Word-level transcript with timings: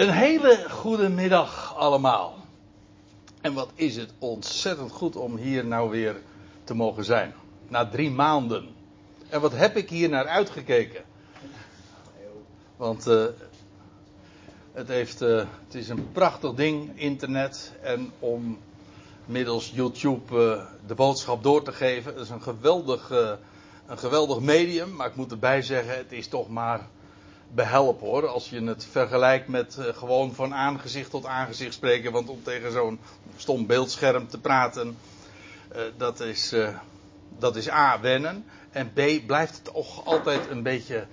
Een 0.00 0.10
hele 0.10 0.66
goede 0.70 1.08
middag 1.08 1.76
allemaal. 1.76 2.34
En 3.40 3.52
wat 3.52 3.70
is 3.74 3.96
het 3.96 4.12
ontzettend 4.18 4.92
goed 4.92 5.16
om 5.16 5.36
hier 5.36 5.66
nou 5.66 5.90
weer 5.90 6.16
te 6.64 6.74
mogen 6.74 7.04
zijn. 7.04 7.34
Na 7.68 7.88
drie 7.88 8.10
maanden. 8.10 8.68
En 9.28 9.40
wat 9.40 9.52
heb 9.52 9.76
ik 9.76 9.90
hier 9.90 10.08
naar 10.08 10.26
uitgekeken. 10.26 11.02
Want 12.76 13.08
uh, 13.08 13.24
het, 14.72 14.88
heeft, 14.88 15.22
uh, 15.22 15.36
het 15.64 15.74
is 15.74 15.88
een 15.88 16.12
prachtig 16.12 16.54
ding, 16.54 16.98
internet. 16.98 17.72
En 17.82 18.12
om 18.18 18.58
middels 19.24 19.70
YouTube 19.74 20.34
uh, 20.34 20.62
de 20.86 20.94
boodschap 20.94 21.42
door 21.42 21.62
te 21.62 21.72
geven. 21.72 22.12
Het 22.12 22.22
is 22.22 22.30
een 22.30 22.42
geweldig, 22.42 23.10
een 23.86 23.98
geweldig 23.98 24.40
medium. 24.40 24.96
Maar 24.96 25.06
ik 25.06 25.16
moet 25.16 25.30
erbij 25.30 25.62
zeggen, 25.62 25.96
het 25.96 26.12
is 26.12 26.28
toch 26.28 26.48
maar 26.48 26.88
behelp 27.54 28.00
hoor. 28.00 28.28
Als 28.28 28.50
je 28.50 28.62
het 28.62 28.86
vergelijkt 28.90 29.48
met 29.48 29.76
uh, 29.78 29.84
gewoon 29.94 30.34
van 30.34 30.54
aangezicht 30.54 31.10
tot 31.10 31.26
aangezicht 31.26 31.74
spreken. 31.74 32.12
Want 32.12 32.28
om 32.28 32.42
tegen 32.42 32.72
zo'n 32.72 33.00
stom 33.36 33.66
beeldscherm 33.66 34.28
te 34.28 34.38
praten. 34.38 34.98
Uh, 35.76 35.82
dat, 35.96 36.20
is, 36.20 36.52
uh, 36.52 36.68
dat 37.38 37.56
is 37.56 37.70
A, 37.70 38.00
wennen. 38.00 38.44
En 38.70 38.92
B, 38.92 39.26
blijft 39.26 39.54
het 39.54 39.64
toch 39.64 40.04
altijd 40.04 40.50
een 40.50 40.62
beetje 40.62 41.06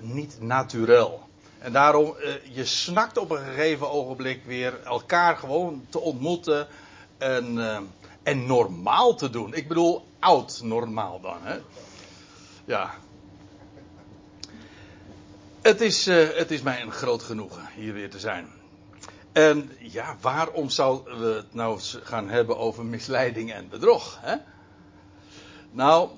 niet 0.00 0.36
naturel. 0.40 1.28
En 1.58 1.72
daarom, 1.72 2.14
je 2.52 2.64
snakt 2.64 3.18
op 3.18 3.30
een 3.30 3.44
gegeven 3.44 3.90
ogenblik 3.90 4.44
weer 4.44 4.80
elkaar 4.84 5.36
gewoon 5.36 5.86
te 5.88 6.00
ontmoeten. 6.00 6.66
En, 7.18 7.58
en 8.22 8.46
normaal 8.46 9.14
te 9.14 9.30
doen. 9.30 9.54
Ik 9.54 9.68
bedoel, 9.68 10.04
oud 10.18 10.60
normaal 10.62 11.20
dan. 11.20 11.36
Hè? 11.42 11.58
Ja, 12.64 12.94
het 15.68 15.80
is, 15.80 16.08
uh, 16.08 16.28
het 16.34 16.50
is 16.50 16.62
mij 16.62 16.82
een 16.82 16.92
groot 16.92 17.22
genoegen 17.22 17.68
hier 17.74 17.92
weer 17.92 18.10
te 18.10 18.18
zijn. 18.18 18.48
En 19.32 19.70
ja, 19.78 20.16
waarom 20.20 20.70
zouden 20.70 21.20
we 21.20 21.34
het 21.34 21.54
nou 21.54 21.80
gaan 21.80 22.28
hebben 22.28 22.58
over 22.58 22.84
misleiding 22.84 23.52
en 23.52 23.68
bedrog? 23.68 24.18
Hè? 24.20 24.36
Nou, 25.70 26.10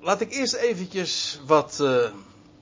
laat 0.00 0.20
ik 0.20 0.32
eerst 0.32 0.54
eventjes 0.54 1.40
wat, 1.46 1.78
uh, 1.82 2.10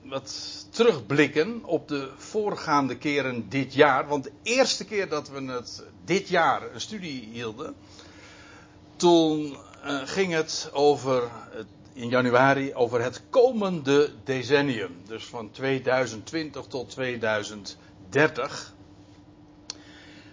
wat 0.03 0.65
terugblikken 0.69 1.63
op 1.63 1.87
de 1.87 2.09
voorgaande 2.17 2.97
keren 2.97 3.49
dit 3.49 3.73
jaar. 3.73 4.07
Want 4.07 4.23
de 4.23 4.31
eerste 4.43 4.85
keer 4.85 5.09
dat 5.09 5.29
we 5.29 5.41
het 5.41 5.83
dit 6.05 6.27
jaar 6.27 6.73
een 6.73 6.81
studie 6.81 7.29
hielden, 7.31 7.75
toen 8.95 9.57
uh, 9.85 10.01
ging 10.05 10.33
het 10.33 10.69
over 10.73 11.29
het 11.49 11.67
in 11.95 12.09
januari 12.09 12.73
over 12.73 13.01
het 13.01 13.21
komende 13.29 14.11
decennium. 14.23 14.97
Dus 15.07 15.25
van 15.25 15.51
2020 15.51 16.65
tot 16.65 16.89
2030. 16.89 18.73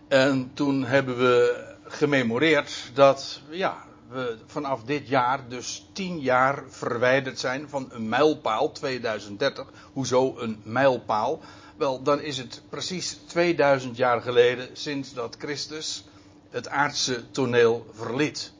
En 0.08 0.50
toen 0.54 0.84
hebben 0.84 1.18
we 1.18 1.64
gememoreerd 1.84 2.90
dat 2.94 3.40
ja, 3.50 3.84
we 4.08 4.38
vanaf 4.46 4.82
dit 4.82 5.08
jaar 5.08 5.48
dus 5.48 5.86
tien 5.92 6.20
jaar 6.20 6.64
verwijderd 6.68 7.38
zijn 7.38 7.68
van 7.68 7.88
een 7.90 8.08
mijlpaal 8.08 8.72
2030. 8.72 9.66
Hoezo 9.92 10.38
een 10.38 10.60
mijlpaal? 10.62 11.40
Wel, 11.76 12.02
dan 12.02 12.20
is 12.20 12.38
het 12.38 12.62
precies 12.68 13.18
2000 13.26 13.96
jaar 13.96 14.20
geleden 14.20 14.68
sinds 14.72 15.14
dat 15.14 15.36
Christus 15.38 16.04
het 16.50 16.68
aardse 16.68 17.30
toneel 17.30 17.86
verliet 17.92 18.52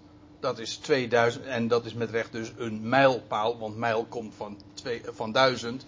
dat 0.42 0.58
is 0.58 0.76
2000 0.76 1.44
en 1.44 1.68
dat 1.68 1.84
is 1.84 1.94
met 1.94 2.10
recht 2.10 2.32
dus 2.32 2.52
een 2.56 2.88
mijlpaal, 2.88 3.58
want 3.58 3.76
mijl 3.76 4.04
komt 4.08 4.34
van, 4.36 4.58
twee, 4.74 5.02
van 5.12 5.32
1000. 5.32 5.86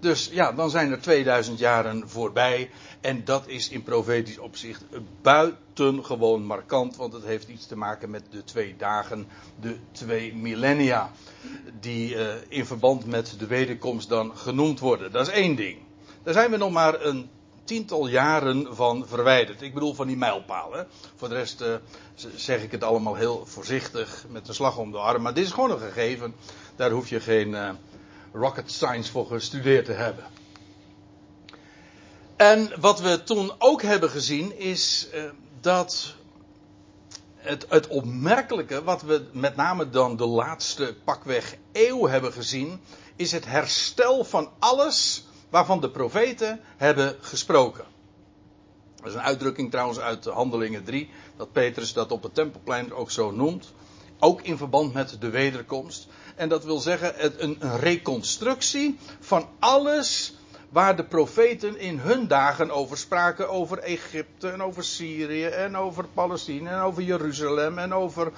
Dus 0.00 0.28
ja, 0.32 0.52
dan 0.52 0.70
zijn 0.70 0.90
er 0.90 1.00
2000 1.00 1.58
jaren 1.58 2.08
voorbij. 2.08 2.70
En 3.00 3.24
dat 3.24 3.48
is 3.48 3.68
in 3.68 3.82
profetisch 3.82 4.38
opzicht 4.38 4.84
buitengewoon 5.22 6.42
markant, 6.42 6.96
want 6.96 7.12
het 7.12 7.24
heeft 7.24 7.48
iets 7.48 7.66
te 7.66 7.76
maken 7.76 8.10
met 8.10 8.22
de 8.30 8.44
twee 8.44 8.76
dagen, 8.76 9.26
de 9.60 9.76
twee 9.92 10.34
millennia, 10.34 11.10
die 11.80 12.14
uh, 12.14 12.26
in 12.48 12.66
verband 12.66 13.06
met 13.06 13.34
de 13.38 13.46
wederkomst 13.46 14.08
dan 14.08 14.36
genoemd 14.36 14.80
worden. 14.80 15.12
Dat 15.12 15.26
is 15.26 15.32
één 15.32 15.56
ding. 15.56 15.78
Daar 16.22 16.34
zijn 16.34 16.50
we 16.50 16.56
nog 16.56 16.70
maar 16.70 17.04
een 17.04 17.28
tiental 17.68 18.06
jaren 18.06 18.76
van 18.76 19.06
verwijderd. 19.06 19.62
Ik 19.62 19.74
bedoel 19.74 19.94
van 19.94 20.06
die 20.06 20.16
mijlpalen. 20.16 20.86
Voor 21.16 21.28
de 21.28 21.34
rest 21.34 21.60
uh, 21.60 21.74
zeg 22.34 22.62
ik 22.62 22.70
het 22.70 22.84
allemaal 22.84 23.14
heel 23.14 23.46
voorzichtig 23.46 24.24
met 24.28 24.48
een 24.48 24.54
slag 24.54 24.78
om 24.78 24.90
de 24.90 24.98
arm. 24.98 25.22
Maar 25.22 25.34
dit 25.34 25.44
is 25.44 25.52
gewoon 25.52 25.70
een 25.70 25.78
gegeven. 25.78 26.34
Daar 26.76 26.90
hoef 26.90 27.08
je 27.08 27.20
geen 27.20 27.48
uh, 27.48 27.70
rocket 28.32 28.70
science 28.70 29.10
voor 29.10 29.26
gestudeerd 29.26 29.84
te 29.84 29.92
hebben. 29.92 30.24
En 32.36 32.72
wat 32.80 33.00
we 33.00 33.22
toen 33.22 33.52
ook 33.58 33.82
hebben 33.82 34.10
gezien 34.10 34.58
is 34.58 35.08
uh, 35.14 35.22
dat 35.60 36.14
het, 37.36 37.66
het 37.68 37.86
opmerkelijke, 37.86 38.84
wat 38.84 39.02
we 39.02 39.26
met 39.32 39.56
name 39.56 39.90
dan 39.90 40.16
de 40.16 40.26
laatste 40.26 40.96
pakweg 41.04 41.56
eeuw 41.72 42.06
hebben 42.06 42.32
gezien, 42.32 42.80
is 43.16 43.32
het 43.32 43.46
herstel 43.46 44.24
van 44.24 44.50
alles 44.58 45.27
waarvan 45.50 45.80
de 45.80 45.90
profeten 45.90 46.60
hebben 46.76 47.16
gesproken. 47.20 47.84
Dat 48.96 49.06
is 49.06 49.14
een 49.14 49.20
uitdrukking 49.20 49.70
trouwens 49.70 49.98
uit 49.98 50.24
Handelingen 50.24 50.84
3, 50.84 51.10
dat 51.36 51.52
Petrus 51.52 51.92
dat 51.92 52.12
op 52.12 52.22
het 52.22 52.34
tempelplein 52.34 52.92
ook 52.92 53.10
zo 53.10 53.30
noemt. 53.30 53.72
Ook 54.18 54.42
in 54.42 54.56
verband 54.56 54.92
met 54.92 55.16
de 55.20 55.30
wederkomst. 55.30 56.08
En 56.34 56.48
dat 56.48 56.64
wil 56.64 56.78
zeggen 56.78 57.44
een, 57.44 57.56
een 57.58 57.78
reconstructie 57.78 58.98
van 59.20 59.48
alles 59.58 60.36
waar 60.68 60.96
de 60.96 61.04
profeten 61.04 61.78
in 61.78 61.98
hun 61.98 62.26
dagen 62.26 62.70
over 62.70 62.98
spraken. 62.98 63.50
Over 63.50 63.78
Egypte 63.78 64.50
en 64.50 64.62
over 64.62 64.84
Syrië 64.84 65.44
en 65.44 65.76
over 65.76 66.04
Palestina 66.14 66.70
en 66.70 66.80
over 66.80 67.02
Jeruzalem 67.02 67.78
en 67.78 67.94
over, 67.94 68.32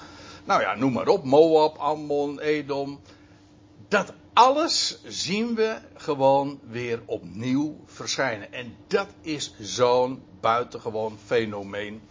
nou 0.45 0.61
ja, 0.61 0.75
noem 0.75 0.93
maar 0.93 1.07
op, 1.07 1.23
Moab, 1.23 1.77
Ammon, 1.77 2.39
Edom. 2.39 2.99
Dat 3.87 4.13
alles 4.33 5.01
zien 5.05 5.55
we 5.55 5.77
gewoon 5.93 6.59
weer 6.67 7.01
opnieuw 7.05 7.79
verschijnen. 7.85 8.53
En 8.53 8.75
dat 8.87 9.07
is 9.21 9.53
zo'n 9.59 10.23
buitengewoon 10.39 11.17
fenomeen. 11.25 12.01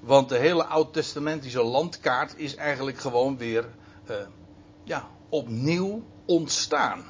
Want 0.00 0.28
de 0.28 0.36
hele 0.36 0.64
oud-testamentische 0.64 1.62
landkaart 1.62 2.34
is 2.36 2.54
eigenlijk 2.54 2.98
gewoon 2.98 3.36
weer 3.36 3.68
uh, 4.10 4.16
ja, 4.84 5.08
opnieuw 5.28 6.02
ontstaan. 6.26 7.04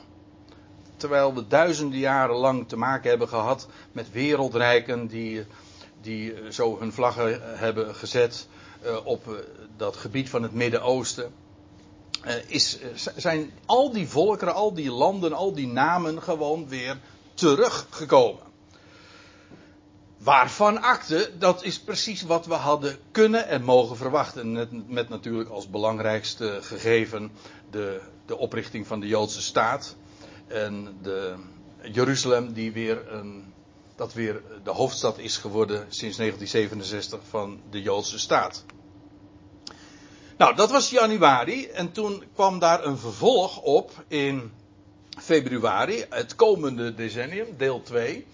Terwijl 0.96 1.34
we 1.34 1.46
duizenden 1.46 1.98
jaren 1.98 2.36
lang 2.36 2.68
te 2.68 2.76
maken 2.76 3.10
hebben 3.10 3.28
gehad 3.28 3.68
met 3.92 4.12
wereldrijken 4.12 5.06
die, 5.06 5.46
die 6.00 6.52
zo 6.52 6.78
hun 6.78 6.92
vlaggen 6.92 7.58
hebben 7.58 7.94
gezet 7.94 8.48
uh, 8.84 9.06
op 9.06 9.44
dat 9.76 9.96
gebied 9.96 10.30
van 10.30 10.42
het 10.42 10.52
Midden-Oosten 10.52 11.32
is, 12.46 12.78
uh, 12.80 12.86
zijn 13.16 13.52
al 13.66 13.92
die 13.92 14.08
volkeren, 14.08 14.54
al 14.54 14.74
die 14.74 14.90
landen, 14.90 15.32
al 15.32 15.52
die 15.52 15.66
namen 15.66 16.22
gewoon 16.22 16.68
weer 16.68 16.98
teruggekomen. 17.34 18.46
Waarvan 20.18 20.82
akte, 20.82 21.30
dat 21.38 21.64
is 21.64 21.80
precies 21.80 22.22
wat 22.22 22.46
we 22.46 22.54
hadden 22.54 22.96
kunnen 23.10 23.48
en 23.48 23.62
mogen 23.62 23.96
verwachten. 23.96 24.52
Met, 24.52 24.88
met 24.88 25.08
natuurlijk 25.08 25.50
als 25.50 25.70
belangrijkste 25.70 26.58
gegeven 26.62 27.30
de, 27.70 28.00
de 28.26 28.36
oprichting 28.36 28.86
van 28.86 29.00
de 29.00 29.06
Joodse 29.06 29.42
staat. 29.42 29.96
En 30.46 30.98
de 31.02 31.34
Jeruzalem, 31.82 32.52
die 32.52 32.72
weer 32.72 33.12
een, 33.12 33.52
dat 33.96 34.12
weer 34.12 34.42
de 34.64 34.70
hoofdstad 34.70 35.18
is 35.18 35.36
geworden 35.36 35.78
sinds 35.88 36.16
1967 36.16 37.20
van 37.28 37.60
de 37.70 37.82
Joodse 37.82 38.18
staat. 38.18 38.64
Nou, 40.38 40.54
dat 40.54 40.70
was 40.70 40.90
januari 40.90 41.66
en 41.66 41.92
toen 41.92 42.24
kwam 42.34 42.58
daar 42.58 42.84
een 42.84 42.98
vervolg 42.98 43.60
op 43.60 44.04
in 44.08 44.52
februari, 45.16 46.04
het 46.10 46.34
komende 46.34 46.94
decennium, 46.94 47.46
deel 47.56 47.82
2. 47.82 48.26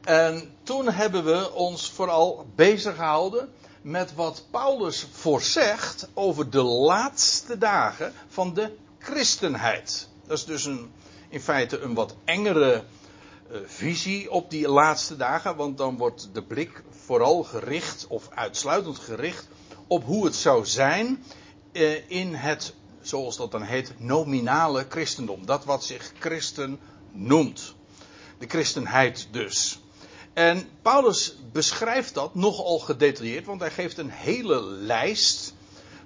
En 0.00 0.54
toen 0.62 0.88
hebben 0.88 1.24
we 1.24 1.52
ons 1.52 1.90
vooral 1.90 2.46
bezig 2.54 2.94
gehouden 2.94 3.52
met 3.82 4.14
wat 4.14 4.44
Paulus 4.50 5.06
voorzegt 5.12 6.08
over 6.14 6.50
de 6.50 6.62
laatste 6.62 7.58
dagen 7.58 8.12
van 8.28 8.54
de 8.54 8.76
christenheid. 8.98 10.08
Dat 10.26 10.38
is 10.38 10.44
dus 10.44 10.64
een, 10.64 10.92
in 11.28 11.40
feite 11.40 11.80
een 11.80 11.94
wat 11.94 12.14
engere 12.24 12.84
uh, 13.50 13.58
visie 13.66 14.30
op 14.30 14.50
die 14.50 14.68
laatste 14.68 15.16
dagen, 15.16 15.56
want 15.56 15.78
dan 15.78 15.96
wordt 15.96 16.28
de 16.32 16.42
blik 16.42 16.82
vooral 17.04 17.42
gericht 17.42 18.06
of 18.08 18.28
uitsluitend 18.34 18.98
gericht 18.98 19.48
op 19.86 20.04
hoe 20.04 20.24
het 20.24 20.34
zou 20.34 20.66
zijn 20.66 21.24
eh, 21.72 22.10
in 22.10 22.34
het, 22.34 22.74
zoals 23.00 23.36
dat 23.36 23.50
dan 23.50 23.62
heet, 23.62 23.92
nominale 23.96 24.86
christendom. 24.88 25.46
Dat 25.46 25.64
wat 25.64 25.84
zich 25.84 26.12
christen 26.18 26.78
noemt. 27.12 27.74
De 28.38 28.46
christenheid 28.46 29.28
dus. 29.30 29.78
En 30.32 30.68
Paulus 30.82 31.36
beschrijft 31.52 32.14
dat 32.14 32.34
nogal 32.34 32.78
gedetailleerd, 32.78 33.46
want 33.46 33.60
hij 33.60 33.70
geeft 33.70 33.98
een 33.98 34.10
hele 34.10 34.60
lijst 34.62 35.54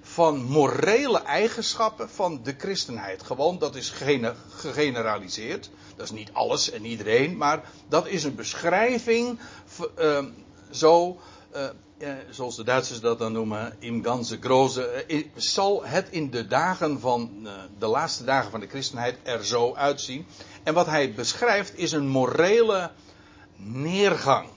van 0.01 0.43
morele 0.43 1.21
eigenschappen 1.21 2.09
van 2.09 2.39
de 2.43 2.55
christenheid. 2.57 3.23
Gewoon, 3.23 3.57
dat 3.57 3.75
is 3.75 3.89
gegeneraliseerd. 4.49 5.69
Dat 5.95 6.05
is 6.05 6.11
niet 6.11 6.33
alles 6.33 6.71
en 6.71 6.85
iedereen, 6.85 7.37
maar 7.37 7.71
dat 7.87 8.07
is 8.07 8.23
een 8.23 8.35
beschrijving 8.35 9.39
uh, 9.99 10.25
zo, 10.69 11.19
uh, 11.55 11.69
zoals 12.29 12.55
de 12.55 12.63
Duitsers 12.63 12.99
dat 12.99 13.19
dan 13.19 13.31
noemen, 13.31 13.75
im 13.79 14.03
ganze 14.03 14.37
groze, 14.41 15.05
zal 15.35 15.85
het 15.85 16.07
in 16.09 16.29
de 16.29 16.47
dagen 16.47 16.99
van, 16.99 17.47
de 17.79 17.87
laatste 17.87 18.23
dagen 18.23 18.51
van 18.51 18.59
de 18.59 18.67
christenheid 18.67 19.17
er 19.23 19.45
zo 19.45 19.73
uitzien. 19.73 20.25
En 20.63 20.73
wat 20.73 20.85
hij 20.85 21.13
beschrijft 21.13 21.77
is 21.77 21.91
een 21.91 22.07
morele 22.07 22.91
neergang. 23.55 24.49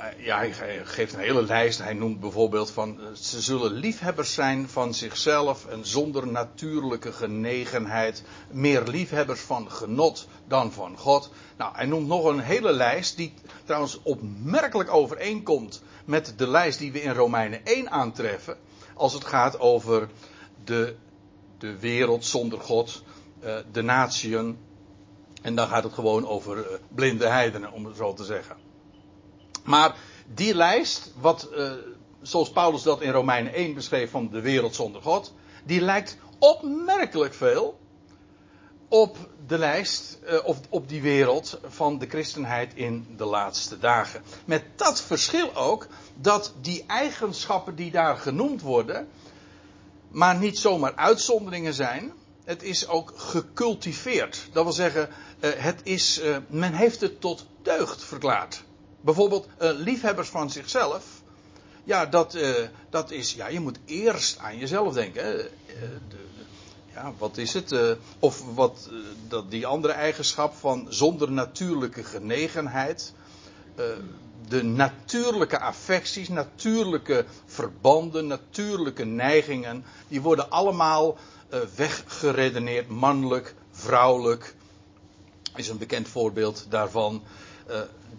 Uh, 0.00 0.24
ja, 0.24 0.38
hij 0.38 0.52
geeft 0.84 1.12
een 1.12 1.20
hele 1.20 1.42
lijst. 1.42 1.78
Hij 1.78 1.92
noemt 1.92 2.20
bijvoorbeeld 2.20 2.70
van 2.70 2.98
ze 3.12 3.40
zullen 3.40 3.72
liefhebbers 3.72 4.34
zijn 4.34 4.68
van 4.68 4.94
zichzelf 4.94 5.66
en 5.66 5.86
zonder 5.86 6.26
natuurlijke 6.26 7.12
genegenheid. 7.12 8.22
Meer 8.50 8.82
liefhebbers 8.82 9.40
van 9.40 9.70
genot 9.70 10.28
dan 10.48 10.72
van 10.72 10.96
God. 10.98 11.30
Nou, 11.56 11.74
hij 11.74 11.86
noemt 11.86 12.06
nog 12.06 12.24
een 12.24 12.40
hele 12.40 12.72
lijst 12.72 13.16
die 13.16 13.34
trouwens 13.64 14.02
opmerkelijk 14.02 14.92
overeenkomt 14.92 15.82
met 16.04 16.34
de 16.36 16.48
lijst 16.48 16.78
die 16.78 16.92
we 16.92 17.02
in 17.02 17.14
Romeinen 17.14 17.64
1 17.64 17.90
aantreffen. 17.90 18.56
Als 18.94 19.12
het 19.12 19.24
gaat 19.24 19.58
over 19.58 20.08
de, 20.64 20.94
de 21.58 21.78
wereld 21.78 22.24
zonder 22.24 22.60
God, 22.60 23.02
uh, 23.44 23.56
de 23.72 23.82
natieën. 23.82 24.58
En 25.42 25.54
dan 25.54 25.68
gaat 25.68 25.84
het 25.84 25.92
gewoon 25.92 26.26
over 26.26 26.80
blinde 26.88 27.26
heidenen, 27.26 27.72
om 27.72 27.84
het 27.84 27.96
zo 27.96 28.12
te 28.12 28.24
zeggen. 28.24 28.69
Maar 29.64 29.96
die 30.34 30.54
lijst, 30.54 31.12
wat, 31.20 31.48
uh, 31.56 31.72
zoals 32.22 32.50
Paulus 32.50 32.82
dat 32.82 33.00
in 33.00 33.12
Romeinen 33.12 33.52
1 33.52 33.74
beschreef 33.74 34.10
van 34.10 34.28
de 34.28 34.40
wereld 34.40 34.74
zonder 34.74 35.02
God, 35.02 35.32
die 35.64 35.80
lijkt 35.80 36.16
opmerkelijk 36.38 37.34
veel 37.34 37.78
op 38.88 39.16
de 39.46 39.58
lijst, 39.58 40.18
uh, 40.24 40.38
of 40.44 40.58
op 40.68 40.88
die 40.88 41.02
wereld 41.02 41.60
van 41.64 41.98
de 41.98 42.06
christenheid 42.06 42.74
in 42.74 43.06
de 43.16 43.24
laatste 43.24 43.78
dagen. 43.78 44.22
Met 44.44 44.64
dat 44.76 45.00
verschil 45.00 45.56
ook 45.56 45.86
dat 46.14 46.52
die 46.60 46.84
eigenschappen 46.86 47.74
die 47.74 47.90
daar 47.90 48.16
genoemd 48.16 48.60
worden, 48.60 49.08
maar 50.08 50.36
niet 50.36 50.58
zomaar 50.58 50.94
uitzonderingen 50.94 51.74
zijn. 51.74 52.12
Het 52.44 52.62
is 52.62 52.88
ook 52.88 53.12
gecultiveerd. 53.16 54.48
Dat 54.52 54.64
wil 54.64 54.72
zeggen, 54.72 55.08
uh, 55.40 55.50
het 55.56 55.80
is, 55.82 56.20
men 56.48 56.72
heeft 56.72 57.00
het 57.00 57.20
tot 57.20 57.46
deugd 57.62 58.04
verklaard. 58.04 58.64
Bijvoorbeeld 59.00 59.46
uh, 59.62 59.70
liefhebbers 59.74 60.28
van 60.28 60.50
zichzelf. 60.50 61.04
Ja, 61.84 62.06
dat, 62.06 62.34
uh, 62.34 62.54
dat 62.90 63.10
is. 63.10 63.34
Ja, 63.34 63.48
je 63.48 63.60
moet 63.60 63.78
eerst 63.84 64.38
aan 64.38 64.58
jezelf 64.58 64.94
denken. 64.94 65.36
Uh, 65.36 65.42
de, 66.08 66.16
ja, 66.94 67.12
wat 67.18 67.36
is 67.36 67.54
het? 67.54 67.74
of 68.18 68.54
wat 68.54 68.88
dat, 69.28 69.50
die 69.50 69.66
andere 69.66 69.92
eigenschap 69.92 70.54
van 70.54 70.86
zonder 70.88 71.32
natuurlijke 71.32 72.04
genegenheid. 72.04 73.12
de 74.48 74.62
natuurlijke 74.62 75.60
affecties, 75.60 76.28
natuurlijke 76.28 77.24
verbanden, 77.46 78.26
natuurlijke 78.26 79.04
neigingen. 79.04 79.84
Die 80.08 80.20
worden 80.20 80.50
allemaal 80.50 81.16
weggeredeneerd. 81.76 82.88
Mannelijk, 82.88 83.54
vrouwelijk. 83.70 84.54
Is 85.56 85.68
een 85.68 85.78
bekend 85.78 86.08
voorbeeld 86.08 86.66
daarvan 86.68 87.22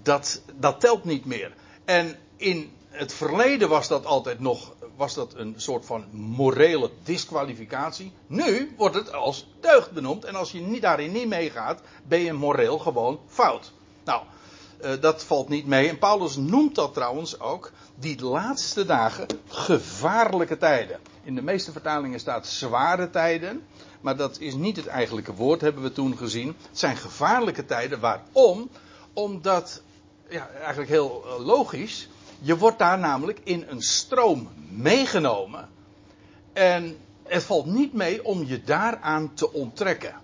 dat, 0.01 0.41
dat 0.55 0.79
telt 0.79 1.03
niet 1.03 1.25
meer. 1.25 1.53
En 1.85 2.15
in 2.35 2.71
het 2.89 3.13
verleden 3.13 3.69
was 3.69 3.87
dat 3.87 4.05
altijd 4.05 4.39
nog 4.39 4.73
was 4.95 5.13
dat 5.13 5.33
een 5.35 5.53
soort 5.57 5.85
van 5.85 6.05
morele 6.11 6.91
disqualificatie. 7.03 8.11
Nu 8.27 8.73
wordt 8.77 8.95
het 8.95 9.13
als 9.13 9.47
deugd 9.59 9.91
benoemd. 9.91 10.25
En 10.25 10.35
als 10.35 10.51
je 10.51 10.59
niet, 10.59 10.81
daarin 10.81 11.11
niet 11.11 11.27
meegaat, 11.27 11.81
ben 12.03 12.19
je 12.19 12.33
moreel 12.33 12.79
gewoon 12.79 13.19
fout. 13.27 13.71
Nou, 14.03 14.21
uh, 14.83 14.91
dat 14.99 15.23
valt 15.23 15.49
niet 15.49 15.65
mee. 15.65 15.89
En 15.89 15.99
Paulus 15.99 16.35
noemt 16.35 16.75
dat 16.75 16.93
trouwens 16.93 17.39
ook, 17.39 17.71
die 17.95 18.23
laatste 18.23 18.85
dagen, 18.85 19.27
gevaarlijke 19.47 20.57
tijden. 20.57 20.99
In 21.23 21.35
de 21.35 21.41
meeste 21.41 21.71
vertalingen 21.71 22.19
staat 22.19 22.47
zware 22.47 23.09
tijden. 23.09 23.63
Maar 24.01 24.17
dat 24.17 24.39
is 24.39 24.53
niet 24.53 24.75
het 24.75 24.87
eigenlijke 24.87 25.33
woord, 25.33 25.61
hebben 25.61 25.83
we 25.83 25.91
toen 25.91 26.17
gezien. 26.17 26.47
Het 26.47 26.79
zijn 26.79 26.97
gevaarlijke 26.97 27.65
tijden. 27.65 27.99
Waarom? 27.99 28.69
Omdat 29.13 29.81
ja, 30.29 30.49
eigenlijk 30.49 30.89
heel 30.89 31.23
eh, 31.25 31.45
logisch. 31.45 32.07
Je 32.39 32.57
wordt 32.57 32.79
daar 32.79 32.99
namelijk 32.99 33.39
in 33.43 33.65
een 33.67 33.81
stroom 33.81 34.49
meegenomen. 34.69 35.69
En 36.53 36.97
het 37.23 37.43
valt 37.43 37.65
niet 37.65 37.93
mee 37.93 38.25
om 38.25 38.45
je 38.45 38.63
daaraan 38.63 39.33
te 39.33 39.53
onttrekken. 39.53 40.15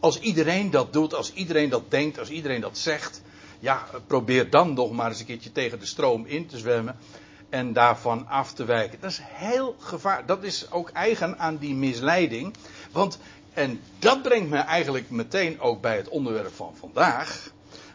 Als 0.00 0.20
iedereen 0.20 0.70
dat 0.70 0.92
doet, 0.92 1.14
als 1.14 1.32
iedereen 1.32 1.68
dat 1.68 1.90
denkt, 1.90 2.18
als 2.18 2.28
iedereen 2.28 2.60
dat 2.60 2.78
zegt. 2.78 3.22
Ja, 3.58 3.86
probeer 4.06 4.50
dan 4.50 4.74
nog 4.74 4.92
maar 4.92 5.08
eens 5.08 5.20
een 5.20 5.26
keertje 5.26 5.52
tegen 5.52 5.78
de 5.78 5.86
stroom 5.86 6.26
in 6.26 6.46
te 6.46 6.58
zwemmen. 6.58 6.96
En 7.48 7.72
daarvan 7.72 8.28
af 8.28 8.52
te 8.52 8.64
wijken. 8.64 9.00
Dat 9.00 9.10
is 9.10 9.20
heel 9.22 9.76
gevaarlijk. 9.78 10.28
Dat 10.28 10.42
is 10.42 10.70
ook 10.70 10.90
eigen 10.90 11.38
aan 11.38 11.56
die 11.56 11.74
misleiding. 11.74 12.54
Want, 12.92 13.18
en 13.52 13.80
dat 13.98 14.22
brengt 14.22 14.50
me 14.50 14.58
eigenlijk 14.58 15.10
meteen 15.10 15.60
ook 15.60 15.80
bij 15.80 15.96
het 15.96 16.08
onderwerp 16.08 16.54
van 16.54 16.74
vandaag. 16.78 17.51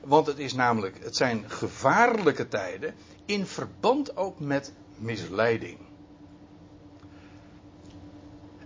Want 0.07 0.27
het 0.27 0.39
is 0.39 0.53
namelijk, 0.53 1.03
het 1.03 1.15
zijn 1.15 1.49
gevaarlijke 1.49 2.47
tijden 2.47 2.95
in 3.25 3.45
verband 3.45 4.17
ook 4.17 4.39
met 4.39 4.73
misleiding. 4.97 5.77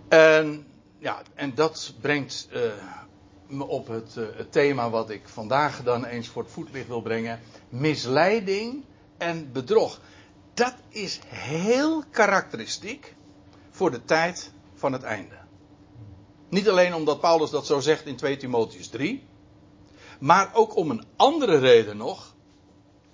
En, 0.08 0.68
ja, 0.98 1.22
en 1.34 1.56
dat 1.56 1.94
brengt 2.02 2.48
uh, 2.54 2.62
me 3.48 3.68
op 3.68 3.88
het, 3.88 4.16
uh, 4.18 4.26
het, 4.36 4.52
thema 4.52 4.90
wat 4.90 5.10
ik 5.10 5.28
vandaag 5.28 5.84
dan 5.84 6.06
eens 6.06 6.28
voor 6.28 6.44
het 6.44 6.52
voetlicht 6.52 6.88
wil 6.88 7.02
brengen. 7.02 7.40
Misleiding 7.70 8.84
en 9.18 9.52
bedrog. 9.52 10.00
Dat 10.54 10.76
is 10.90 11.20
heel 11.26 12.04
karakteristiek 12.12 13.16
voor 13.70 13.92
de 13.92 14.06
tijd 14.06 14.52
van 14.74 14.94
het 14.94 15.04
einde. 15.04 15.36
Niet 16.50 16.70
alleen 16.70 16.94
omdat 16.94 17.20
Paulus 17.20 17.50
dat 17.50 17.66
zo 17.66 17.80
zegt 17.80 18.06
in 18.06 18.16
2 18.16 18.38
Timotheus 18.38 18.88
3. 18.88 19.30
Maar 20.22 20.50
ook 20.54 20.76
om 20.76 20.90
een 20.90 21.04
andere 21.16 21.58
reden 21.58 21.98
nog. 21.98 22.36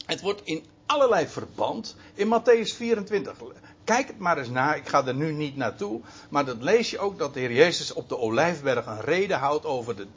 Het 0.05 0.21
wordt 0.21 0.41
in 0.43 0.65
allerlei 0.85 1.27
verband 1.27 1.95
in 2.13 2.27
Matthäus 2.27 2.75
24. 2.75 3.37
Kijk 3.83 4.07
het 4.07 4.19
maar 4.19 4.37
eens 4.37 4.49
na, 4.49 4.75
ik 4.75 4.87
ga 4.87 5.05
er 5.05 5.15
nu 5.15 5.31
niet 5.31 5.55
naartoe. 5.55 6.01
Maar 6.29 6.45
dat 6.45 6.61
lees 6.61 6.89
je 6.89 6.99
ook 6.99 7.17
dat 7.17 7.33
de 7.33 7.39
Heer 7.39 7.53
Jezus 7.53 7.93
op 7.93 8.09
de 8.09 8.17
Olijfberg 8.17 8.85
een 8.85 9.01
reden 9.01 9.37
houdt 9.37 9.65
over, 9.65 9.95
de, 9.95 10.07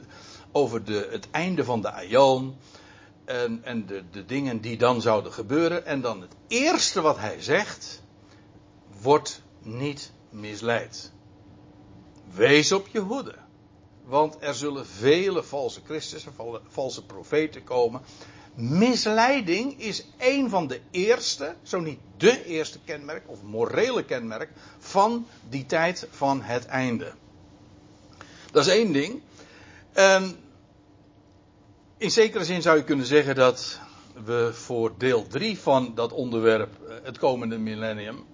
over 0.51 0.83
de, 0.83 1.07
het 1.11 1.27
einde 1.31 1.63
van 1.63 1.81
de 1.81 1.91
Aion. 1.91 2.55
En, 3.25 3.63
en 3.63 3.85
de, 3.85 4.03
de 4.11 4.25
dingen 4.25 4.61
die 4.61 4.77
dan 4.77 5.01
zouden 5.01 5.33
gebeuren. 5.33 5.85
En 5.85 6.01
dan 6.01 6.21
het 6.21 6.35
eerste 6.47 7.01
wat 7.01 7.17
hij 7.17 7.41
zegt, 7.41 8.01
wordt 9.01 9.41
niet 9.59 10.11
misleid. 10.29 11.11
Wees 12.33 12.71
op 12.71 12.87
je 12.87 12.99
hoede. 12.99 13.40
Want 14.11 14.37
er 14.39 14.55
zullen 14.55 14.85
vele 14.85 15.43
valse 15.43 15.81
Christussen, 15.85 16.33
valse 16.67 17.05
profeten 17.05 17.63
komen. 17.63 18.01
Misleiding 18.55 19.79
is 19.79 20.05
een 20.17 20.49
van 20.49 20.67
de 20.67 20.79
eerste, 20.89 21.55
zo 21.63 21.79
niet 21.79 21.99
de 22.17 22.45
eerste 22.45 22.79
kenmerk, 22.85 23.23
of 23.29 23.41
morele 23.41 24.05
kenmerk, 24.05 24.49
van 24.79 25.27
die 25.49 25.65
tijd 25.65 26.07
van 26.09 26.41
het 26.41 26.65
einde. 26.65 27.13
Dat 28.51 28.65
is 28.65 28.73
één 28.73 28.91
ding. 28.91 29.21
Um, 29.95 30.35
in 31.97 32.11
zekere 32.11 32.45
zin 32.45 32.61
zou 32.61 32.77
je 32.77 32.83
kunnen 32.83 33.05
zeggen 33.05 33.35
dat 33.35 33.79
we 34.25 34.49
voor 34.53 34.93
deel 34.97 35.27
3 35.27 35.59
van 35.59 35.91
dat 35.95 36.13
onderwerp, 36.13 36.77
eh, 36.87 36.95
het 37.03 37.17
komende 37.17 37.57
millennium, 37.57 38.25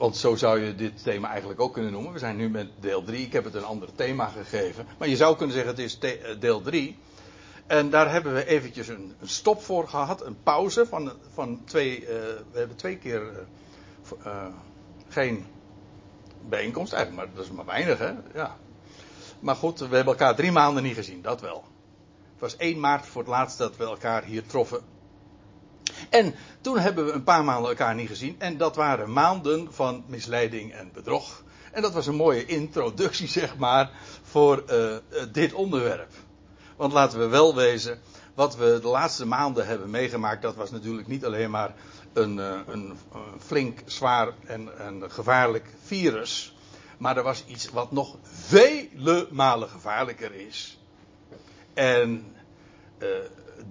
want 0.00 0.16
zo 0.16 0.36
zou 0.36 0.60
je 0.60 0.74
dit 0.74 1.02
thema 1.02 1.28
eigenlijk 1.28 1.60
ook 1.60 1.72
kunnen 1.72 1.92
noemen. 1.92 2.12
We 2.12 2.18
zijn 2.18 2.36
nu 2.36 2.50
met 2.50 2.68
deel 2.80 3.04
3. 3.04 3.26
Ik 3.26 3.32
heb 3.32 3.44
het 3.44 3.54
een 3.54 3.64
ander 3.64 3.88
thema 3.94 4.26
gegeven. 4.26 4.86
Maar 4.98 5.08
je 5.08 5.16
zou 5.16 5.36
kunnen 5.36 5.54
zeggen 5.54 5.72
het 5.72 5.84
is 5.84 5.98
eh, 5.98 6.40
deel 6.40 6.60
3. 6.60 6.98
En 7.66 7.90
daar 7.90 8.10
hebben 8.10 8.34
we 8.34 8.46
eventjes 8.46 8.88
een, 8.88 9.14
stop 9.22 9.62
voor 9.62 9.88
gehad. 9.88 10.24
Een 10.24 10.42
pauze 10.42 10.86
van, 10.86 11.12
van 11.32 11.64
twee... 11.64 12.00
Uh, 12.00 12.06
we 12.52 12.58
hebben 12.58 12.76
twee 12.76 12.96
keer 12.98 13.22
uh, 14.26 14.46
geen 15.08 15.46
bijeenkomst. 16.48 16.92
Eigenlijk, 16.92 17.26
maar 17.26 17.36
dat 17.36 17.44
is 17.44 17.50
maar 17.50 17.66
weinig 17.66 17.98
hè. 17.98 18.12
Ja. 18.34 18.56
Maar 19.40 19.56
goed, 19.56 19.78
we 19.78 19.96
hebben 19.96 20.12
elkaar 20.12 20.34
drie 20.34 20.52
maanden 20.52 20.82
niet 20.82 20.94
gezien. 20.94 21.22
Dat 21.22 21.40
wel. 21.40 21.64
Het 22.32 22.40
was 22.40 22.56
1 22.56 22.80
maart 22.80 23.06
voor 23.06 23.22
het 23.22 23.30
laatst 23.30 23.58
dat 23.58 23.76
we 23.76 23.84
elkaar 23.84 24.24
hier 24.24 24.46
troffen. 24.46 24.80
En 26.08 26.34
toen 26.60 26.78
hebben 26.78 27.04
we 27.04 27.12
een 27.12 27.24
paar 27.24 27.44
maanden 27.44 27.70
elkaar 27.70 27.94
niet 27.94 28.08
gezien. 28.08 28.34
En 28.38 28.56
dat 28.56 28.76
waren 28.76 29.12
maanden 29.12 29.72
van 29.72 30.04
misleiding 30.06 30.72
en 30.72 30.90
bedrog. 30.92 31.42
En 31.72 31.82
dat 31.82 31.92
was 31.92 32.06
een 32.06 32.14
mooie 32.14 32.46
introductie, 32.46 33.28
zeg 33.40 33.56
maar, 33.56 33.90
voor 34.22 34.64
uh, 34.70 34.96
dit 35.32 35.52
onderwerp. 35.52 36.12
Want 36.76 36.92
laten 36.92 37.18
we 37.18 37.26
wel 37.26 37.54
wezen, 37.54 38.00
wat 38.34 38.56
we 38.56 38.78
de 38.82 38.88
laatste 38.88 39.26
maanden 39.26 39.66
hebben 39.66 39.90
meegemaakt, 39.90 40.42
dat 40.42 40.54
was 40.54 40.70
natuurlijk 40.70 41.06
niet 41.06 41.24
alleen 41.24 41.50
maar 41.50 41.74
een, 42.12 42.36
uh, 42.36 42.58
een, 42.66 42.98
flink, 43.38 43.80
zwaar 43.84 44.32
en 44.46 44.68
gevaarlijk 45.08 45.66
virus. 45.84 46.54
Maar 46.98 47.16
er 47.16 47.22
was 47.22 47.44
iets 47.46 47.70
wat 47.70 47.92
nog 47.92 48.16
vele 48.22 49.28
malen 49.30 49.68
gevaarlijker 49.68 50.34
is. 50.34 50.78
En 51.74 52.34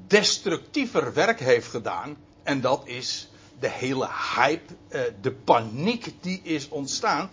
destructiever 0.08 1.14
werk 1.14 1.40
heeft 1.40 1.68
gedaan. 1.68 2.18
En 2.44 2.62
dat 2.62 2.82
is 2.86 3.30
de 3.60 3.70
hele 3.70 4.10
hype, 4.36 4.74
eh, 4.88 5.02
de 5.22 5.32
paniek 5.32 6.14
die 6.22 6.42
is 6.44 6.70
ontstaan. 6.70 7.30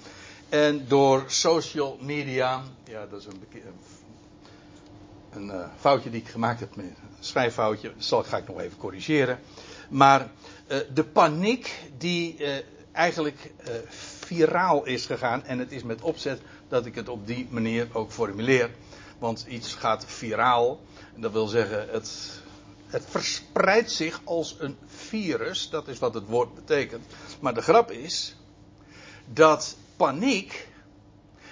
En 0.49 0.85
door 0.89 1.25
social 1.27 1.99
media, 2.01 2.63
ja, 2.85 3.07
dat 3.07 3.21
is 3.21 3.27
een, 3.27 3.43
een 5.31 5.47
uh, 5.47 5.67
foutje 5.81 6.11
die 6.11 6.21
ik 6.21 6.29
gemaakt 6.29 6.61
heb, 6.61 6.77
een 6.77 6.97
schrijffoutje, 7.21 7.93
dat 8.09 8.27
ga 8.27 8.37
ik 8.37 8.49
nog 8.49 8.61
even 8.61 8.79
corrigeren. 8.79 9.39
Maar 9.89 10.21
uh, 10.21 10.79
de 10.95 11.05
paniek 11.05 11.83
die 11.99 12.37
eigenlijk 12.93 13.53
viraal 14.27 14.85
is 14.85 15.07
gegaan, 15.07 15.45
en 15.45 15.59
het 15.59 15.73
is 15.73 15.83
met 15.83 16.01
opzet 16.01 16.41
dat 16.69 16.87
ik 16.87 16.95
het 16.95 17.09
op 17.09 17.27
die 17.27 17.47
manier 17.51 17.89
ook 17.93 18.13
formuleer. 18.13 18.71
Want 19.19 19.45
iets 19.49 19.75
gaat 19.75 20.05
viraal, 20.07 20.81
en 21.15 21.21
dat 21.21 21.33
wil 21.33 21.47
zeggen, 21.47 21.89
het, 21.91 22.41
het 22.97 23.05
verspreidt 23.09 23.91
zich 23.91 24.21
als 24.25 24.57
een 24.59 24.79
virus, 24.87 25.71
dat 25.71 25.89
is 25.89 25.99
wat 25.99 26.15
het 26.15 26.27
woord 26.27 26.55
betekent. 26.55 27.07
Maar 27.41 27.55
de 27.55 27.63
grap 27.63 27.91
is 27.91 28.37
dat 29.25 29.77
paniek 29.97 30.69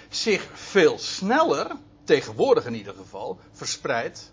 zich 0.09 0.47
veel 0.53 0.99
sneller, 0.99 1.71
tegenwoordig 2.03 2.65
in 2.65 2.75
ieder 2.75 2.93
geval, 2.93 3.39
verspreidt 3.51 4.31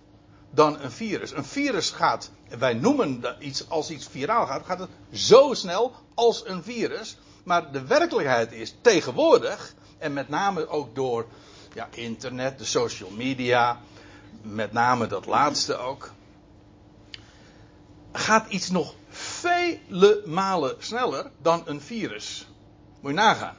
dan 0.51 0.81
een 0.81 0.91
virus. 0.91 1.33
Een 1.33 1.45
virus 1.45 1.91
gaat, 1.91 2.31
wij 2.59 2.75
noemen 2.75 3.25
iets, 3.39 3.69
als 3.69 3.91
iets 3.91 4.07
viraal 4.07 4.47
gaat, 4.47 4.67
gaat 4.67 4.79
het 4.79 4.91
zo 5.13 5.55
snel 5.55 5.93
als 6.15 6.47
een 6.47 6.63
virus. 6.63 7.17
Maar 7.45 7.73
de 7.73 7.87
werkelijkheid 7.87 8.53
is 8.53 8.75
tegenwoordig, 8.81 9.75
en 9.99 10.13
met 10.13 10.29
name 10.29 10.69
ook 10.69 10.95
door 10.95 11.27
ja, 11.75 11.89
internet, 11.91 12.59
de 12.59 12.65
social 12.65 13.11
media, 13.11 13.81
met 14.43 14.73
name 14.73 15.07
dat 15.07 15.27
laatste 15.27 15.77
ook, 15.77 16.11
gaat 18.13 18.49
iets 18.49 18.71
nog 18.71 18.95
vele 19.09 20.23
malen 20.27 20.77
sneller 20.79 21.31
dan 21.43 21.63
een 21.65 21.81
virus. 21.81 22.47
Moet 23.01 23.11
je 23.11 23.17
nagaan. 23.17 23.57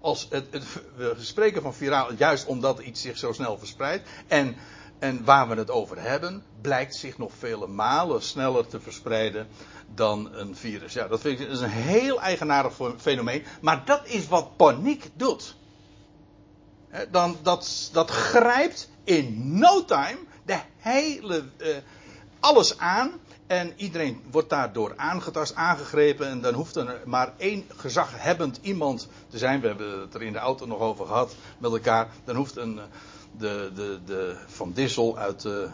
Als 0.00 0.26
het, 0.30 0.46
het, 0.50 0.64
we 0.96 1.14
spreken 1.18 1.62
van 1.62 1.74
viraal 1.74 2.12
juist 2.12 2.46
omdat 2.46 2.78
iets 2.78 3.00
zich 3.00 3.18
zo 3.18 3.32
snel 3.32 3.58
verspreidt. 3.58 4.08
En, 4.26 4.56
en 4.98 5.24
waar 5.24 5.48
we 5.48 5.54
het 5.54 5.70
over 5.70 6.00
hebben, 6.00 6.44
blijkt 6.60 6.96
zich 6.96 7.18
nog 7.18 7.32
vele 7.38 7.66
malen 7.66 8.22
sneller 8.22 8.66
te 8.66 8.80
verspreiden 8.80 9.48
dan 9.94 10.34
een 10.34 10.56
virus. 10.56 10.92
Ja, 10.92 11.08
dat 11.08 11.20
vind 11.20 11.40
ik 11.40 11.48
is 11.48 11.60
een 11.60 11.68
heel 11.68 12.20
eigenaardig 12.20 12.72
fenomeen. 12.96 13.44
Maar 13.60 13.84
dat 13.84 14.00
is 14.04 14.28
wat 14.28 14.56
paniek 14.56 15.10
doet. 15.14 15.56
dan, 17.10 17.36
dat, 17.42 17.90
dat 17.92 18.10
grijpt 18.10 18.90
in 19.04 19.58
no 19.58 19.84
time 19.84 20.18
de 20.44 20.58
hele, 20.76 21.44
uh, 21.56 21.76
alles 22.40 22.78
aan. 22.78 23.12
En 23.46 23.72
iedereen 23.76 24.22
wordt 24.30 24.50
daardoor 24.50 24.92
aangetast, 24.96 25.54
aangegrepen. 25.54 26.28
En 26.28 26.40
dan 26.40 26.54
hoeft 26.54 26.76
er 26.76 27.00
maar 27.04 27.32
één 27.36 27.64
gezaghebbend 27.76 28.58
iemand 28.62 29.08
te 29.28 29.38
zijn. 29.38 29.60
We 29.60 29.66
hebben 29.66 30.00
het 30.00 30.14
er 30.14 30.22
in 30.22 30.32
de 30.32 30.38
auto 30.38 30.66
nog 30.66 30.78
over 30.78 31.06
gehad 31.06 31.36
met 31.58 31.72
elkaar. 31.72 32.08
Dan 32.24 32.36
hoeft 32.36 32.56
een, 32.56 32.80
de, 33.38 33.70
de, 33.74 33.98
de 34.04 34.36
Van 34.46 34.72
Dissel 34.72 35.18
uit, 35.18 35.44
uh, 35.44 35.70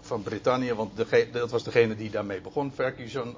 van 0.00 0.22
Brittannië. 0.22 0.74
Want 0.74 0.96
de, 0.96 1.28
dat 1.32 1.50
was 1.50 1.62
degene 1.62 1.96
die 1.96 2.10
daarmee 2.10 2.40
begon, 2.40 2.72
Ferguson. 2.72 3.36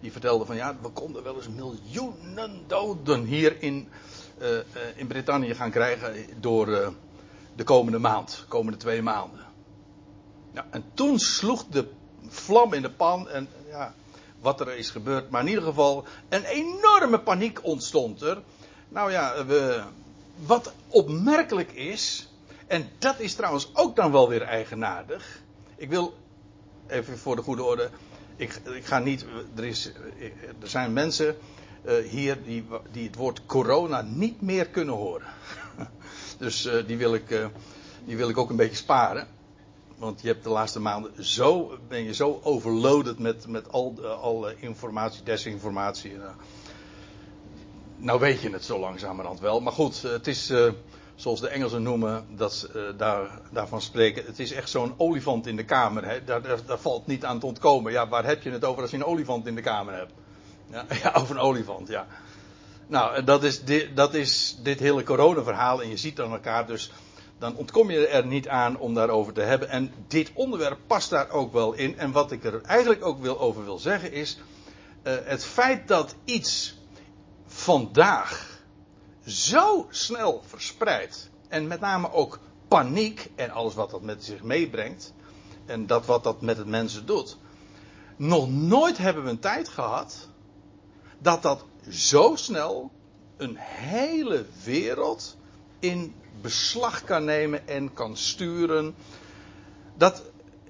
Die 0.00 0.12
vertelde 0.12 0.44
van 0.44 0.56
ja, 0.56 0.76
we 0.82 0.88
konden 0.88 1.22
wel 1.22 1.36
eens 1.36 1.48
miljoenen 1.48 2.62
doden 2.66 3.24
hier 3.24 3.62
in, 3.62 3.88
uh, 4.40 4.48
in 4.96 5.06
Brittannië 5.06 5.54
gaan 5.54 5.70
krijgen. 5.70 6.26
Door 6.40 6.92
de 7.56 7.64
komende 7.64 7.98
maand, 7.98 8.30
de 8.30 8.48
komende 8.48 8.78
twee 8.78 9.02
maanden. 9.02 9.46
Ja, 10.52 10.66
en 10.70 10.84
toen 10.94 11.18
sloeg 11.18 11.66
de 11.66 11.88
vlam 12.28 12.72
in 12.72 12.82
de 12.82 12.90
pan 12.90 13.28
en 13.28 13.48
ja, 13.68 13.94
wat 14.40 14.60
er 14.60 14.76
is 14.76 14.90
gebeurd. 14.90 15.30
Maar 15.30 15.40
in 15.40 15.48
ieder 15.48 15.64
geval, 15.64 16.04
een 16.28 16.44
enorme 16.44 17.20
paniek 17.20 17.64
ontstond 17.64 18.22
er. 18.22 18.38
Nou 18.88 19.10
ja, 19.10 19.46
we, 19.46 19.82
wat 20.46 20.72
opmerkelijk 20.88 21.72
is, 21.72 22.28
en 22.66 22.88
dat 22.98 23.20
is 23.20 23.34
trouwens 23.34 23.70
ook 23.74 23.96
dan 23.96 24.12
wel 24.12 24.28
weer 24.28 24.42
eigenaardig. 24.42 25.42
Ik 25.76 25.88
wil, 25.88 26.16
even 26.86 27.18
voor 27.18 27.36
de 27.36 27.42
goede 27.42 27.62
orde, 27.62 27.90
ik, 28.36 28.60
ik 28.64 28.84
ga 28.84 28.98
niet, 28.98 29.24
er, 29.56 29.64
is, 29.64 29.92
er 30.60 30.68
zijn 30.68 30.92
mensen 30.92 31.36
uh, 31.84 32.08
hier 32.08 32.42
die, 32.42 32.64
die 32.92 33.06
het 33.06 33.16
woord 33.16 33.46
corona 33.46 34.02
niet 34.02 34.40
meer 34.40 34.68
kunnen 34.68 34.94
horen. 34.94 35.26
dus 36.38 36.66
uh, 36.66 36.86
die, 36.86 36.96
wil 36.96 37.14
ik, 37.14 37.30
uh, 37.30 37.46
die 38.04 38.16
wil 38.16 38.28
ik 38.28 38.38
ook 38.38 38.50
een 38.50 38.56
beetje 38.56 38.76
sparen 38.76 39.26
want 39.98 40.20
je 40.20 40.28
hebt 40.28 40.42
de 40.42 40.50
laatste 40.50 40.80
maanden 40.80 41.24
zo, 41.24 41.78
ben 41.88 42.04
je 42.04 42.14
zo 42.14 42.40
overloaded 42.42 43.18
met, 43.18 43.46
met 43.46 43.72
al, 43.72 43.94
uh, 43.98 44.20
al 44.20 44.48
informatie, 44.50 45.22
desinformatie. 45.22 46.12
Uh, 46.12 46.24
nou 47.96 48.20
weet 48.20 48.40
je 48.40 48.50
het 48.50 48.64
zo 48.64 48.78
langzamerhand 48.78 49.40
wel. 49.40 49.60
Maar 49.60 49.72
goed, 49.72 50.02
het 50.02 50.26
is 50.26 50.52
zoals 51.14 51.40
de 51.40 51.48
Engelsen 51.48 51.82
noemen, 51.82 52.26
dat 52.36 52.70
daar, 52.96 53.40
daarvan 53.50 53.80
spreken. 53.80 54.24
Het 54.26 54.38
is 54.38 54.52
echt 54.52 54.70
zo'n 54.70 54.94
olifant 54.96 55.46
in 55.46 55.56
de 55.56 55.64
kamer. 55.64 56.04
Hè? 56.04 56.24
Daar, 56.24 56.58
valt 56.66 57.06
niet 57.06 57.24
aan 57.24 57.38
te 57.38 57.46
ontkomen. 57.46 57.92
Ja, 57.92 58.08
waar 58.08 58.24
heb 58.24 58.42
je 58.42 58.50
het 58.50 58.64
over 58.64 58.82
als 58.82 58.90
je 58.90 58.96
een 58.96 59.04
olifant 59.04 59.46
in 59.46 59.54
de 59.54 59.60
kamer 59.60 59.94
hebt? 59.94 60.12
Ja, 60.70 60.84
ja 61.02 61.12
over 61.14 61.36
een 61.36 61.42
olifant, 61.42 61.88
ja. 61.88 62.06
Nou, 62.86 63.24
dat 63.24 63.44
is, 63.44 63.64
dit, 63.64 63.96
dat 63.96 64.14
is 64.14 64.58
dit 64.62 64.78
hele 64.78 65.02
coronaverhaal. 65.02 65.82
En 65.82 65.88
je 65.88 65.96
ziet 65.96 66.16
dan 66.16 66.32
elkaar 66.32 66.66
dus 66.66 66.92
dan 67.38 67.56
ontkom 67.56 67.90
je 67.90 68.06
er 68.06 68.26
niet 68.26 68.48
aan 68.48 68.78
om 68.78 68.94
daarover 68.94 69.32
te 69.32 69.40
hebben. 69.40 69.68
En 69.68 69.92
dit 70.06 70.30
onderwerp 70.34 70.78
past 70.86 71.10
daar 71.10 71.30
ook 71.30 71.52
wel 71.52 71.72
in. 71.72 71.98
En 71.98 72.12
wat 72.12 72.32
ik 72.32 72.44
er 72.44 72.62
eigenlijk 72.62 73.04
ook 73.04 73.20
wil 73.20 73.40
over 73.40 73.64
wil 73.64 73.78
zeggen 73.78 74.12
is. 74.12 74.38
Uh, 75.02 75.12
het 75.24 75.44
feit 75.44 75.88
dat 75.88 76.14
iets 76.24 76.78
vandaag 77.46 78.60
zo 79.26 79.86
snel 79.90 80.42
verspreidt. 80.46 81.30
En 81.48 81.66
met 81.66 81.80
name 81.80 82.12
ook 82.12 82.38
paniek 82.68 83.30
en 83.34 83.50
alles 83.50 83.74
wat 83.74 83.90
dat 83.90 84.02
met 84.02 84.24
zich 84.24 84.42
meebrengt. 84.42 85.12
En 85.66 85.86
dat 85.86 86.06
wat 86.06 86.24
dat 86.24 86.40
met 86.40 86.56
het 86.56 86.66
mensen 86.66 87.06
doet. 87.06 87.36
Nog 88.16 88.50
nooit 88.50 88.98
hebben 88.98 89.24
we 89.24 89.30
een 89.30 89.38
tijd 89.38 89.68
gehad. 89.68 90.28
Dat 91.18 91.42
dat 91.42 91.64
zo 91.90 92.36
snel 92.36 92.90
een 93.36 93.56
hele 93.58 94.44
wereld 94.64 95.36
in 95.78 96.14
beslag 96.40 97.04
kan 97.04 97.24
nemen 97.24 97.68
en 97.68 97.92
kan 97.92 98.16
sturen. 98.16 98.94
Dat 99.96 100.22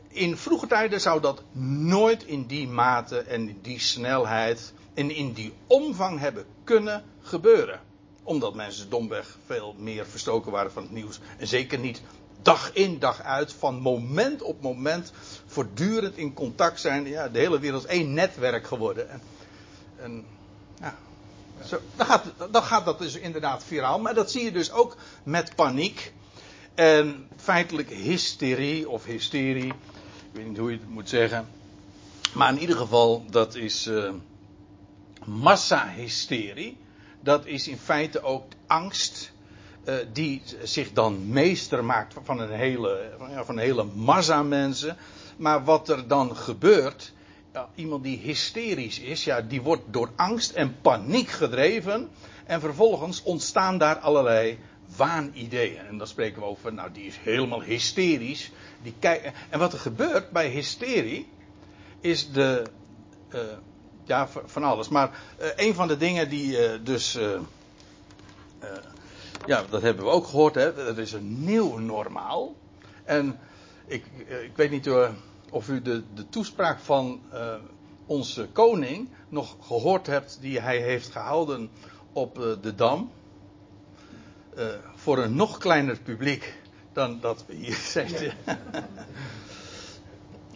in 0.08 0.36
vroege 0.36 0.66
tijden 0.66 1.00
zou 1.00 1.20
dat 1.20 1.42
nooit 1.52 2.24
in 2.24 2.46
die 2.46 2.68
mate 2.68 3.18
en 3.18 3.48
in 3.48 3.58
die 3.62 3.80
snelheid 3.80 4.72
en 4.94 5.10
in 5.10 5.32
die 5.32 5.52
omvang 5.66 6.18
hebben 6.18 6.44
kunnen 6.64 7.04
gebeuren. 7.22 7.80
Omdat 8.22 8.54
mensen 8.54 8.90
domweg 8.90 9.38
veel 9.46 9.74
meer 9.78 10.06
verstoken 10.06 10.52
waren 10.52 10.72
van 10.72 10.82
het 10.82 10.92
nieuws. 10.92 11.20
En 11.38 11.46
zeker 11.46 11.78
niet 11.78 12.02
dag 12.42 12.72
in 12.72 12.98
dag 12.98 13.22
uit, 13.22 13.52
van 13.52 13.80
moment 13.80 14.42
op 14.42 14.62
moment, 14.62 15.12
voortdurend 15.46 16.16
in 16.16 16.34
contact 16.34 16.80
zijn. 16.80 17.06
Ja, 17.06 17.28
de 17.28 17.38
hele 17.38 17.58
wereld 17.58 17.84
is 17.84 17.90
één 17.90 18.14
netwerk 18.14 18.66
geworden. 18.66 19.20
En, 19.96 20.24
zo, 21.66 21.78
dan, 21.96 22.06
gaat, 22.06 22.24
gaat 22.52 22.84
dat 22.84 22.98
dus 22.98 23.16
inderdaad 23.16 23.64
viraal. 23.64 23.98
Maar 23.98 24.14
dat 24.14 24.30
zie 24.30 24.44
je 24.44 24.52
dus 24.52 24.72
ook 24.72 24.96
met 25.22 25.54
paniek. 25.54 26.12
En 26.74 27.28
feitelijk 27.36 27.90
hysterie 27.90 28.88
of 28.88 29.04
hysterie. 29.04 29.66
Ik 29.66 29.74
weet 30.32 30.46
niet 30.46 30.58
hoe 30.58 30.70
je 30.70 30.78
het 30.78 30.88
moet 30.88 31.08
zeggen. 31.08 31.48
Maar 32.34 32.52
in 32.52 32.58
ieder 32.58 32.76
geval, 32.76 33.24
dat 33.30 33.54
is 33.54 33.86
uh, 33.86 34.10
massahysterie. 35.24 36.76
Dat 37.20 37.46
is 37.46 37.68
in 37.68 37.78
feite 37.78 38.22
ook 38.22 38.44
angst. 38.66 39.32
Uh, 39.84 39.94
die 40.12 40.42
zich 40.62 40.92
dan 40.92 41.28
meester 41.28 41.84
maakt 41.84 42.14
van 42.22 42.40
een 42.40 42.50
hele, 42.50 43.10
van 43.44 43.58
een 43.58 43.64
hele 43.64 43.84
massa 43.84 44.42
mensen. 44.42 44.96
Maar 45.36 45.64
wat 45.64 45.88
er 45.88 46.08
dan 46.08 46.36
gebeurt, 46.36 47.12
iemand 47.74 48.02
die 48.02 48.18
hysterisch 48.18 49.00
is, 49.00 49.24
ja, 49.24 49.40
die 49.40 49.62
wordt 49.62 49.82
door 49.86 50.10
angst 50.16 50.50
en 50.50 50.80
paniek 50.80 51.28
gedreven. 51.28 52.10
En 52.46 52.60
vervolgens 52.60 53.22
ontstaan 53.22 53.78
daar 53.78 53.98
allerlei 53.98 54.58
waanideeën. 54.96 55.78
En 55.78 55.98
dan 55.98 56.06
spreken 56.06 56.40
we 56.40 56.46
over, 56.46 56.72
nou, 56.72 56.92
die 56.92 57.06
is 57.06 57.16
helemaal 57.16 57.62
hysterisch. 57.62 58.50
Die 58.82 58.94
kijk, 58.98 59.32
en 59.48 59.58
wat 59.58 59.72
er 59.72 59.78
gebeurt 59.78 60.30
bij 60.30 60.48
hysterie, 60.48 61.28
is 62.00 62.32
de. 62.32 62.66
Uh, 63.34 63.40
ja, 64.04 64.28
van 64.44 64.62
alles. 64.62 64.88
Maar 64.88 65.10
uh, 65.40 65.46
een 65.56 65.74
van 65.74 65.88
de 65.88 65.96
dingen 65.96 66.28
die 66.28 66.72
uh, 66.72 66.78
dus. 66.82 67.18
ja, 69.46 69.64
dat 69.70 69.82
hebben 69.82 70.04
we 70.04 70.10
ook 70.10 70.26
gehoord, 70.26 70.54
hè. 70.54 70.88
Er 70.88 70.98
is 70.98 71.12
een 71.12 71.44
nieuw 71.44 71.78
normaal. 71.78 72.54
En 73.04 73.38
ik, 73.86 74.04
ik 74.26 74.56
weet 74.56 74.70
niet 74.70 74.84
of 75.50 75.68
u 75.68 75.82
de, 75.82 76.02
de 76.14 76.28
toespraak 76.28 76.78
van 76.78 77.20
uh, 77.32 77.54
onze 78.06 78.48
koning 78.52 79.08
nog 79.28 79.56
gehoord 79.60 80.06
hebt 80.06 80.38
die 80.40 80.60
hij 80.60 80.78
heeft 80.78 81.10
gehouden 81.10 81.70
op 82.12 82.38
uh, 82.38 82.44
de 82.60 82.74
Dam. 82.74 83.10
Uh, 84.56 84.66
voor 84.94 85.18
een 85.18 85.34
nog 85.34 85.58
kleiner 85.58 85.98
publiek 85.98 86.54
dan 86.92 87.20
dat 87.20 87.44
we 87.46 87.54
hier 87.54 87.74
zitten. 87.94 88.32
Ja. 88.46 88.58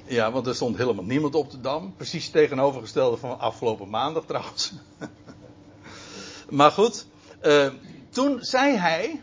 Ja, 0.05 0.33
want 0.33 0.47
er 0.47 0.55
stond 0.55 0.77
helemaal 0.77 1.05
niemand 1.05 1.35
op 1.35 1.51
de 1.51 1.61
dam. 1.61 1.95
Precies 1.97 2.31
tegenovergestelde 2.31 3.17
van 3.17 3.39
afgelopen 3.39 3.89
maandag 3.89 4.25
trouwens. 4.25 4.73
maar 6.59 6.71
goed, 6.71 7.07
toen 8.11 8.45
zei 8.45 8.77
hij, 8.77 9.23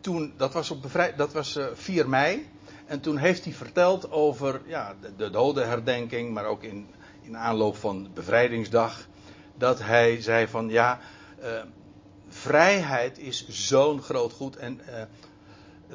toen, 0.00 0.32
dat 0.36 0.52
was, 0.52 0.70
op 0.70 0.82
bevrij, 0.82 1.14
dat 1.16 1.32
was 1.32 1.56
uh, 1.56 1.66
4 1.74 2.08
mei. 2.08 2.48
En 2.86 3.00
toen 3.00 3.16
heeft 3.16 3.44
hij 3.44 3.52
verteld 3.52 4.10
over 4.10 4.60
ja, 4.66 4.94
de, 5.00 5.16
de 5.16 5.30
dodenherdenking, 5.30 6.32
maar 6.32 6.44
ook 6.44 6.62
in, 6.62 6.86
in 7.22 7.36
aanloop 7.36 7.76
van 7.76 8.08
bevrijdingsdag. 8.14 9.06
Dat 9.56 9.82
hij 9.82 10.20
zei 10.22 10.46
van 10.46 10.68
ja, 10.68 11.00
vrijheid 12.28 13.18
is 13.18 13.48
zo'n 13.48 14.02
groot 14.02 14.32
goed. 14.32 14.56
En 14.56 14.80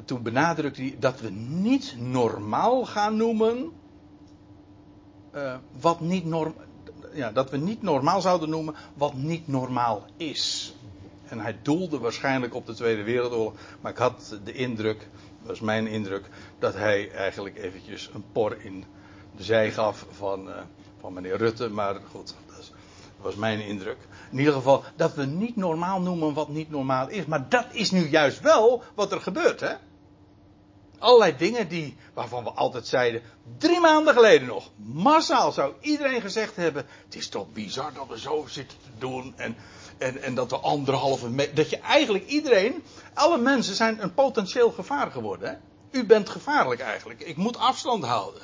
toen 0.04 0.22
benadrukte 0.22 0.82
hij 0.82 0.96
dat 0.98 1.20
we 1.20 1.30
niet 1.30 1.94
normaal 1.98 2.84
gaan 2.84 3.16
noemen. 3.16 3.72
Uh, 5.34 5.54
wat 5.80 6.00
niet 6.00 6.24
norm, 6.24 6.54
ja, 7.12 7.32
dat 7.32 7.50
we 7.50 7.56
niet 7.56 7.82
normaal 7.82 8.20
zouden 8.20 8.48
noemen 8.48 8.74
wat 8.94 9.14
niet 9.14 9.48
normaal 9.48 10.04
is. 10.16 10.74
En 11.28 11.40
hij 11.40 11.58
doelde 11.62 11.98
waarschijnlijk 11.98 12.54
op 12.54 12.66
de 12.66 12.74
Tweede 12.74 13.02
Wereldoorlog. 13.02 13.52
Maar 13.80 13.92
ik 13.92 13.98
had 13.98 14.38
de 14.44 14.52
indruk, 14.52 15.08
was 15.42 15.60
mijn 15.60 15.86
indruk, 15.86 16.28
dat 16.58 16.74
hij 16.74 17.10
eigenlijk 17.12 17.56
eventjes 17.56 18.10
een 18.14 18.24
por 18.32 18.56
in 18.64 18.84
de 19.36 19.42
zij 19.42 19.72
gaf 19.72 20.06
van, 20.10 20.48
uh, 20.48 20.54
van 21.00 21.12
meneer 21.12 21.36
Rutte. 21.36 21.68
Maar 21.68 21.94
goed, 22.10 22.34
dat 22.46 22.70
was 23.16 23.34
mijn 23.34 23.60
indruk. 23.60 23.98
In 24.30 24.38
ieder 24.38 24.52
geval, 24.52 24.84
dat 24.96 25.14
we 25.14 25.24
niet 25.24 25.56
normaal 25.56 26.00
noemen 26.00 26.34
wat 26.34 26.48
niet 26.48 26.70
normaal 26.70 27.08
is. 27.08 27.24
Maar 27.24 27.48
dat 27.48 27.66
is 27.72 27.90
nu 27.90 28.08
juist 28.08 28.40
wel 28.40 28.82
wat 28.94 29.12
er 29.12 29.20
gebeurt, 29.20 29.60
hè? 29.60 29.74
Allerlei 30.98 31.36
dingen 31.36 31.68
die, 31.68 31.96
waarvan 32.14 32.44
we 32.44 32.50
altijd 32.50 32.86
zeiden, 32.86 33.22
drie 33.58 33.80
maanden 33.80 34.14
geleden 34.14 34.48
nog, 34.48 34.70
massaal 34.76 35.52
zou 35.52 35.74
iedereen 35.80 36.20
gezegd 36.20 36.56
hebben, 36.56 36.86
het 37.04 37.14
is 37.14 37.28
toch 37.28 37.52
bizar 37.52 37.92
dat 37.94 38.08
we 38.08 38.18
zo 38.18 38.44
zitten 38.48 38.78
te 38.78 38.90
doen 38.98 39.34
en, 39.36 39.56
en, 40.00 40.22
en 40.22 40.34
dat 40.34 40.50
we 40.50 40.56
anderhalve 40.56 41.28
meter, 41.28 41.54
dat 41.54 41.70
je 41.70 41.78
eigenlijk 41.78 42.26
iedereen, 42.26 42.82
alle 43.14 43.38
mensen 43.38 43.74
zijn 43.74 44.02
een 44.02 44.14
potentieel 44.14 44.70
gevaar 44.70 45.10
geworden. 45.10 45.48
Hè? 45.48 45.54
U 45.98 46.04
bent 46.04 46.28
gevaarlijk 46.28 46.80
eigenlijk, 46.80 47.20
ik 47.20 47.36
moet 47.36 47.56
afstand 47.56 48.04
houden. 48.04 48.42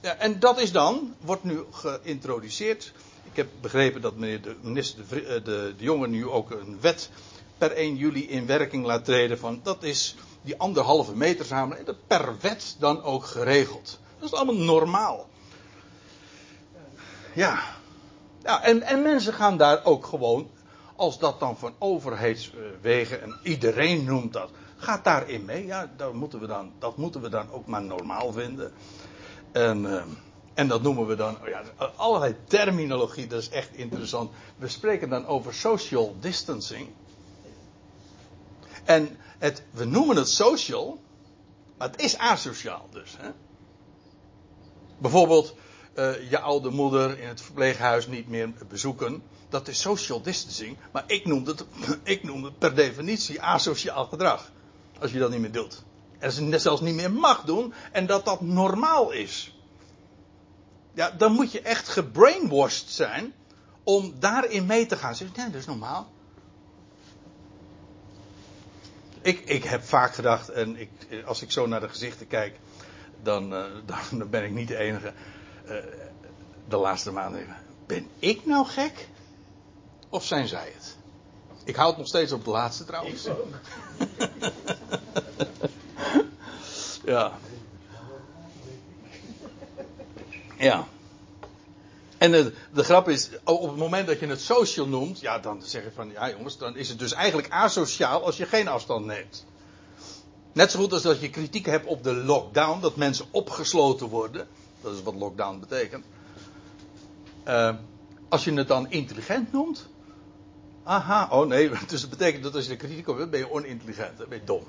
Ja, 0.00 0.14
en 0.16 0.38
dat 0.38 0.60
is 0.60 0.72
dan, 0.72 1.14
wordt 1.20 1.44
nu 1.44 1.64
geïntroduceerd. 1.70 2.92
Ik 3.22 3.36
heb 3.36 3.48
begrepen 3.60 4.00
dat 4.00 4.16
meneer 4.16 4.42
de 4.42 4.56
minister 4.60 5.08
de, 5.08 5.22
de, 5.24 5.74
de 5.78 5.84
Jonge 5.84 6.08
nu 6.08 6.28
ook 6.28 6.50
een 6.50 6.78
wet 6.80 7.10
per 7.58 7.72
1 7.72 7.96
juli 7.96 8.28
in 8.28 8.46
werking 8.46 8.84
laat 8.84 9.04
treden 9.04 9.38
van, 9.38 9.60
dat 9.62 9.82
is 9.82 10.16
die 10.42 10.58
anderhalve 10.58 11.16
meter 11.16 11.44
samen. 11.44 11.84
Dat 11.84 12.06
per 12.06 12.36
wet 12.40 12.76
dan 12.78 13.02
ook 13.02 13.24
geregeld. 13.24 13.98
Dat 14.18 14.32
is 14.32 14.34
allemaal 14.34 14.64
normaal. 14.64 15.28
Ja. 17.32 17.60
ja 18.42 18.62
en, 18.62 18.82
en 18.82 19.02
mensen 19.02 19.32
gaan 19.32 19.56
daar 19.56 19.84
ook 19.84 20.06
gewoon, 20.06 20.50
als 20.96 21.18
dat 21.18 21.40
dan 21.40 21.56
van 21.56 21.74
overheidswegen, 21.78 23.22
en 23.22 23.38
iedereen 23.42 24.04
noemt 24.04 24.32
dat, 24.32 24.50
gaat 24.76 25.04
daarin 25.04 25.44
mee. 25.44 25.66
Ja, 25.66 25.92
dat 25.96 26.12
moeten 26.12 26.40
we 26.40 26.46
dan, 26.46 26.72
dat 26.78 26.96
moeten 26.96 27.20
we 27.20 27.28
dan 27.28 27.50
ook 27.50 27.66
maar 27.66 27.82
normaal 27.82 28.32
vinden. 28.32 28.72
En, 29.52 29.84
uh, 29.84 30.02
en 30.54 30.68
dat 30.68 30.82
noemen 30.82 31.06
we 31.06 31.16
dan, 31.16 31.36
oh 31.42 31.48
ja, 31.48 31.62
allerlei 31.96 32.36
terminologie, 32.44 33.26
dat 33.26 33.40
is 33.40 33.48
echt 33.48 33.74
interessant. 33.74 34.30
We 34.56 34.68
spreken 34.68 35.08
dan 35.08 35.26
over 35.26 35.54
social 35.54 36.16
distancing. 36.20 36.88
En 38.84 39.16
het, 39.38 39.62
we 39.70 39.84
noemen 39.84 40.16
het 40.16 40.28
social, 40.28 41.00
maar 41.78 41.90
het 41.90 42.00
is 42.00 42.18
asociaal 42.18 42.88
dus. 42.90 43.16
Hè? 43.18 43.30
Bijvoorbeeld 44.98 45.54
uh, 45.94 46.30
je 46.30 46.38
oude 46.40 46.70
moeder 46.70 47.18
in 47.18 47.28
het 47.28 47.40
verpleeghuis 47.40 48.06
niet 48.06 48.28
meer 48.28 48.52
bezoeken. 48.68 49.22
Dat 49.56 49.68
is 49.68 49.80
social 49.80 50.22
distancing. 50.22 50.76
Maar 50.92 51.04
ik 51.06 51.26
noem 51.26 51.46
het, 51.46 51.64
ik 52.02 52.22
noem 52.22 52.44
het 52.44 52.58
per 52.58 52.74
definitie 52.74 53.42
asociaal 53.42 54.06
gedrag. 54.06 54.50
Als 55.00 55.12
je 55.12 55.18
dat 55.18 55.30
niet 55.30 55.40
meer 55.40 55.52
doet. 55.52 55.84
En 56.18 56.50
het 56.50 56.62
zelfs 56.62 56.80
niet 56.80 56.94
meer 56.94 57.12
mag 57.12 57.44
doen. 57.44 57.74
En 57.92 58.06
dat 58.06 58.24
dat 58.24 58.40
normaal 58.40 59.10
is. 59.10 59.54
Ja, 60.94 61.10
dan 61.10 61.32
moet 61.32 61.52
je 61.52 61.60
echt 61.60 61.88
gebrainwashed 61.88 62.90
zijn. 62.90 63.34
Om 63.82 64.14
daarin 64.18 64.66
mee 64.66 64.86
te 64.86 64.96
gaan. 64.96 65.14
Zeg, 65.14 65.36
nee, 65.36 65.46
dat 65.46 65.60
is 65.60 65.66
normaal. 65.66 66.10
ik, 69.22 69.40
ik 69.44 69.64
heb 69.64 69.82
vaak 69.82 70.14
gedacht, 70.14 70.48
en 70.48 70.76
ik, 70.76 70.90
als 71.24 71.42
ik 71.42 71.50
zo 71.50 71.66
naar 71.66 71.80
de 71.80 71.88
gezichten 71.88 72.26
kijk, 72.26 72.58
dan, 73.22 73.52
uh, 73.52 73.64
dan, 74.10 74.30
ben 74.30 74.44
ik 74.44 74.50
niet 74.50 74.68
de 74.68 74.76
enige. 74.76 75.12
Uh, 75.64 75.76
de 76.68 76.76
laatste 76.76 77.12
maanden. 77.12 77.56
Ben 77.86 78.08
ik 78.18 78.46
nou 78.46 78.66
gek? 78.66 79.08
Of 80.08 80.24
zijn 80.24 80.48
zij 80.48 80.72
het? 80.74 80.96
Ik 81.64 81.76
houd 81.76 81.96
nog 81.96 82.06
steeds 82.06 82.32
op 82.32 82.44
de 82.44 82.50
laatste 82.50 82.84
trouwens. 82.84 83.26
ja. 87.04 87.32
Ja. 90.58 90.86
En 92.18 92.30
de, 92.30 92.52
de, 92.72 92.84
grap 92.84 93.08
is, 93.08 93.28
op 93.44 93.68
het 93.68 93.76
moment 93.76 94.06
dat 94.06 94.20
je 94.20 94.26
het 94.26 94.40
social 94.40 94.86
noemt, 94.86 95.20
ja, 95.20 95.38
dan 95.38 95.62
zeg 95.62 95.84
je 95.84 95.90
van, 95.94 96.10
ja 96.10 96.30
jongens, 96.30 96.58
dan 96.58 96.76
is 96.76 96.88
het 96.88 96.98
dus 96.98 97.12
eigenlijk 97.12 97.50
asociaal 97.50 98.24
als 98.24 98.36
je 98.36 98.46
geen 98.46 98.68
afstand 98.68 99.06
neemt. 99.06 99.44
Net 100.52 100.70
zo 100.70 100.78
goed 100.78 100.92
als 100.92 101.02
dat 101.02 101.20
je 101.20 101.30
kritiek 101.30 101.66
hebt 101.66 101.86
op 101.86 102.02
de 102.02 102.14
lockdown, 102.14 102.80
dat 102.80 102.96
mensen 102.96 103.26
opgesloten 103.30 104.08
worden. 104.08 104.48
Dat 104.80 104.94
is 104.94 105.02
wat 105.02 105.14
lockdown 105.14 105.60
betekent. 105.60 106.04
Uh, 107.48 107.74
als 108.28 108.44
je 108.44 108.52
het 108.52 108.68
dan 108.68 108.90
intelligent 108.90 109.52
noemt. 109.52 109.88
Aha, 110.86 111.28
oh 111.30 111.46
nee, 111.46 111.70
dus 111.88 112.00
dat 112.00 112.10
betekent 112.10 112.42
dat 112.42 112.54
als 112.54 112.64
je 112.64 112.70
de 112.70 112.76
kritiek 112.76 113.08
op 113.08 113.18
hebt, 113.18 113.30
ben 113.30 113.40
je 113.40 113.50
onintelligent, 113.50 114.28
ben 114.28 114.38
je 114.38 114.44
dom. 114.44 114.62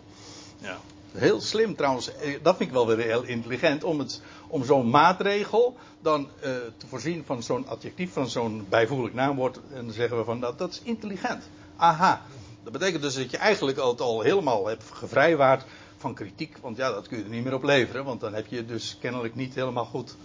Ja. 0.57 0.77
Heel 1.11 1.41
slim 1.41 1.75
trouwens, 1.75 2.15
eh, 2.15 2.37
dat 2.41 2.57
vind 2.57 2.69
ik 2.69 2.75
wel 2.75 2.87
weer 2.87 3.05
heel 3.05 3.23
intelligent, 3.23 3.83
om, 3.83 3.99
het, 3.99 4.21
om 4.47 4.65
zo'n 4.65 4.89
maatregel 4.89 5.77
dan 6.01 6.21
uh, 6.21 6.43
te 6.77 6.87
voorzien 6.87 7.23
van 7.25 7.43
zo'n 7.43 7.67
adjectief, 7.67 8.13
van 8.13 8.29
zo'n 8.29 8.65
bijvoeglijk 8.69 9.13
naamwoord. 9.13 9.59
En 9.73 9.85
dan 9.85 9.93
zeggen 9.93 10.17
we 10.17 10.23
van 10.23 10.39
dat, 10.39 10.57
dat 10.57 10.71
is 10.71 10.81
intelligent. 10.83 11.43
Aha. 11.75 12.21
Dat 12.63 12.73
betekent 12.73 13.01
dus 13.01 13.15
dat 13.15 13.31
je 13.31 13.37
eigenlijk 13.37 13.77
al, 13.77 13.97
al 13.97 14.21
helemaal 14.21 14.67
hebt 14.67 14.83
gevrijwaard 14.91 15.65
van 15.97 16.13
kritiek. 16.13 16.57
Want 16.61 16.77
ja, 16.77 16.91
dat 16.91 17.07
kun 17.07 17.17
je 17.17 17.23
er 17.23 17.29
niet 17.29 17.43
meer 17.43 17.53
op 17.53 17.63
leveren. 17.63 18.05
Want 18.05 18.19
dan 18.19 18.33
heb 18.33 18.47
je 18.47 18.65
dus 18.65 18.97
kennelijk 19.01 19.35
niet 19.35 19.55
helemaal 19.55 19.85
goed 19.85 20.15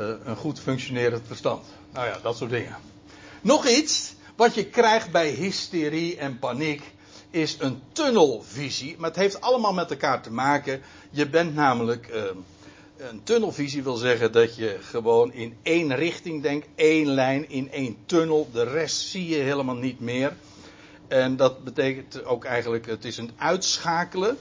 uh, 0.00 0.06
een 0.24 0.36
goed 0.36 0.60
functionerend 0.60 1.26
verstand. 1.26 1.64
Nou 1.92 2.06
ja, 2.06 2.18
dat 2.22 2.36
soort 2.36 2.50
dingen. 2.50 2.76
Nog 3.40 3.66
iets 3.66 4.14
wat 4.38 4.54
je 4.54 4.64
krijgt 4.64 5.10
bij 5.10 5.30
hysterie 5.30 6.16
en 6.16 6.38
paniek 6.38 6.82
is 7.30 7.56
een 7.60 7.82
tunnelvisie. 7.92 8.94
Maar 8.98 9.08
het 9.08 9.18
heeft 9.18 9.40
allemaal 9.40 9.72
met 9.72 9.90
elkaar 9.90 10.22
te 10.22 10.32
maken. 10.32 10.80
Je 11.10 11.28
bent 11.28 11.54
namelijk. 11.54 12.08
Uh, 12.08 12.22
een 12.96 13.22
tunnelvisie 13.22 13.82
wil 13.82 13.96
zeggen 13.96 14.32
dat 14.32 14.56
je 14.56 14.76
gewoon 14.80 15.32
in 15.32 15.56
één 15.62 15.94
richting 15.94 16.42
denkt, 16.42 16.66
één 16.74 17.06
lijn, 17.06 17.50
in 17.50 17.70
één 17.70 17.96
tunnel. 18.06 18.48
De 18.52 18.62
rest 18.62 18.96
zie 18.96 19.28
je 19.28 19.36
helemaal 19.36 19.74
niet 19.74 20.00
meer. 20.00 20.36
En 21.08 21.36
dat 21.36 21.64
betekent 21.64 22.24
ook 22.24 22.44
eigenlijk, 22.44 22.86
het 22.86 23.04
is 23.04 23.16
een 23.16 23.30
uitschakelen. 23.36 24.38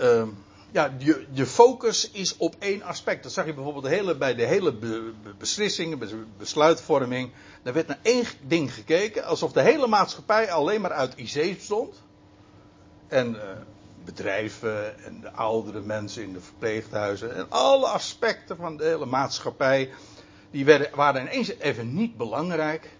Uh, 0.00 0.22
ja, 0.72 0.94
je, 0.98 1.26
je, 1.30 1.46
focus 1.46 2.10
is 2.10 2.36
op 2.36 2.54
één 2.58 2.82
aspect. 2.82 3.22
Dat 3.22 3.32
zag 3.32 3.46
je 3.46 3.54
bijvoorbeeld 3.54 3.86
hele, 3.86 4.16
bij 4.16 4.34
de 4.34 4.44
hele 4.44 4.72
be, 4.72 5.12
be, 5.22 5.34
beslissingen, 5.38 5.98
besluitvorming. 6.38 7.30
Daar 7.62 7.72
werd 7.72 7.86
naar 7.86 7.98
één 8.02 8.24
ding 8.46 8.74
gekeken, 8.74 9.24
alsof 9.24 9.52
de 9.52 9.60
hele 9.60 9.86
maatschappij 9.86 10.52
alleen 10.52 10.80
maar 10.80 10.92
uit 10.92 11.16
IC 11.16 11.56
bestond. 11.56 12.02
En 13.08 13.34
uh, 13.34 13.40
bedrijven 14.04 15.04
en 15.04 15.20
de 15.20 15.30
oudere 15.30 15.80
mensen 15.80 16.22
in 16.22 16.32
de 16.32 16.40
verpleeghuizen 16.40 17.34
en 17.34 17.46
alle 17.48 17.86
aspecten 17.86 18.56
van 18.56 18.76
de 18.76 18.84
hele 18.84 19.06
maatschappij, 19.06 19.90
die 20.50 20.64
werden, 20.64 20.88
waren 20.94 21.22
ineens 21.22 21.58
even 21.58 21.94
niet 21.94 22.16
belangrijk. 22.16 22.90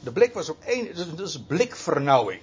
De 0.00 0.12
blik 0.12 0.34
was 0.34 0.48
op 0.48 0.62
één, 0.64 0.88
dat 1.16 1.28
is 1.28 1.42
blikvernauwing. 1.46 2.40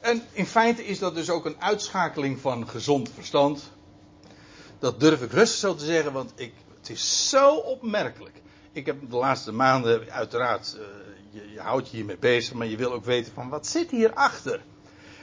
En 0.00 0.22
in 0.32 0.46
feite 0.46 0.84
is 0.84 0.98
dat 0.98 1.14
dus 1.14 1.30
ook 1.30 1.44
een 1.44 1.60
uitschakeling 1.60 2.40
van 2.40 2.68
gezond 2.68 3.10
verstand. 3.14 3.70
Dat 4.78 5.00
durf 5.00 5.22
ik 5.22 5.32
rustig 5.32 5.58
zo 5.58 5.74
te 5.74 5.84
zeggen, 5.84 6.12
want 6.12 6.32
ik, 6.34 6.52
het 6.78 6.90
is 6.90 7.28
zo 7.28 7.54
opmerkelijk. 7.54 8.42
Ik 8.72 8.86
heb 8.86 9.10
de 9.10 9.16
laatste 9.16 9.52
maanden, 9.52 10.10
uiteraard, 10.10 10.76
uh, 10.78 11.52
je, 11.54 11.60
houdt 11.60 11.90
je 11.90 11.96
hiermee 11.96 12.18
bezig, 12.18 12.54
maar 12.54 12.66
je 12.66 12.76
wil 12.76 12.92
ook 12.92 13.04
weten 13.04 13.32
van 13.32 13.48
wat 13.48 13.66
zit 13.66 13.90
hierachter. 13.90 14.62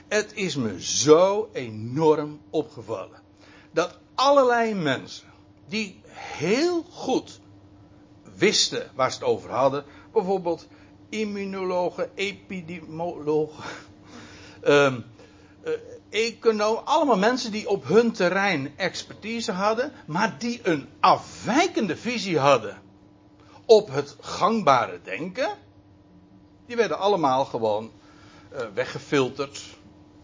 Het 0.08 0.32
is 0.34 0.56
me 0.56 0.82
zo 0.82 1.48
enorm 1.52 2.40
opgevallen. 2.50 3.20
Dat 3.70 3.98
allerlei 4.14 4.74
mensen 4.74 5.28
die 5.68 6.00
heel 6.08 6.82
goed 6.90 7.40
wisten 8.36 8.90
waar 8.94 9.12
ze 9.12 9.18
het 9.18 9.26
over 9.26 9.50
hadden, 9.50 9.84
bijvoorbeeld 10.12 10.66
immunologen, 11.08 12.10
epidemiologen, 12.14 13.64
uh, 14.64 14.94
allemaal 16.84 17.18
mensen 17.18 17.52
die 17.52 17.68
op 17.68 17.84
hun 17.84 18.12
terrein 18.12 18.72
expertise 18.76 19.52
hadden, 19.52 19.92
maar 20.06 20.38
die 20.38 20.60
een 20.62 20.88
afwijkende 21.00 21.96
visie 21.96 22.38
hadden 22.38 22.78
op 23.64 23.88
het 23.90 24.16
gangbare 24.20 25.00
denken. 25.02 25.48
Die 26.66 26.76
werden 26.76 26.98
allemaal 26.98 27.44
gewoon 27.44 27.90
uh, 28.52 28.60
weggefilterd. 28.74 29.62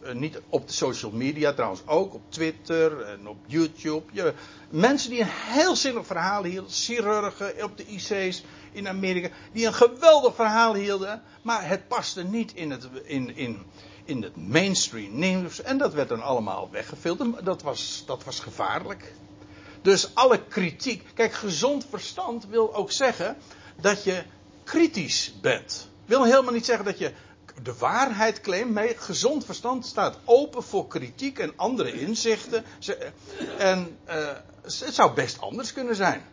Uh, 0.03 0.13
niet 0.13 0.41
op 0.49 0.67
de 0.67 0.73
social 0.73 1.11
media, 1.11 1.53
trouwens 1.53 1.83
ook 1.87 2.15
op 2.15 2.23
Twitter 2.29 3.01
en 3.01 3.29
op 3.29 3.37
YouTube. 3.47 4.03
Je, 4.13 4.35
mensen 4.71 5.11
die 5.11 5.21
een 5.21 5.29
heel 5.31 5.77
zinnig 5.77 6.07
verhaal 6.07 6.45
hielden, 6.45 6.71
chirurgen 6.71 7.65
op 7.65 7.77
de 7.77 7.87
IC's 7.87 8.45
in 8.73 8.89
Amerika, 8.89 9.29
die 9.53 9.67
een 9.67 9.75
geweldig 9.75 10.35
verhaal 10.35 10.75
hielden, 10.75 11.23
maar 11.43 11.69
het 11.69 11.89
paste 11.89 12.23
niet 12.23 12.55
in 12.55 12.71
het, 12.71 12.89
in, 13.05 13.37
in, 13.37 13.63
in 14.05 14.23
het 14.23 14.37
mainstream 14.37 15.19
nieuws. 15.19 15.63
En 15.63 15.79
dat 15.79 15.95
werd 15.95 16.09
dan 16.09 16.23
allemaal 16.23 16.69
weggefilterd. 16.71 17.45
Dat 17.45 17.63
was, 17.63 18.03
dat 18.07 18.25
was 18.25 18.41
gevaarlijk. 18.41 19.15
Dus 19.83 20.15
alle 20.15 20.45
kritiek. 20.45 21.07
Kijk, 21.15 21.33
gezond 21.33 21.87
verstand 21.91 22.47
wil 22.47 22.75
ook 22.75 22.93
zeggen 22.93 23.37
dat 23.81 24.05
je 24.05 24.23
kritisch 24.65 25.35
bent. 25.41 25.89
Wil 26.07 26.25
helemaal 26.25 26.53
niet 26.53 26.65
zeggen 26.65 26.85
dat 26.85 26.99
je 26.99 27.13
de 27.63 27.75
waarheid 27.75 28.41
claimt. 28.41 28.75
Nee, 28.75 28.97
gezond 28.97 29.45
verstand 29.45 29.87
staat 29.87 30.19
open 30.25 30.63
voor 30.63 30.87
kritiek 30.87 31.39
en 31.39 31.53
andere 31.57 32.01
inzichten. 32.01 32.65
En 33.59 33.99
uh, 34.09 34.29
het 34.63 34.95
zou 34.95 35.15
best 35.15 35.41
anders 35.41 35.73
kunnen 35.73 35.97
zijn. 35.97 36.25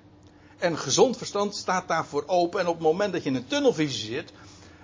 En 0.57 0.77
gezond 0.77 1.17
verstand 1.17 1.55
staat 1.55 1.87
daarvoor 1.87 2.23
open. 2.27 2.59
En 2.59 2.67
op 2.67 2.73
het 2.73 2.83
moment 2.83 3.13
dat 3.13 3.23
je 3.23 3.29
in 3.29 3.35
een 3.35 3.47
tunnelvisie 3.47 4.13
zit, 4.13 4.31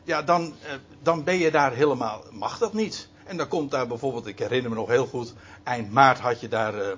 ja, 0.08 0.22
dan, 0.22 0.44
uh, 0.44 0.74
dan 1.02 1.24
ben 1.24 1.38
je 1.38 1.52
daar 1.52 1.74
helemaal, 1.74 2.24
mag 2.32 2.58
dat 2.58 2.74
niet. 2.74 3.08
En 3.26 3.38
dan 3.38 3.48
komt 3.48 3.72
daar 3.72 3.88
bijvoorbeeld, 3.88 4.28
ik 4.28 4.40
herinner 4.40 4.70
me 4.70 4.76
nog 4.76 4.88
heel 4.88 5.06
goed, 5.06 5.34
eind 5.64 5.92
maart 5.92 6.20
had 6.20 6.42
je 6.42 6.48
daar, 6.48 6.76
uh, 6.76 6.94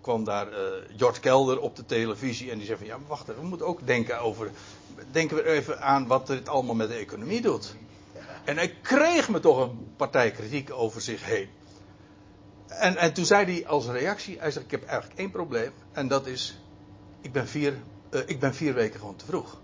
kwam 0.00 0.24
daar 0.24 0.48
uh, 0.48 0.56
George 0.96 1.20
Kelder 1.20 1.60
op 1.60 1.76
de 1.76 1.86
televisie 1.86 2.50
en 2.50 2.56
die 2.56 2.66
zei 2.66 2.78
van, 2.78 2.86
ja, 2.86 2.98
wacht 3.06 3.28
even, 3.28 3.42
we 3.42 3.48
moeten 3.48 3.66
ook 3.66 3.86
denken 3.86 4.20
over, 4.20 4.50
denken 5.10 5.36
we 5.36 5.44
even 5.44 5.80
aan 5.80 6.06
wat 6.06 6.26
dit 6.26 6.48
allemaal 6.48 6.74
met 6.74 6.88
de 6.88 6.94
economie 6.94 7.40
doet. 7.40 7.74
En 8.44 8.56
hij 8.56 8.74
kreeg 8.82 9.28
me 9.28 9.40
toch 9.40 9.58
een 9.58 9.92
partij 9.96 10.30
kritiek 10.30 10.72
over 10.72 11.00
zich 11.00 11.24
heen. 11.24 11.48
En, 12.66 12.96
en 12.96 13.12
toen 13.12 13.24
zei 13.24 13.44
hij 13.44 13.66
als 13.66 13.86
reactie, 13.86 14.38
hij 14.38 14.50
zei, 14.50 14.64
ik 14.64 14.70
heb 14.70 14.84
eigenlijk 14.84 15.18
één 15.18 15.30
probleem. 15.30 15.72
En 15.92 16.08
dat 16.08 16.26
is, 16.26 16.60
ik 17.20 17.32
ben 17.32 17.48
vier, 17.48 17.74
ik 18.26 18.40
ben 18.40 18.54
vier 18.54 18.74
weken 18.74 19.00
gewoon 19.00 19.16
te 19.16 19.24
vroeg. 19.24 19.58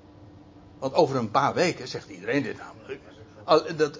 Want 0.78 0.94
over 0.94 1.16
een 1.16 1.30
paar 1.30 1.54
weken, 1.54 1.88
zegt 1.88 2.08
iedereen 2.08 2.42
dit 2.42 2.56
namelijk. 2.56 3.00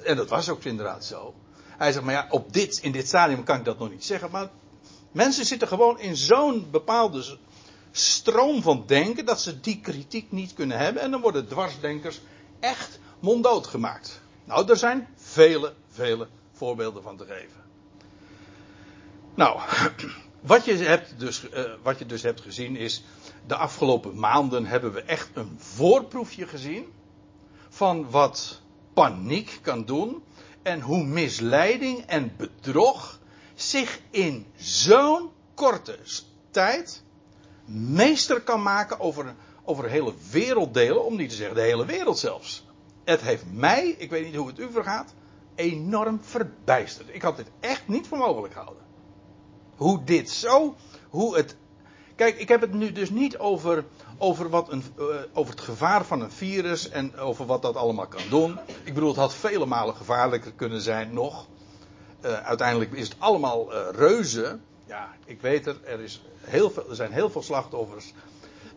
En 0.04 0.16
dat 0.16 0.28
was 0.28 0.48
ook 0.48 0.64
inderdaad 0.64 1.04
zo. 1.04 1.34
Hij 1.76 1.92
zegt, 1.92 2.04
maar 2.04 2.14
ja, 2.14 2.26
op 2.30 2.52
dit, 2.52 2.78
in 2.78 2.92
dit 2.92 3.06
stadium 3.06 3.44
kan 3.44 3.58
ik 3.58 3.64
dat 3.64 3.78
nog 3.78 3.90
niet 3.90 4.04
zeggen. 4.04 4.30
Maar 4.30 4.50
mensen 5.12 5.44
zitten 5.44 5.68
gewoon 5.68 6.00
in 6.00 6.16
zo'n 6.16 6.70
bepaalde 6.70 7.38
stroom 7.90 8.62
van 8.62 8.84
denken 8.86 9.24
dat 9.24 9.40
ze 9.40 9.60
die 9.60 9.80
kritiek 9.80 10.32
niet 10.32 10.54
kunnen 10.54 10.78
hebben. 10.78 11.02
En 11.02 11.10
dan 11.10 11.20
worden 11.20 11.48
dwarsdenkers 11.48 12.20
echt 12.60 12.98
monddood 13.20 13.66
gemaakt. 13.66 14.20
Nou, 14.44 14.70
er 14.70 14.76
zijn 14.76 15.08
vele, 15.16 15.74
vele 15.88 16.28
voorbeelden 16.52 17.02
van 17.02 17.16
te 17.16 17.24
geven. 17.24 17.64
Nou, 19.34 19.60
wat 20.40 20.64
je, 20.64 20.74
hebt 20.74 21.20
dus, 21.20 21.44
uh, 21.54 21.64
wat 21.82 21.98
je 21.98 22.06
dus 22.06 22.22
hebt 22.22 22.40
gezien 22.40 22.76
is, 22.76 23.02
de 23.46 23.56
afgelopen 23.56 24.18
maanden 24.18 24.66
hebben 24.66 24.92
we 24.92 25.02
echt 25.02 25.30
een 25.34 25.54
voorproefje 25.56 26.46
gezien 26.46 26.84
van 27.68 28.10
wat 28.10 28.62
paniek 28.94 29.58
kan 29.62 29.84
doen 29.84 30.22
en 30.62 30.80
hoe 30.80 31.04
misleiding 31.04 32.00
en 32.06 32.32
bedrog 32.36 33.20
zich 33.54 34.00
in 34.10 34.46
zo'n 34.56 35.30
korte 35.54 35.98
tijd 36.50 37.02
meester 37.66 38.40
kan 38.40 38.62
maken 38.62 39.00
over, 39.00 39.34
over 39.64 39.88
hele 39.88 40.14
werelddelen, 40.30 41.04
om 41.04 41.16
niet 41.16 41.30
te 41.30 41.36
zeggen 41.36 41.54
de 41.54 41.60
hele 41.60 41.84
wereld 41.84 42.18
zelfs. 42.18 42.66
Het 43.04 43.20
heeft 43.20 43.44
mij, 43.52 43.94
ik 43.98 44.10
weet 44.10 44.24
niet 44.24 44.34
hoe 44.34 44.46
het 44.46 44.58
u 44.58 44.72
vergaat, 44.72 45.14
enorm 45.54 46.18
verbijsterd. 46.22 47.14
Ik 47.14 47.22
had 47.22 47.36
dit 47.36 47.50
echt 47.60 47.88
niet 47.88 48.06
voor 48.06 48.18
mogelijk 48.18 48.52
gehouden. 48.52 48.82
Hoe 49.76 50.04
dit 50.04 50.30
zo, 50.30 50.74
hoe 51.08 51.36
het. 51.36 51.56
Kijk, 52.16 52.38
ik 52.38 52.48
heb 52.48 52.60
het 52.60 52.72
nu 52.72 52.92
dus 52.92 53.10
niet 53.10 53.38
over, 53.38 53.84
over, 54.18 54.48
wat 54.48 54.72
een, 54.72 54.82
uh, 54.98 55.04
over 55.32 55.52
het 55.54 55.60
gevaar 55.60 56.04
van 56.04 56.20
een 56.20 56.30
virus 56.30 56.88
en 56.88 57.16
over 57.16 57.46
wat 57.46 57.62
dat 57.62 57.76
allemaal 57.76 58.06
kan 58.06 58.28
doen. 58.30 58.58
Ik 58.84 58.94
bedoel, 58.94 59.08
het 59.08 59.18
had 59.18 59.34
vele 59.34 59.66
malen 59.66 59.94
gevaarlijker 59.94 60.52
kunnen 60.52 60.80
zijn 60.80 61.12
nog. 61.12 61.46
Uh, 62.24 62.32
uiteindelijk 62.32 62.92
is 62.92 63.08
het 63.08 63.16
allemaal 63.18 63.72
uh, 63.72 63.78
reuze. 63.92 64.58
Ja, 64.86 65.14
ik 65.24 65.40
weet 65.40 65.64
het, 65.64 65.76
er, 65.84 66.00
is 66.00 66.22
heel 66.40 66.70
veel, 66.70 66.88
er 66.88 66.94
zijn 66.94 67.12
heel 67.12 67.30
veel 67.30 67.42
slachtoffers. 67.42 68.12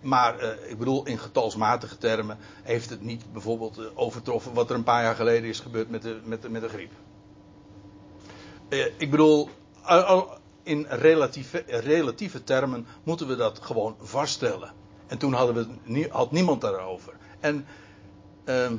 Maar 0.02 0.44
ik 0.68 0.78
bedoel, 0.78 1.06
in 1.06 1.18
getalsmatige 1.18 1.98
termen 1.98 2.38
heeft 2.64 2.90
het 2.90 3.02
niet 3.02 3.34
bijvoorbeeld 3.34 3.96
overtroffen 3.96 4.54
wat 4.54 4.70
er 4.70 4.76
een 4.76 4.84
paar 4.84 5.04
jaar 5.04 5.16
geleden 5.16 5.50
is 5.50 5.60
gebeurd 5.60 5.90
met 5.90 6.02
de, 6.02 6.20
met 6.24 6.42
de, 6.42 6.50
met 6.50 6.62
de 6.62 6.70
griep. 6.70 6.92
Ik 8.98 9.12
bedoel, 9.12 9.50
in 10.70 10.86
relatieve, 10.90 11.64
relatieve 11.68 12.44
termen 12.44 12.88
moeten 13.04 13.28
we 13.28 13.36
dat 13.36 13.60
gewoon 13.62 13.96
vaststellen. 14.00 14.74
En 15.08 15.18
toen 15.18 15.34
hadden 15.34 15.82
we, 15.84 16.08
had 16.10 16.32
niemand 16.32 16.62
daarover. 16.62 17.14
En 17.40 17.66
ehm, 18.44 18.76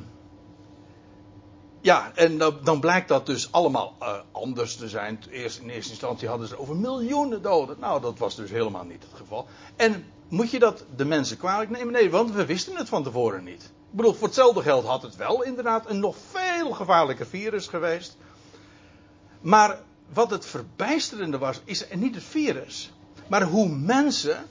ja, 1.81 2.11
en 2.15 2.37
dan, 2.63 2.79
blijkt 2.79 3.07
dat 3.07 3.25
dus 3.25 3.51
allemaal 3.51 3.95
uh, 4.01 4.19
anders 4.31 4.75
te 4.75 4.89
zijn. 4.89 5.19
Eerst, 5.29 5.59
in 5.59 5.69
eerste 5.69 5.91
instantie 5.91 6.27
hadden 6.27 6.47
ze 6.47 6.59
over 6.59 6.75
miljoenen 6.75 7.41
doden. 7.41 7.79
Nou, 7.79 8.01
dat 8.01 8.17
was 8.17 8.35
dus 8.35 8.49
helemaal 8.49 8.85
niet 8.85 9.03
het 9.03 9.19
geval. 9.19 9.47
En 9.75 10.05
moet 10.27 10.51
je 10.51 10.59
dat 10.59 10.85
de 10.95 11.05
mensen 11.05 11.37
kwalijk 11.37 11.69
nemen? 11.69 11.93
Nee, 11.93 12.09
want 12.09 12.31
we 12.31 12.45
wisten 12.45 12.75
het 12.75 12.89
van 12.89 13.03
tevoren 13.03 13.43
niet. 13.43 13.63
Ik 13.63 13.97
bedoel, 13.97 14.13
voor 14.13 14.27
hetzelfde 14.27 14.61
geld 14.61 14.85
had 14.85 15.01
het 15.01 15.15
wel 15.15 15.43
inderdaad 15.43 15.89
een 15.89 15.99
nog 15.99 16.15
veel 16.29 16.71
gevaarlijker 16.71 17.25
virus 17.25 17.67
geweest. 17.67 18.17
Maar 19.41 19.79
wat 20.13 20.29
het 20.29 20.45
verbijsterende 20.45 21.37
was, 21.37 21.61
is 21.63 21.85
niet 21.95 22.15
het 22.15 22.23
virus. 22.23 22.91
Maar 23.27 23.43
hoe 23.43 23.69
mensen 23.69 24.45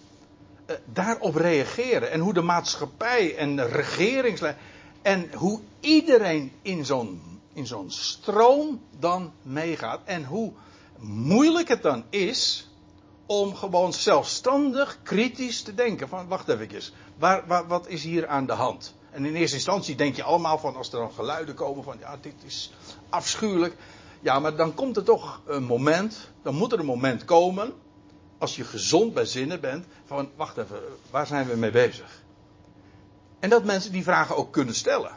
uh, 0.66 0.76
daarop 0.92 1.34
reageren. 1.34 2.10
En 2.10 2.20
hoe 2.20 2.34
de 2.34 2.42
maatschappij 2.42 3.36
en 3.36 3.56
de 3.56 3.64
regeringsleiding. 3.64 4.64
En 5.02 5.30
hoe 5.34 5.60
iedereen 5.80 6.52
in 6.62 6.84
zo'n, 6.84 7.40
in 7.52 7.66
zo'n 7.66 7.90
stroom 7.90 8.80
dan 8.98 9.32
meegaat. 9.42 10.00
En 10.04 10.24
hoe 10.24 10.52
moeilijk 10.98 11.68
het 11.68 11.82
dan 11.82 12.04
is 12.10 12.68
om 13.26 13.54
gewoon 13.54 13.92
zelfstandig 13.92 14.98
kritisch 15.02 15.62
te 15.62 15.74
denken. 15.74 16.08
Van 16.08 16.28
wacht 16.28 16.48
even, 16.48 16.82
waar, 17.18 17.66
wat 17.66 17.88
is 17.88 18.02
hier 18.02 18.26
aan 18.26 18.46
de 18.46 18.52
hand? 18.52 18.94
En 19.10 19.24
in 19.24 19.34
eerste 19.34 19.56
instantie 19.56 19.94
denk 19.94 20.16
je 20.16 20.22
allemaal 20.22 20.58
van 20.58 20.76
als 20.76 20.92
er 20.92 20.98
dan 20.98 21.12
geluiden 21.12 21.54
komen 21.54 21.84
van 21.84 21.96
ja, 21.98 22.18
dit 22.20 22.34
is 22.44 22.72
afschuwelijk. 23.08 23.76
Ja, 24.20 24.38
maar 24.38 24.56
dan 24.56 24.74
komt 24.74 24.96
er 24.96 25.04
toch 25.04 25.40
een 25.46 25.64
moment, 25.64 26.30
dan 26.42 26.54
moet 26.54 26.72
er 26.72 26.78
een 26.78 26.86
moment 26.86 27.24
komen, 27.24 27.72
als 28.38 28.56
je 28.56 28.64
gezond 28.64 29.14
bij 29.14 29.24
zinnen 29.24 29.60
bent, 29.60 29.86
van 30.04 30.30
wacht 30.36 30.56
even, 30.56 30.80
waar 31.10 31.26
zijn 31.26 31.46
we 31.46 31.56
mee 31.56 31.70
bezig? 31.70 32.22
En 33.38 33.50
dat 33.50 33.64
mensen 33.64 33.92
die 33.92 34.02
vragen 34.02 34.36
ook 34.36 34.52
kunnen 34.52 34.74
stellen. 34.74 35.12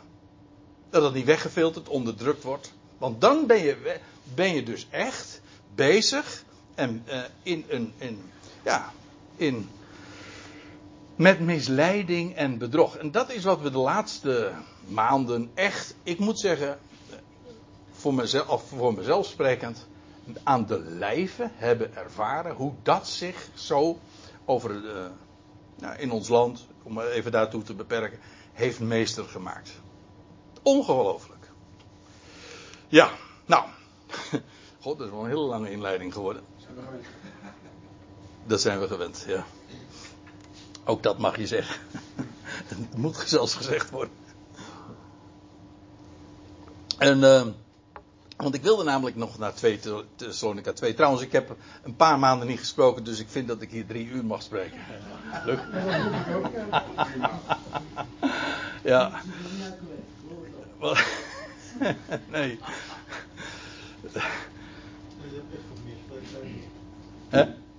Dat 0.90 1.02
dat 1.02 1.14
niet 1.14 1.26
weggefilterd, 1.26 1.90
onderdrukt 1.90 2.44
wordt. 2.44 2.74
Want 2.98 3.22
dan 3.22 3.46
ben 3.46 3.64
je, 3.64 4.00
ben 4.34 4.56
je 4.56 4.64
dus 4.64 4.88
echt 4.90 5.42
bezig 5.76 6.44
en 6.76 7.04
uh, 7.08 7.22
in 7.44 7.66
een, 7.68 8.22
ja, 8.64 8.92
in, 9.36 9.70
met 11.16 11.40
misleiding 11.40 12.36
en 12.36 12.58
bedrog. 12.58 12.98
En 12.98 13.12
dat 13.12 13.32
is 13.32 13.44
wat 13.44 13.62
we 13.62 13.72
de 13.72 13.78
laatste 13.78 14.52
maanden 14.88 15.52
echt, 15.54 15.96
ik 16.04 16.20
moet 16.20 16.40
zeggen, 16.40 16.80
voor 18.04 18.14
mezelf, 18.14 18.48
of 18.48 18.68
voor 18.68 18.94
mezelf 18.94 19.26
sprekend, 19.26 19.88
aan 20.44 20.66
de 20.66 20.80
lijve 20.80 21.50
hebben 21.54 21.96
ervaren 21.96 22.56
hoe 22.56 22.74
dat 22.82 23.08
zich 23.08 23.48
zo 23.54 24.00
over 24.46 24.82
de, 24.82 25.10
nou, 25.76 25.98
in 25.98 26.12
ons 26.12 26.28
land, 26.28 26.68
om 26.84 27.00
even 27.00 27.32
daartoe 27.32 27.64
te 27.64 27.74
beperken, 27.74 28.20
heeft 28.54 28.80
meester 28.80 29.24
gemaakt. 29.24 29.72
Ongelooflijk. 30.62 31.52
Ja, 32.88 33.10
nou. 33.46 33.66
God, 34.82 34.98
dat 34.98 35.08
is 35.08 35.14
wel 35.14 35.24
een 35.24 35.30
hele 35.30 35.42
lange 35.42 35.72
inleiding 35.72 36.14
geworden. 36.14 36.44
Dat 38.46 38.62
zijn 38.62 38.80
we 38.80 38.88
gewend, 38.88 39.24
ja. 39.28 39.46
Ook 40.86 41.04
dat 41.04 41.18
mag 41.18 41.38
je 41.38 41.48
zeggen. 41.48 41.82
Het 42.70 42.98
moet 42.98 43.24
zelfs 43.26 43.54
gezegd 43.56 43.90
worden. 43.90 44.16
En, 46.98 47.20
uh, 47.20 47.46
want 48.38 48.56
ik 48.56 48.62
wilde 48.62 48.84
namelijk 48.84 49.16
nog 49.16 49.38
naar 49.38 49.54
2 49.54 49.80
Thessalonica 50.16 50.74
2. 50.74 50.94
Trouwens, 50.94 51.24
ik 51.24 51.32
heb 51.32 51.56
een 51.84 51.96
paar 51.96 52.20
maanden 52.20 52.48
niet 52.48 52.60
gesproken, 52.60 53.04
dus 53.04 53.20
ik 53.20 53.28
vind 53.30 53.48
dat 53.48 53.62
ik 53.62 53.72
hier 53.72 53.86
drie 53.86 54.08
uur 54.08 54.26
mag 54.26 54.42
spreken. 54.42 54.80
Leuk. 55.46 55.60
ja. 58.94 59.22
nee. 62.32 62.60
Je 64.12 64.20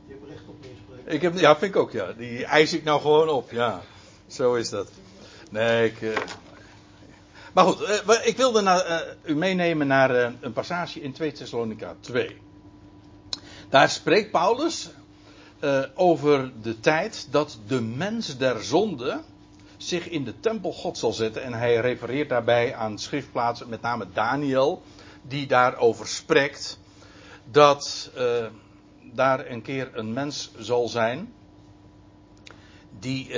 hebt 0.06 0.28
recht 0.28 0.42
op 0.48 0.56
meer 0.60 0.74
spreken. 0.84 1.12
Ik 1.14 1.22
heb, 1.22 1.38
ja, 1.38 1.56
vind 1.56 1.74
ik 1.74 1.80
ook, 1.80 1.92
ja. 1.92 2.12
Die 2.12 2.44
eis 2.44 2.72
ik 2.72 2.84
nou 2.84 3.00
gewoon 3.00 3.28
op, 3.28 3.50
ja. 3.50 3.82
Zo 4.26 4.54
is 4.54 4.68
dat. 4.68 4.88
Nee, 5.50 5.90
ik... 5.90 6.02
Eh, 6.02 6.16
maar 7.54 7.64
goed, 7.64 7.80
uh, 7.80 8.26
ik 8.26 8.36
wilde 8.36 8.62
uh, 8.62 8.98
u 9.32 9.36
meenemen 9.36 9.86
naar 9.86 10.10
een 10.40 10.52
passage 10.52 11.00
in 11.00 11.12
2 11.12 11.32
Thessalonica 11.32 11.94
2. 12.00 12.36
Daar 13.68 13.90
spreekt 13.90 14.30
Paulus 14.30 14.90
over 15.94 16.52
de 16.62 16.80
tijd 16.80 17.28
dat 17.30 17.58
de 17.66 17.80
mens 17.80 18.36
der 18.36 18.62
zonde 18.62 19.20
zich 19.76 20.08
in 20.08 20.24
de 20.24 20.40
tempel 20.40 20.72
God 20.72 20.98
zal 20.98 21.12
zetten. 21.12 21.42
En 21.42 21.52
hij 21.52 21.76
refereert 21.76 22.28
daarbij 22.28 22.74
aan 22.74 22.98
schriftplaatsen, 22.98 23.68
met 23.68 23.80
name 23.80 24.06
Daniel, 24.12 24.82
die 25.22 25.46
daarover 25.46 26.06
spreekt. 26.06 26.78
Dat 27.50 28.10
daar 29.12 29.50
een 29.50 29.62
keer 29.62 29.90
een 29.92 30.12
mens 30.12 30.50
zal 30.58 30.88
zijn. 30.88 31.32
Die 32.98 33.30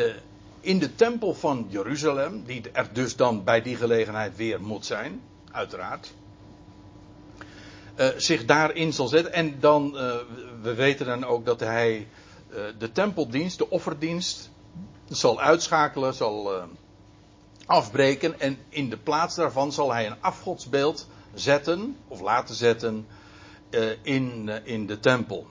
in 0.66 0.79
de 0.79 0.94
tempel 0.94 1.35
van 1.35 1.66
Jeruzalem, 1.68 2.44
die 2.44 2.70
er 2.72 2.88
dus 2.92 3.16
dan 3.16 3.44
bij 3.44 3.62
die 3.62 3.76
gelegenheid 3.76 4.37
weer 4.37 4.61
moet 4.61 4.87
zijn, 4.87 5.22
uiteraard. 5.52 6.14
Uh, 7.96 8.07
zich 8.16 8.44
daarin 8.44 8.92
zal 8.92 9.09
zetten. 9.09 9.33
En 9.33 9.61
dan, 9.61 9.92
uh, 9.94 10.14
we 10.62 10.74
weten 10.74 11.07
dan 11.07 11.24
ook 11.24 11.44
dat 11.44 11.61
hij 11.61 12.09
de 12.79 12.92
tempeldienst, 12.92 13.59
de 13.59 13.70
offerdienst, 13.70 14.50
zal 15.09 15.40
uitschakelen, 15.40 16.14
zal 16.14 16.62
afbreken. 17.66 18.40
En 18.40 18.59
in 18.68 18.90
de 18.90 18.96
plaats 18.96 19.35
daarvan 19.35 19.72
zal 19.72 19.92
hij 19.92 20.07
een 20.07 20.20
afgodsbeeld 20.20 21.09
zetten, 21.35 21.96
of 22.09 22.20
laten 22.20 22.55
zetten, 22.55 23.07
in, 24.02 24.50
in 24.64 24.87
de 24.87 25.00
tempel. 25.00 25.46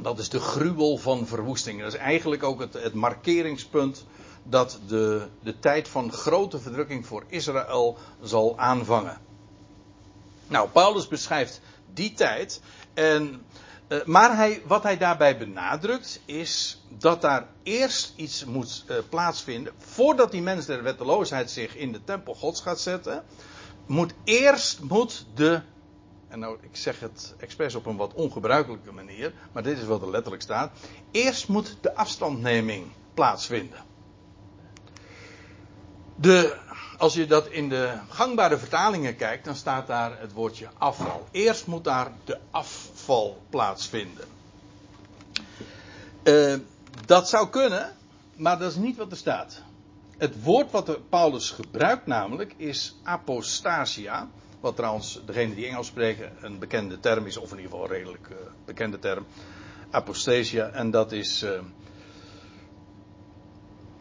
Dat 0.00 0.18
is 0.18 0.28
de 0.28 0.40
gruwel 0.40 0.96
van 0.96 1.26
verwoesting. 1.26 1.80
Dat 1.80 1.92
is 1.92 1.98
eigenlijk 1.98 2.42
ook 2.42 2.60
het, 2.60 2.72
het 2.72 2.94
markeringspunt 2.94 4.04
dat 4.42 4.78
de, 4.86 5.26
de 5.42 5.58
tijd 5.58 5.88
van 5.88 6.12
grote 6.12 6.58
verdrukking 6.58 7.06
voor 7.06 7.24
Israël 7.28 7.98
zal 8.22 8.58
aanvangen. 8.58 9.18
Nou, 10.46 10.68
Paulus 10.68 11.08
beschrijft 11.08 11.60
die 11.94 12.12
tijd. 12.12 12.60
En, 12.94 13.42
uh, 13.88 14.04
maar 14.04 14.36
hij, 14.36 14.62
wat 14.66 14.82
hij 14.82 14.96
daarbij 14.96 15.38
benadrukt 15.38 16.20
is 16.24 16.82
dat 16.88 17.20
daar 17.20 17.46
eerst 17.62 18.12
iets 18.16 18.44
moet 18.44 18.84
uh, 18.90 18.96
plaatsvinden. 19.08 19.72
Voordat 19.78 20.30
die 20.30 20.42
mens 20.42 20.66
der 20.66 20.82
wetteloosheid 20.82 21.50
zich 21.50 21.76
in 21.76 21.92
de 21.92 22.04
tempel 22.04 22.34
gods 22.34 22.60
gaat 22.60 22.80
zetten. 22.80 23.24
Moet 23.86 24.12
eerst 24.24 24.80
moet 24.80 25.26
de 25.34 25.60
en 26.32 26.38
nou, 26.38 26.58
ik 26.60 26.76
zeg 26.76 27.00
het 27.00 27.34
expres 27.38 27.74
op 27.74 27.86
een 27.86 27.96
wat 27.96 28.14
ongebruikelijke 28.14 28.92
manier, 28.92 29.32
maar 29.52 29.62
dit 29.62 29.78
is 29.78 29.84
wat 29.84 30.02
er 30.02 30.10
letterlijk 30.10 30.42
staat. 30.42 30.70
Eerst 31.10 31.48
moet 31.48 31.76
de 31.80 31.94
afstandneming 31.94 32.86
plaatsvinden. 33.14 33.84
De, 36.14 36.56
als 36.98 37.14
je 37.14 37.26
dat 37.26 37.46
in 37.48 37.68
de 37.68 37.98
gangbare 38.08 38.58
vertalingen 38.58 39.16
kijkt, 39.16 39.44
dan 39.44 39.54
staat 39.54 39.86
daar 39.86 40.20
het 40.20 40.32
woordje 40.32 40.68
afval. 40.78 41.26
Eerst 41.30 41.66
moet 41.66 41.84
daar 41.84 42.12
de 42.24 42.38
afval 42.50 43.42
plaatsvinden. 43.50 44.26
Uh, 46.22 46.54
dat 47.06 47.28
zou 47.28 47.48
kunnen, 47.48 47.92
maar 48.36 48.58
dat 48.58 48.70
is 48.70 48.76
niet 48.76 48.96
wat 48.96 49.10
er 49.10 49.16
staat. 49.16 49.62
Het 50.16 50.42
woord 50.42 50.70
wat 50.70 51.08
Paulus 51.08 51.50
gebruikt 51.50 52.06
namelijk 52.06 52.54
is 52.56 52.94
apostasia. 53.02 54.28
Wat 54.62 54.76
trouwens, 54.76 55.20
degene 55.26 55.54
die 55.54 55.66
Engels 55.66 55.86
spreken, 55.86 56.32
een 56.40 56.58
bekende 56.58 57.00
term 57.00 57.26
is, 57.26 57.36
of 57.36 57.50
in 57.50 57.56
ieder 57.56 57.70
geval 57.70 57.84
een 57.84 57.92
redelijk 57.92 58.28
uh, 58.30 58.36
bekende 58.64 58.98
term. 58.98 59.26
Apostasia. 59.90 60.68
En 60.68 60.90
dat 60.90 61.12
is. 61.12 61.42
Uh, 61.42 61.50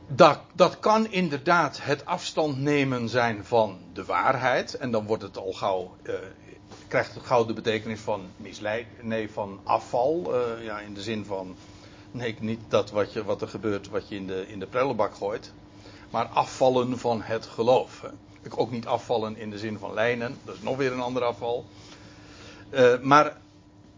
dat, 0.08 0.40
dat 0.54 0.80
kan 0.80 1.12
inderdaad 1.12 1.80
het 1.84 2.06
afstand 2.06 2.58
nemen 2.58 3.10
zijn 3.10 3.46
van 3.46 3.80
de 3.94 4.06
waarheid. 4.06 4.74
En 4.74 4.92
dan 4.92 5.06
wordt 5.06 5.24
het 5.24 5.38
al 5.38 5.52
gauw. 5.52 5.96
Uh, 6.04 6.16
krijgt 6.88 7.14
het 7.14 7.24
gauw 7.24 7.46
de 7.46 7.54
betekenis 7.54 8.00
van 8.00 8.26
misleid. 8.38 8.88
Nee, 9.04 9.32
van 9.32 9.60
afval. 9.64 10.38
ja, 10.62 10.80
in 10.80 10.94
de 10.94 11.02
zin 11.02 11.26
van. 11.26 11.56
Nee, 12.12 12.36
niet 12.40 12.60
dat 12.68 12.92
wat, 12.92 13.14
je, 13.14 13.24
wat 13.24 13.42
er 13.42 13.48
gebeurt, 13.48 13.90
wat 13.90 14.10
je 14.10 14.16
in 14.16 14.28
de, 14.28 14.48
in 14.48 14.60
de 14.60 14.68
prellenbak 14.68 15.16
gooit. 15.16 15.52
Maar 16.10 16.26
afvallen 16.26 17.00
van 17.00 17.22
het 17.22 17.46
geloof. 17.46 18.04
Ook 18.50 18.72
niet 18.72 18.86
afvallen 18.86 19.38
in 19.38 19.50
de 19.50 19.58
zin 19.58 19.78
van 19.78 19.94
lijnen. 19.94 20.38
Dat 20.44 20.56
is 20.56 20.62
nog 20.62 20.78
weer 20.78 20.92
een 20.92 21.02
ander 21.02 21.24
afval. 21.24 21.66
Uh, 22.72 23.00
maar 23.00 23.38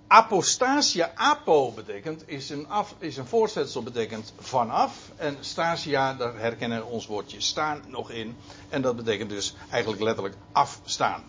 apostasia, 0.08 1.12
apo 1.16 1.72
betekent, 1.72 2.24
is 2.26 2.50
een, 2.50 2.68
af, 2.68 2.96
is 2.98 3.18
een 3.18 3.26
voorzetsel, 3.26 3.84
betekent 3.84 4.34
vanaf. 4.40 5.12
En 5.16 5.38
stasia, 5.40 6.14
daar 6.14 6.38
herkennen 6.38 6.80
we 6.80 6.86
ons 6.86 7.08
woordje 7.08 7.42
staan 7.42 7.82
nog 7.88 8.12
in. 8.12 8.36
En 8.70 8.82
dat 8.82 8.96
betekent 8.96 9.30
dus 9.30 9.56
eigenlijk 9.70 10.02
letterlijk 10.02 10.36
afstaan. 10.52 11.24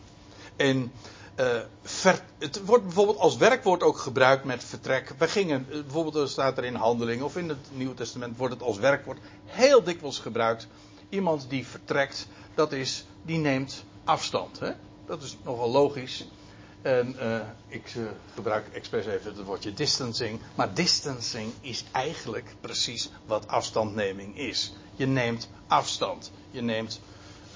En 0.57 0.92
ver, 1.83 2.20
het 2.38 2.64
wordt 2.64 2.85
bijvoorbeeld 2.85 3.18
als 3.18 3.37
werkwoord 3.37 3.83
ook 3.83 3.98
gebruikt 3.98 4.44
met 4.44 4.64
vertrek. 4.64 5.14
We 5.18 5.29
gingen, 5.29 5.66
eh, 5.70 5.81
bijvoorbeeld 5.81 6.31
staat 6.31 6.59
er 6.59 6.64
in 6.64 6.74
handelingen 6.74 7.24
of 7.24 7.37
in 7.37 7.48
het 7.48 7.68
Nieuwe 7.72 7.94
Testament 7.94 8.37
wordt 8.37 8.55
het 8.55 8.62
als 8.62 8.79
werkwoord 8.79 9.18
heel 9.44 9.83
dikwijls 9.83 10.18
gebruikt. 10.18 10.66
Iemand 11.09 11.46
die 11.48 11.66
vertrekt 11.66 12.27
dat 12.55 12.73
is, 12.73 13.05
die 13.23 13.38
neemt 13.38 13.85
afstand. 14.05 14.61
Hè? 14.61 14.73
Dat 15.07 15.23
is 15.23 15.37
nogal 15.43 15.71
logisch. 15.71 16.27
En 16.83 17.17
uh, 17.21 17.40
ik 17.69 17.95
uh, 17.95 18.05
gebruik 18.35 18.67
expres 18.73 19.07
even 19.07 19.35
het 19.37 19.45
woordje 19.45 19.75
distancing. 19.75 20.40
Maar 20.55 20.75
distancing 20.75 21.53
is 21.61 21.85
eigenlijk 21.93 22.55
precies 22.61 23.11
wat 23.27 23.49
afstandneming 23.49 24.38
is. 24.38 24.73
Je 24.95 25.07
neemt 25.07 25.49
afstand. 25.67 26.31
Je 26.51 26.61
neemt. 26.61 27.01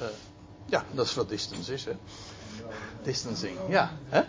Uh, 0.01 0.07
ja, 0.67 0.85
dat 0.93 1.07
is 1.07 1.15
wat 1.15 1.29
distance 1.29 1.73
is, 1.73 1.85
hè? 1.85 1.93
Distancing, 3.03 3.59
ja. 3.69 3.93
Hè? 4.05 4.23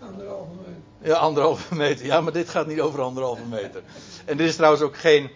Anderhalve 0.00 0.54
meter. 0.56 0.82
Ja, 1.00 1.14
anderhalve 1.14 1.74
meter. 1.74 2.06
Ja, 2.06 2.20
maar 2.20 2.32
dit 2.32 2.48
gaat 2.48 2.66
niet 2.66 2.80
over 2.80 3.00
anderhalve 3.00 3.44
meter. 3.44 3.82
En 4.24 4.36
dit 4.36 4.48
is 4.48 4.56
trouwens 4.56 4.82
ook 4.82 4.96
geen 4.96 5.30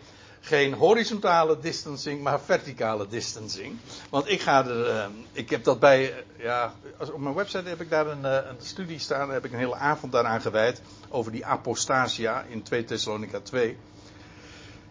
geen 0.47 0.73
horizontale 0.73 1.59
distancing, 1.59 2.23
maar 2.23 2.41
verticale 2.41 3.07
distancing. 3.07 3.77
Want 4.11 4.29
ik 4.29 4.41
ga 4.41 4.67
er, 4.67 4.89
uh, 4.89 5.05
ik 5.33 5.51
heb 5.51 5.65
dat 5.65 5.81
bij, 5.81 6.11
uh, 6.11 6.45
ja, 6.45 6.75
als, 6.99 7.11
op 7.11 7.21
mijn 7.21 7.35
website 7.35 7.69
heb 7.69 7.81
ik 7.81 7.91
daar 7.91 8.07
een, 8.07 8.21
uh, 8.23 8.33
een 8.33 8.57
studie 8.59 8.99
staan, 8.99 9.27
daar 9.27 9.35
heb 9.35 9.45
ik 9.45 9.53
een 9.53 9.59
hele 9.59 9.75
avond 9.75 10.13
daaraan 10.13 10.41
gewijd, 10.41 10.83
over 11.09 11.33
die 11.33 11.45
apostasia 11.45 12.43
in 12.49 12.63
2 12.63 12.85
Thessalonica 12.85 13.41
2. 13.41 13.79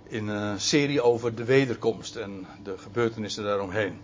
In 0.08 0.28
een 0.28 0.60
serie 0.60 1.02
over 1.02 1.36
de 1.36 1.44
wederkomst 1.44 2.16
en 2.16 2.48
de 2.64 2.78
gebeurtenissen 2.78 3.44
daaromheen. 3.44 4.02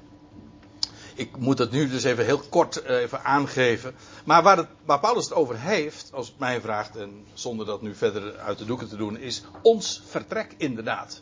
Ik 1.16 1.38
moet 1.38 1.58
dat 1.58 1.72
nu 1.72 1.90
dus 1.90 2.04
even 2.04 2.26
heel 2.26 2.42
kort 2.50 2.84
even 2.84 3.24
aangeven. 3.24 3.96
Maar 4.26 4.44
waar, 4.44 4.58
het, 4.58 4.68
waar 4.86 5.00
Paulus 5.00 5.24
het 5.24 5.34
over 5.34 5.60
heeft, 5.60 6.10
als 6.14 6.28
het 6.28 6.40
mij 6.40 6.62
vraagt, 6.62 6.96
en 6.96 7.26
zonder 7.34 7.66
dat 7.66 7.82
nu 7.82 7.96
verder 7.96 8.38
uit 8.38 8.58
de 8.58 8.66
doeken 8.66 8.90
te 8.90 8.96
doen, 8.96 9.18
is 9.18 9.44
ons 9.62 10.04
vertrek 10.06 10.54
inderdaad. 10.58 11.22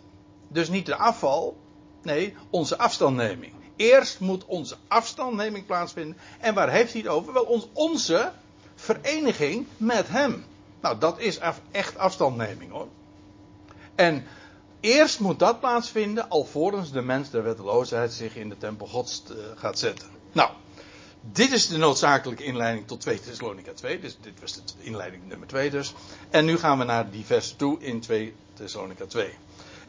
Dus 0.52 0.70
niet 0.70 0.86
de 0.86 0.96
afval, 0.96 1.58
nee, 2.02 2.36
onze 2.50 2.78
afstandneming. 2.78 3.54
Eerst 3.76 4.20
moet 4.20 4.46
onze 4.46 4.76
afstandneming 4.88 5.66
plaatsvinden. 5.66 6.18
En 6.40 6.54
waar 6.54 6.70
heeft 6.70 6.94
hij 6.94 7.02
het 7.02 7.12
over? 7.12 7.34
Wel, 7.34 7.44
ons, 7.44 7.68
onze 7.74 8.32
vereniging 8.76 9.68
met 9.78 10.08
hem. 10.08 10.46
Nou, 10.82 10.98
dat 10.98 11.20
is 11.20 11.40
echt 11.72 11.98
afstandneming 11.98 12.72
hoor. 12.72 12.88
En 13.96 14.26
eerst 14.80 15.20
moet 15.20 15.40
dat 15.40 15.60
plaatsvinden, 15.60 16.30
alvorens 16.30 16.92
de 16.92 17.02
mens 17.02 17.30
der 17.30 17.44
wetteloosheid 17.44 18.14
zich 18.14 18.36
in 18.36 18.50
de 18.50 18.58
tempel 18.58 18.88
gods 18.88 19.24
uh, 19.30 19.38
gaat 19.56 19.80
zetten. 19.80 20.08
Nou, 20.32 20.50
dit 21.22 21.52
is 21.52 21.68
de 21.68 21.78
noodzakelijke 21.78 22.44
inleiding 22.44 22.88
tot 22.88 23.02
2 23.02 23.20
Thessalonica 23.20 23.74
2. 23.74 24.00
Dus 24.00 24.18
dit 24.22 24.40
was 24.40 24.54
de 24.54 24.62
inleiding 24.80 25.28
nummer 25.28 25.48
2 25.48 25.70
dus. 25.70 25.94
En 26.30 26.46
nu 26.46 26.58
gaan 26.58 26.78
we 26.78 26.84
naar 26.84 27.12
die 27.12 27.26
vers 27.26 27.54
toe 27.58 27.80
in 27.80 28.00
2 28.00 28.34
Thessalonica 28.54 29.06
2. 29.06 29.34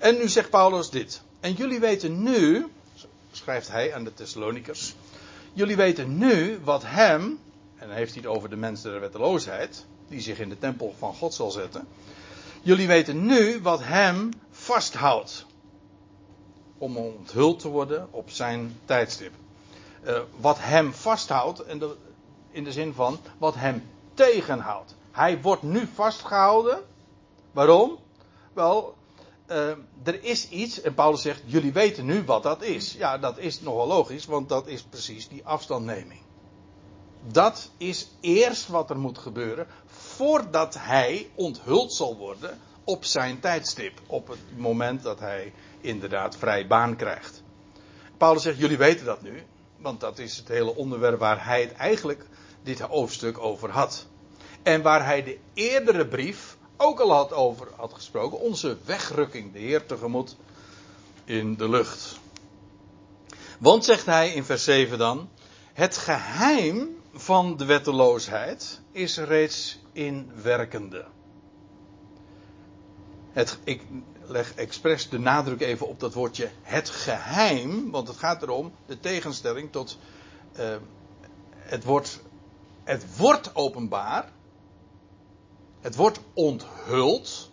En 0.01 0.17
nu 0.17 0.29
zegt 0.29 0.51
Paulus 0.51 0.91
dit. 0.91 1.23
En 1.41 1.53
jullie 1.53 1.81
weten 1.81 2.23
nu, 2.23 2.67
schrijft 3.33 3.69
hij 3.69 3.95
aan 3.95 4.05
de 4.05 4.15
Thessalonikers. 4.15 4.95
Jullie 5.53 5.77
weten 5.77 6.19
nu 6.19 6.59
wat 6.65 6.83
hem, 6.87 7.23
en 7.77 7.87
dan 7.89 7.97
heeft 7.97 8.15
hij 8.15 8.23
het 8.23 8.31
over 8.31 8.51
de 8.51 8.57
mensen 8.57 8.91
der 8.91 9.01
wetteloosheid, 9.01 9.85
die 10.09 10.21
zich 10.21 10.39
in 10.39 10.49
de 10.49 10.59
tempel 10.59 10.95
van 10.99 11.15
God 11.15 11.35
zal 11.35 11.51
zetten. 11.51 11.89
Jullie 12.63 12.87
weten 12.87 13.27
nu 13.27 13.61
wat 13.63 13.81
hem 13.83 14.31
vasthoudt. 14.51 15.47
Om 16.79 16.97
onthuld 16.97 17.59
te 17.59 17.69
worden 17.69 18.09
op 18.11 18.31
zijn 18.31 18.79
tijdstip. 18.85 19.33
Uh, 20.05 20.21
wat 20.37 20.57
hem 20.61 20.93
vasthoudt, 20.93 21.59
de, 21.59 21.97
in 22.51 22.65
de 22.65 22.73
zin 22.73 22.95
van 22.95 23.19
wat 23.39 23.55
hem 23.55 23.83
tegenhoudt. 24.15 24.95
Hij 25.11 25.41
wordt 25.41 25.63
nu 25.63 25.89
vastgehouden. 25.95 26.83
Waarom? 27.53 27.99
Wel, 28.53 28.95
uh, 29.51 29.71
er 30.03 30.25
is 30.25 30.49
iets, 30.49 30.81
en 30.81 30.95
Paulus 30.95 31.23
zegt, 31.23 31.43
jullie 31.45 31.73
weten 31.73 32.05
nu 32.05 32.23
wat 32.23 32.43
dat 32.43 32.63
is. 32.63 32.93
Ja, 32.93 33.19
dat 33.19 33.39
is 33.39 33.61
nogal 33.61 33.87
logisch, 33.87 34.27
want 34.27 34.49
dat 34.49 34.67
is 34.67 34.83
precies 34.83 35.29
die 35.29 35.47
afstandneming. 35.47 36.21
Dat 37.27 37.71
is 37.77 38.09
eerst 38.21 38.69
wat 38.69 38.91
er 38.91 38.99
moet 38.99 39.19
gebeuren, 39.19 39.67
voordat 39.87 40.75
hij 40.79 41.31
onthuld 41.35 41.93
zal 41.93 42.17
worden 42.17 42.59
op 42.85 43.05
zijn 43.05 43.41
tijdstip. 43.41 44.01
Op 44.07 44.29
het 44.29 44.39
moment 44.57 45.03
dat 45.03 45.21
hij 45.21 45.53
inderdaad 45.81 46.37
vrij 46.37 46.67
baan 46.67 46.97
krijgt. 46.97 47.43
Paulus 48.17 48.43
zegt, 48.43 48.59
jullie 48.59 48.79
weten 48.79 49.05
dat 49.05 49.23
nu. 49.23 49.43
Want 49.77 50.01
dat 50.01 50.19
is 50.19 50.37
het 50.37 50.49
hele 50.49 50.77
onderwerp 50.77 51.19
waar 51.19 51.45
hij 51.45 51.61
het 51.61 51.73
eigenlijk 51.73 52.27
dit 52.63 52.81
hoofdstuk 52.81 53.39
over 53.39 53.71
had. 53.71 54.07
En 54.63 54.83
waar 54.83 55.05
hij 55.05 55.23
de 55.23 55.39
eerdere 55.55 56.07
brief 56.07 56.50
ook 56.81 57.01
al 57.01 57.13
had 57.13 57.33
over 57.33 57.69
had 57.77 57.93
gesproken. 57.93 58.39
Onze 58.39 58.77
wegrukking, 58.85 59.53
de 59.53 59.59
Heer 59.59 59.87
tegemoet 59.87 60.37
in 61.25 61.57
de 61.57 61.69
lucht. 61.69 62.19
Want 63.59 63.85
zegt 63.85 64.07
hij 64.07 64.33
in 64.33 64.45
vers 64.45 64.65
7 64.65 64.99
dan. 64.99 65.29
Het 65.73 65.97
geheim 65.97 66.97
van 67.13 67.57
de 67.57 67.65
wetteloosheid 67.65 68.81
is 68.93 69.17
reeds 69.17 69.79
in 69.93 70.31
werkende. 70.43 71.07
Het, 73.33 73.59
ik 73.65 73.83
leg 74.27 74.55
expres 74.55 75.09
de 75.09 75.19
nadruk 75.19 75.61
even 75.61 75.89
op 75.89 76.01
dat 76.01 76.15
woordje 76.15 76.51
het 76.63 76.91
geheim, 76.91 77.91
want 77.91 78.09
het 78.09 78.17
gaat 78.17 78.43
erom 78.43 78.73
de 78.87 79.01
tegenstelling 79.01 79.73
tot 79.73 79.99
uh, 80.59 80.77
het, 81.53 81.85
wordt, 81.85 82.21
het 82.85 83.17
wordt 83.17 83.55
openbaar, 83.55 84.33
het 85.81 85.97
wordt 85.97 86.21
onthuld. 86.35 87.51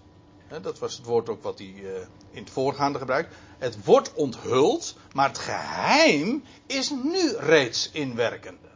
Dat 0.61 0.79
was 0.79 0.97
het 0.97 1.05
woord 1.05 1.29
ook 1.29 1.43
wat 1.43 1.57
hij 1.57 1.73
uh, 1.75 1.89
in 2.31 2.43
het 2.43 2.49
voorgaande 2.49 2.99
gebruikt. 2.99 3.35
Het 3.57 3.83
wordt 3.83 4.13
onthuld, 4.13 4.95
maar 5.13 5.27
het 5.27 5.37
geheim 5.37 6.43
is 6.65 6.89
nu 6.89 7.35
reeds 7.37 7.89
inwerkende. 7.91 8.67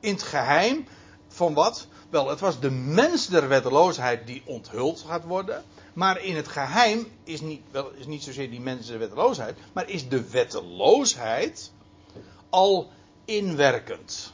In 0.00 0.12
het 0.12 0.22
geheim 0.22 0.86
van 1.28 1.54
wat? 1.54 1.86
Wel, 2.10 2.28
het 2.28 2.40
was 2.40 2.60
de 2.60 2.70
mens 2.70 3.26
der 3.26 3.48
wetteloosheid 3.48 4.26
die 4.26 4.42
onthuld 4.44 5.04
gaat 5.06 5.24
worden. 5.24 5.64
Maar 5.92 6.22
in 6.22 6.36
het 6.36 6.48
geheim 6.48 7.06
is 7.24 7.40
niet, 7.40 7.62
wel, 7.70 7.90
is 7.90 8.06
niet 8.06 8.22
zozeer 8.22 8.50
die 8.50 8.60
mens 8.60 8.86
der 8.86 8.98
wetteloosheid, 8.98 9.58
maar 9.72 9.88
is 9.88 10.08
de 10.08 10.30
wetteloosheid 10.30 11.72
al 12.50 12.90
inwerkend. 13.24 14.32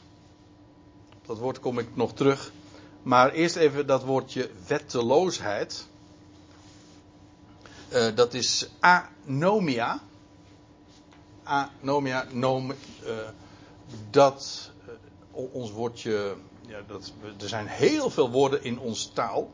Dat 1.25 1.37
woord 1.37 1.59
kom 1.59 1.79
ik 1.79 1.95
nog 1.95 2.13
terug. 2.13 2.51
Maar 3.03 3.31
eerst 3.31 3.55
even 3.55 3.87
dat 3.87 4.03
woordje 4.03 4.49
wetteloosheid. 4.67 5.87
Uh, 7.93 8.15
dat 8.15 8.33
is 8.33 8.69
anomia. 8.79 10.01
Anomia, 11.43 12.25
nom, 12.31 12.71
uh, 12.71 12.77
dat, 14.09 14.71
uh, 15.35 15.53
ons 15.53 15.71
woordje, 15.71 16.35
ja, 16.67 16.79
dat, 16.87 17.13
er 17.41 17.47
zijn 17.47 17.67
heel 17.67 18.09
veel 18.09 18.31
woorden 18.31 18.63
in 18.63 18.79
onze 18.79 19.13
taal 19.13 19.51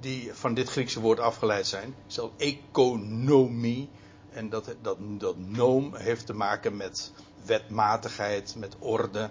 die 0.00 0.34
van 0.34 0.54
dit 0.54 0.68
Griekse 0.68 1.00
woord 1.00 1.20
afgeleid 1.20 1.66
zijn. 1.66 1.94
Zelfs 2.06 2.32
economie. 2.36 3.88
En 4.30 4.48
dat, 4.48 4.74
dat, 4.82 4.96
dat 5.00 5.38
noom 5.38 5.94
heeft 5.94 6.26
te 6.26 6.34
maken 6.34 6.76
met 6.76 7.12
wetmatigheid, 7.44 8.54
met 8.56 8.76
orde. 8.78 9.30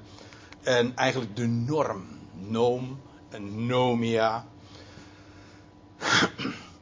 En 0.62 0.96
eigenlijk 0.96 1.36
de 1.36 1.48
norm. 1.48 2.06
Noom 2.34 3.00
en 3.30 3.66
nomia. 3.66 4.46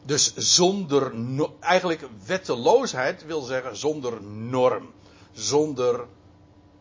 Dus 0.03 0.36
zonder, 0.36 1.13
eigenlijk 1.60 2.08
wetteloosheid 2.25 3.25
wil 3.25 3.41
zeggen 3.41 3.77
zonder 3.77 4.23
norm. 4.23 4.91
Zonder, 5.31 6.05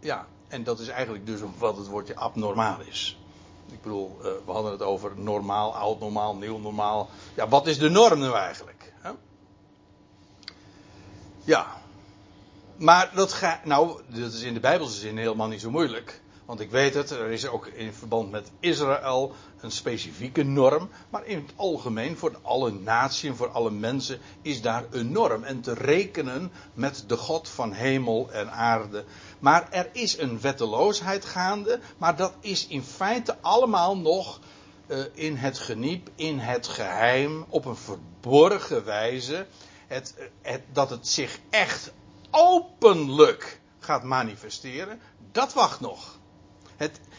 ja, 0.00 0.26
en 0.48 0.64
dat 0.64 0.80
is 0.80 0.88
eigenlijk 0.88 1.26
dus 1.26 1.40
wat 1.58 1.76
het 1.76 1.86
woordje 1.86 2.16
abnormaal 2.16 2.80
is. 2.80 3.18
Ik 3.72 3.82
bedoel, 3.82 4.16
uh, 4.18 4.24
we 4.44 4.52
hadden 4.52 4.72
het 4.72 4.82
over 4.82 5.12
normaal, 5.16 5.76
oud 5.76 6.00
normaal, 6.00 6.36
nieuw 6.36 6.58
normaal. 6.58 7.08
Ja, 7.34 7.48
wat 7.48 7.66
is 7.66 7.78
de 7.78 7.88
norm 7.88 8.18
nu 8.18 8.32
eigenlijk? 8.32 8.92
Ja. 11.44 11.66
Maar 12.76 13.10
dat 13.14 13.32
gaat, 13.32 13.64
nou, 13.64 14.00
dat 14.06 14.32
is 14.32 14.42
in 14.42 14.54
de 14.54 14.60
Bijbelse 14.60 14.98
zin 14.98 15.18
helemaal 15.18 15.48
niet 15.48 15.60
zo 15.60 15.70
moeilijk. 15.70 16.22
Want 16.44 16.60
ik 16.60 16.70
weet 16.70 16.94
het, 16.94 17.10
er 17.10 17.30
is 17.30 17.46
ook 17.46 17.66
in 17.66 17.92
verband 17.92 18.30
met 18.30 18.50
Israël 18.60 19.32
een 19.60 19.70
specifieke 19.70 20.42
norm. 20.42 20.88
Maar 21.10 21.26
in 21.26 21.36
het 21.36 21.52
algemeen, 21.56 22.16
voor 22.16 22.38
alle 22.42 22.72
naties 22.72 23.30
voor 23.34 23.48
alle 23.48 23.70
mensen, 23.70 24.18
is 24.42 24.62
daar 24.62 24.84
een 24.90 25.12
norm. 25.12 25.44
En 25.44 25.60
te 25.60 25.74
rekenen 25.74 26.52
met 26.74 27.04
de 27.06 27.16
God 27.16 27.48
van 27.48 27.72
hemel 27.72 28.32
en 28.32 28.50
aarde. 28.50 29.04
Maar 29.38 29.70
er 29.70 29.88
is 29.92 30.18
een 30.18 30.40
wetteloosheid 30.40 31.24
gaande. 31.24 31.80
Maar 31.98 32.16
dat 32.16 32.34
is 32.40 32.66
in 32.66 32.82
feite 32.82 33.36
allemaal 33.40 33.96
nog 33.96 34.40
uh, 34.86 35.04
in 35.12 35.36
het 35.36 35.58
geniep, 35.58 36.10
in 36.14 36.38
het 36.38 36.66
geheim, 36.66 37.44
op 37.48 37.64
een 37.64 37.76
verborgen 37.76 38.84
wijze. 38.84 39.46
Het, 39.86 40.14
dat 40.72 40.90
het 40.90 41.08
zich 41.08 41.38
echt 41.50 41.92
openlijk 42.30 43.60
gaat 43.78 44.02
manifesteren, 44.02 45.00
dat 45.32 45.52
wacht 45.52 45.80
nog. 45.80 46.18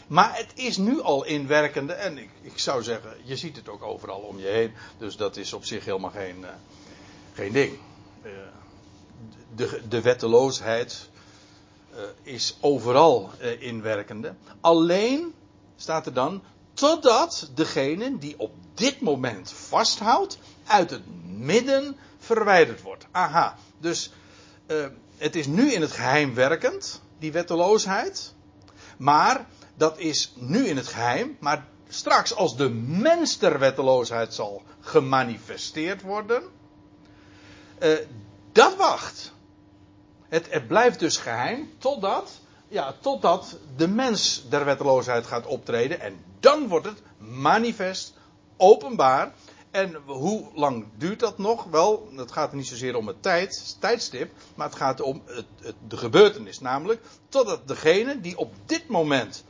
Maar 0.08 0.38
het 0.38 0.52
is 0.54 0.78
nu 0.78 1.02
al 1.02 1.26
inwerkende 1.26 1.94
en 1.94 2.18
ik, 2.18 2.30
ik, 2.42 2.60
zou 2.60 2.84
zeggen, 2.84 3.12
je 3.24 3.36
ziet 3.36 3.56
het 3.56 3.70
ook 3.70 3.84
overal 3.84 4.20
om 4.20 4.40
je 4.40 4.48
heen. 4.48 4.74
Dus 4.98 5.18
dat 5.18 5.38
is 5.38 5.54
op 5.54 5.66
zich 5.66 5.86
helemaal 5.86 6.10
geen, 6.10 6.40
uh, 6.42 6.48
geen 7.34 7.52
ding. 7.52 7.78
Uh, 8.24 8.32
de, 9.56 9.82
de 9.90 10.02
wetteloosheid 10.02 11.10
uh, 11.94 12.00
is 12.22 12.58
overal 12.60 13.32
inwerkende. 13.60 14.34
Alleen 14.62 15.34
staat 15.76 16.06
er 16.06 16.14
dan, 16.14 16.44
totdat 16.74 17.50
degene 17.56 18.18
die 18.18 18.36
op 18.38 18.54
dit 18.74 19.02
moment 19.02 19.52
vasthoudt, 19.52 20.38
uit 20.66 20.90
het 20.90 21.02
midden 21.26 21.98
verwijderd 22.20 22.82
wordt. 22.82 23.06
Aha, 23.12 23.58
dus 23.78 24.12
het 25.18 25.36
is 25.36 25.48
nu 25.48 25.72
in 25.72 25.82
het 25.82 25.92
geheim 25.92 26.34
werkend, 26.34 27.02
die 27.20 27.32
wetteloosheid. 27.32 28.34
Maar 28.98 29.46
dat 29.78 30.00
is 30.00 30.34
nu 30.36 30.66
in 30.68 30.78
het 30.78 30.88
geheim. 30.88 31.38
Maar 31.40 31.66
straks 31.88 32.36
als 32.36 32.58
de 32.58 32.70
mens 32.70 33.38
der 33.40 33.60
wetteloosheid 33.60 34.34
zal 34.34 34.62
gemanifesteerd 34.80 36.02
worden. 36.02 36.44
Uh, 37.80 37.98
dat 38.52 38.76
wacht. 38.76 39.34
Het, 40.28 40.52
het 40.52 40.68
blijft 40.68 41.00
dus 41.00 41.18
geheim 41.18 41.70
totdat, 41.78 42.32
ja, 42.68 42.96
totdat 43.02 43.58
de 43.76 43.88
mens 43.88 44.46
der 44.50 44.66
wetteloosheid 44.66 45.26
gaat 45.26 45.46
optreden. 45.46 46.00
En 46.00 46.24
dan 46.40 46.68
wordt 46.68 46.86
het 46.86 47.02
manifest, 47.18 48.14
openbaar. 48.58 49.34
En 49.72 49.96
hoe 50.06 50.48
lang 50.54 50.86
duurt 50.98 51.20
dat 51.20 51.38
nog? 51.38 51.64
Wel, 51.64 52.10
het 52.16 52.32
gaat 52.32 52.54
niet 52.54 52.68
zozeer 52.68 52.96
om 52.96 53.08
het 53.08 53.22
tijd, 53.22 53.78
tijdstip, 53.80 54.32
maar 54.56 54.68
het 54.68 54.76
gaat 54.76 55.02
om 55.02 55.22
het, 55.26 55.46
het, 55.62 55.76
de 55.88 55.98
gebeurtenis. 55.98 56.60
Namelijk, 56.60 57.02
totdat 57.30 57.68
degene 57.68 58.22
die 58.22 58.38
op 58.38 58.54
dit 58.66 58.88
moment 58.88 59.44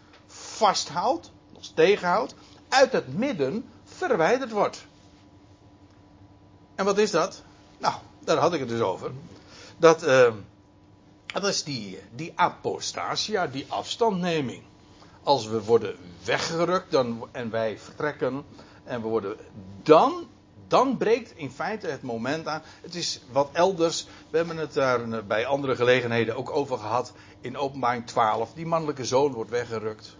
vasthoudt, 0.55 1.31
ons 1.53 1.71
tegenhoudt, 1.75 2.35
uit 2.69 2.91
het 2.91 3.17
midden 3.17 3.69
verwijderd 3.83 4.51
wordt. 4.51 4.85
En 6.75 6.85
wat 6.85 6.97
is 6.97 7.11
dat? 7.11 7.43
Nou, 7.77 7.93
daar 8.23 8.37
had 8.37 8.53
ik 8.53 8.59
het 8.59 8.69
dus 8.69 8.81
over. 8.81 9.11
Dat, 9.77 10.07
uh, 10.07 10.33
dat 11.25 11.45
is 11.45 11.63
die, 11.63 11.99
die 12.15 12.31
apostasia, 12.35 13.47
die 13.47 13.65
afstandneming. 13.69 14.63
Als 15.23 15.47
we 15.47 15.63
worden 15.63 15.95
weggerukt 16.23 16.91
dan, 16.91 17.27
en 17.31 17.49
wij 17.49 17.77
vertrekken 17.79 18.45
en 18.83 19.01
we 19.01 19.07
worden 19.07 19.37
dan, 19.83 20.27
dan 20.67 20.97
breekt 20.97 21.31
in 21.35 21.51
feite 21.51 21.87
het 21.87 22.01
moment 22.01 22.47
aan. 22.47 22.61
Het 22.81 22.95
is 22.95 23.21
wat 23.31 23.49
elders, 23.51 24.07
we 24.29 24.37
hebben 24.37 24.57
het 24.57 24.73
daar 24.73 25.25
bij 25.25 25.45
andere 25.45 25.75
gelegenheden 25.75 26.35
ook 26.35 26.49
over 26.49 26.77
gehad 26.77 27.13
in 27.41 27.57
openbaring 27.57 28.07
12. 28.07 28.53
Die 28.53 28.65
mannelijke 28.65 29.05
zoon 29.05 29.31
wordt 29.31 29.49
weggerukt. 29.49 30.17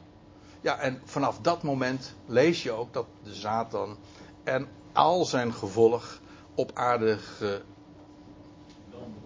Ja, 0.66 0.80
en 0.80 1.02
vanaf 1.04 1.40
dat 1.42 1.64
moment 1.64 2.16
lees 2.26 2.64
je 2.64 2.72
ook 2.72 2.94
dat 2.94 3.06
de 3.24 3.34
Satan 3.34 3.98
en 4.44 4.68
al 4.94 5.26
zijn 5.26 5.54
gevolg 5.54 6.20
op 6.56 6.72
aarde 6.74 7.18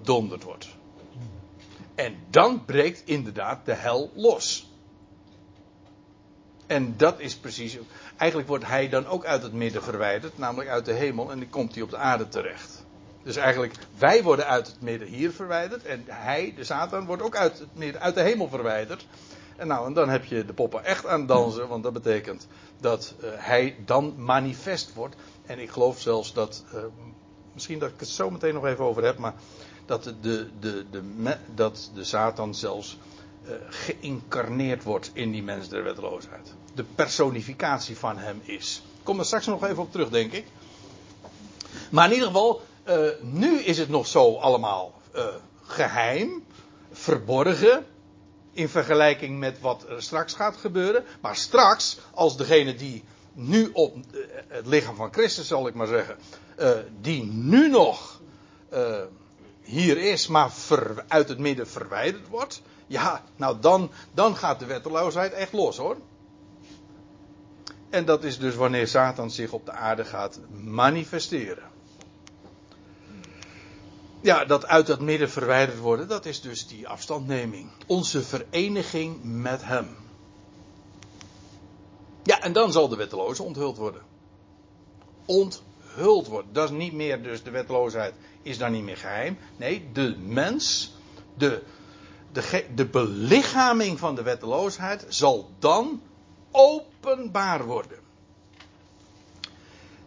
gedonderd 0.01 0.43
wordt. 0.43 0.67
En 1.95 2.17
dan 2.29 2.65
breekt 2.65 3.01
inderdaad 3.05 3.65
de 3.65 3.73
hel 3.73 4.11
los. 4.15 4.71
En 6.67 6.97
dat 6.97 7.19
is 7.19 7.35
precies. 7.37 7.77
Eigenlijk 8.17 8.49
wordt 8.49 8.65
hij 8.67 8.89
dan 8.89 9.05
ook 9.05 9.25
uit 9.25 9.43
het 9.43 9.53
midden 9.53 9.83
verwijderd, 9.83 10.37
namelijk 10.37 10.69
uit 10.69 10.85
de 10.85 10.93
hemel, 10.93 11.31
en 11.31 11.39
dan 11.39 11.49
komt 11.49 11.73
hij 11.73 11.83
op 11.83 11.89
de 11.89 11.97
aarde 11.97 12.27
terecht. 12.27 12.85
Dus 13.23 13.35
eigenlijk, 13.35 13.73
wij 13.97 14.23
worden 14.23 14.45
uit 14.45 14.67
het 14.67 14.81
midden 14.81 15.07
hier 15.07 15.31
verwijderd, 15.31 15.85
en 15.85 16.03
hij, 16.07 16.53
de 16.55 16.63
Satan, 16.63 17.05
wordt 17.05 17.21
ook 17.21 17.35
uit 17.35 17.59
het 17.59 17.75
midden, 17.75 18.01
uit 18.01 18.15
de 18.15 18.21
hemel 18.21 18.49
verwijderd. 18.49 19.07
En 19.59 19.67
nou, 19.67 19.85
en 19.85 19.93
dan 19.93 20.09
heb 20.09 20.25
je 20.25 20.45
de 20.45 20.53
poppen 20.53 20.85
echt 20.85 21.05
aan 21.05 21.25
dansen, 21.25 21.67
want 21.67 21.83
dat 21.83 21.93
betekent 21.93 22.47
dat 22.79 23.13
uh, 23.23 23.29
hij 23.33 23.75
dan 23.85 24.13
manifest 24.17 24.93
wordt. 24.93 25.15
En 25.45 25.59
ik 25.59 25.69
geloof 25.69 25.99
zelfs 25.99 26.33
dat, 26.33 26.63
uh, 26.73 26.81
misschien 27.53 27.79
dat 27.79 27.89
ik 27.89 27.99
het 27.99 28.09
zo 28.09 28.29
meteen 28.29 28.53
nog 28.53 28.65
even 28.65 28.85
over 28.85 29.03
heb, 29.03 29.17
maar 29.17 29.33
dat 29.85 30.03
de, 30.03 30.47
de, 30.59 30.85
de, 30.91 31.35
dat 31.55 31.91
de 31.93 32.03
Satan 32.03 32.55
zelfs 32.55 32.97
uh, 33.43 33.51
geïncarneerd 33.69 34.83
wordt 34.83 35.11
in 35.13 35.31
die 35.31 35.43
mens 35.43 35.69
der 35.69 35.83
wetteloosheid. 35.83 36.53
De 36.73 36.83
personificatie 36.95 37.97
van 37.97 38.17
hem 38.17 38.41
is. 38.43 38.83
Ik 38.97 39.03
kom 39.03 39.19
er 39.19 39.25
straks 39.25 39.45
nog 39.45 39.63
even 39.63 39.83
op 39.83 39.91
terug, 39.91 40.09
denk 40.09 40.31
ik. 40.31 40.45
Maar 41.89 42.05
in 42.05 42.13
ieder 42.13 42.27
geval, 42.27 42.61
nu 43.21 43.59
is 43.59 43.77
het 43.77 43.89
nog 43.89 44.07
zo 44.07 44.35
allemaal 44.35 45.01
geheim, 45.63 46.43
verborgen. 46.91 47.85
In 48.59 48.69
vergelijking 48.69 49.39
met 49.39 49.59
wat 49.59 49.85
er 49.89 50.01
straks 50.01 50.33
gaat 50.33 50.57
gebeuren. 50.57 51.03
Maar 51.21 51.35
straks, 51.35 51.97
als 52.13 52.37
degene 52.37 52.75
die 52.75 53.03
nu 53.33 53.69
op 53.73 53.95
uh, 53.95 54.21
het 54.47 54.65
lichaam 54.65 54.95
van 54.95 55.13
Christus, 55.13 55.47
zal 55.47 55.67
ik 55.67 55.73
maar 55.73 55.87
zeggen, 55.87 56.17
die 57.01 57.23
nu 57.23 57.69
nog 57.69 58.21
hier 59.61 59.97
is, 59.97 60.27
maar 60.27 60.51
uit 61.07 61.29
het 61.29 61.39
midden 61.39 61.67
verwijderd 61.67 62.27
wordt. 62.27 62.61
Ja, 62.87 63.23
nou 63.35 63.59
dan, 63.59 63.91
dan 64.13 64.35
gaat 64.35 64.59
de 64.59 64.65
wetteloosheid 64.65 65.33
echt 65.33 65.53
los 65.53 65.77
hoor. 65.77 65.97
En 67.89 68.05
dat 68.05 68.23
is 68.23 68.39
dus 68.39 68.55
wanneer 68.55 68.87
Satan 68.87 69.31
zich 69.31 69.51
op 69.51 69.65
de 69.65 69.71
aarde 69.71 70.05
gaat 70.05 70.39
manifesteren. 70.63 71.68
Ja, 74.21 74.45
dat 74.45 74.65
uit 74.65 74.87
dat 74.87 75.01
midden 75.01 75.29
verwijderd 75.29 75.79
worden, 75.79 76.07
dat 76.07 76.25
is 76.25 76.41
dus 76.41 76.67
die 76.67 76.87
afstandneming. 76.87 77.69
Onze 77.87 78.21
vereniging 78.21 79.23
met 79.23 79.63
Hem. 79.63 79.95
Ja, 82.23 82.41
en 82.41 82.53
dan 82.53 82.71
zal 82.71 82.87
de 82.87 82.95
wetteloze 82.95 83.43
onthuld 83.43 83.77
worden. 83.77 84.01
Onthuld 85.25 86.27
worden. 86.27 86.53
Dat 86.53 86.69
is 86.69 86.77
niet 86.77 86.93
meer 86.93 87.23
dus 87.23 87.43
de 87.43 87.49
wetteloosheid 87.49 88.13
is 88.41 88.57
dan 88.57 88.71
niet 88.71 88.83
meer 88.83 88.97
geheim. 88.97 89.37
Nee, 89.57 89.89
de 89.93 90.15
mens, 90.17 90.93
de, 91.37 91.63
de, 92.31 92.65
de 92.75 92.85
belichaming 92.85 93.99
van 93.99 94.15
de 94.15 94.23
wetteloosheid 94.23 95.05
zal 95.07 95.49
dan 95.59 96.01
openbaar 96.51 97.65
worden. 97.65 97.97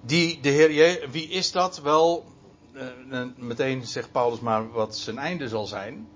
Die, 0.00 0.40
de 0.40 0.48
Heer, 0.48 1.10
wie 1.10 1.28
is 1.28 1.52
dat? 1.52 1.80
Wel, 1.80 2.31
meteen 3.36 3.86
zegt 3.86 4.12
Paulus 4.12 4.40
maar 4.40 4.70
wat 4.70 4.96
zijn 4.96 5.18
einde 5.18 5.48
zal 5.48 5.66
zijn. 5.66 6.08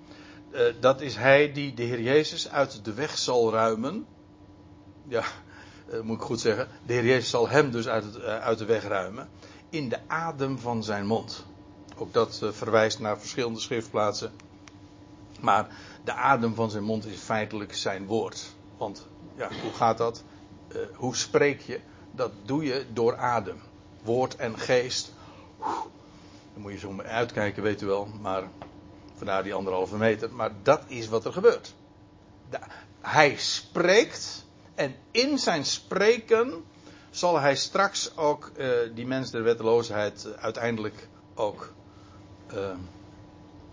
Uh, 0.52 0.60
dat 0.80 1.00
is 1.00 1.16
hij 1.16 1.52
die 1.52 1.74
de 1.74 1.82
Heer 1.82 2.00
Jezus 2.00 2.50
uit 2.50 2.84
de 2.84 2.94
weg 2.94 3.18
zal 3.18 3.52
ruimen. 3.52 4.06
Ja, 5.08 5.24
moet 6.02 6.16
ik 6.16 6.22
goed 6.22 6.40
zeggen. 6.40 6.68
De 6.86 6.92
Heer 6.92 7.04
Jezus 7.04 7.30
zal 7.30 7.48
hem 7.48 7.70
dus 7.70 7.88
uit, 7.88 8.04
het, 8.04 8.22
uit 8.22 8.58
de 8.58 8.64
weg 8.64 8.84
ruimen. 8.84 9.28
In 9.70 9.88
de 9.88 9.98
adem 10.06 10.58
van 10.58 10.84
zijn 10.84 11.06
mond. 11.06 11.44
Ook 11.96 12.12
dat 12.12 12.40
verwijst 12.50 12.98
naar 12.98 13.18
verschillende 13.18 13.60
schriftplaatsen. 13.60 14.32
Maar 15.40 15.68
de 16.04 16.12
adem 16.12 16.54
van 16.54 16.70
zijn 16.70 16.84
mond 16.84 17.06
is 17.06 17.20
feitelijk 17.20 17.74
zijn 17.74 18.06
woord. 18.06 18.54
Want 18.76 19.06
ja, 19.36 19.48
hoe 19.62 19.72
gaat 19.72 19.98
dat? 19.98 20.22
Hoe 20.94 21.16
spreek 21.16 21.60
je? 21.60 21.80
Dat 22.10 22.32
doe 22.44 22.64
je 22.64 22.86
door 22.92 23.16
adem. 23.16 23.60
Woord 24.02 24.36
en 24.36 24.58
geest. 24.58 25.12
Dan 26.56 26.64
moet 26.64 26.72
je 26.72 26.78
zo 26.78 27.02
uitkijken, 27.02 27.62
weet 27.62 27.82
u 27.82 27.86
wel. 27.86 28.08
Maar 28.20 28.42
vandaar 29.14 29.42
die 29.42 29.54
anderhalve 29.54 29.96
meter. 29.96 30.32
Maar 30.32 30.50
dat 30.62 30.82
is 30.86 31.08
wat 31.08 31.24
er 31.24 31.32
gebeurt. 31.32 31.74
Hij 33.00 33.36
spreekt. 33.36 34.44
En 34.74 34.94
in 35.10 35.38
zijn 35.38 35.64
spreken 35.64 36.64
zal 37.10 37.40
hij 37.40 37.56
straks 37.56 38.16
ook 38.16 38.50
uh, 38.56 38.68
die 38.94 39.06
mens 39.06 39.30
der 39.30 39.42
wetteloosheid 39.42 40.36
uiteindelijk 40.36 41.08
ook 41.34 41.72
uh, 42.54 42.70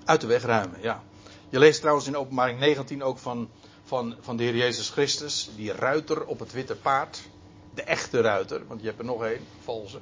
uit 0.05 0.21
de 0.21 0.27
weg 0.27 0.43
ruimen. 0.43 0.81
Ja. 0.81 1.03
Je 1.49 1.59
leest 1.59 1.79
trouwens 1.79 2.07
in 2.07 2.17
openbaring 2.17 2.59
19 2.59 3.03
ook 3.03 3.17
van 3.17 3.49
van, 3.83 4.15
van 4.19 4.37
de 4.37 4.43
Heer 4.43 4.55
Jezus 4.55 4.89
Christus, 4.89 5.49
die 5.55 5.71
ruiter 5.71 6.25
op 6.25 6.39
het 6.39 6.51
witte 6.51 6.75
paard, 6.75 7.21
de 7.73 7.83
echte 7.83 8.21
ruiter, 8.21 8.67
want 8.67 8.81
je 8.81 8.87
hebt 8.87 8.99
er 8.99 9.05
nog 9.05 9.23
één, 9.23 9.45
valse. 9.63 9.99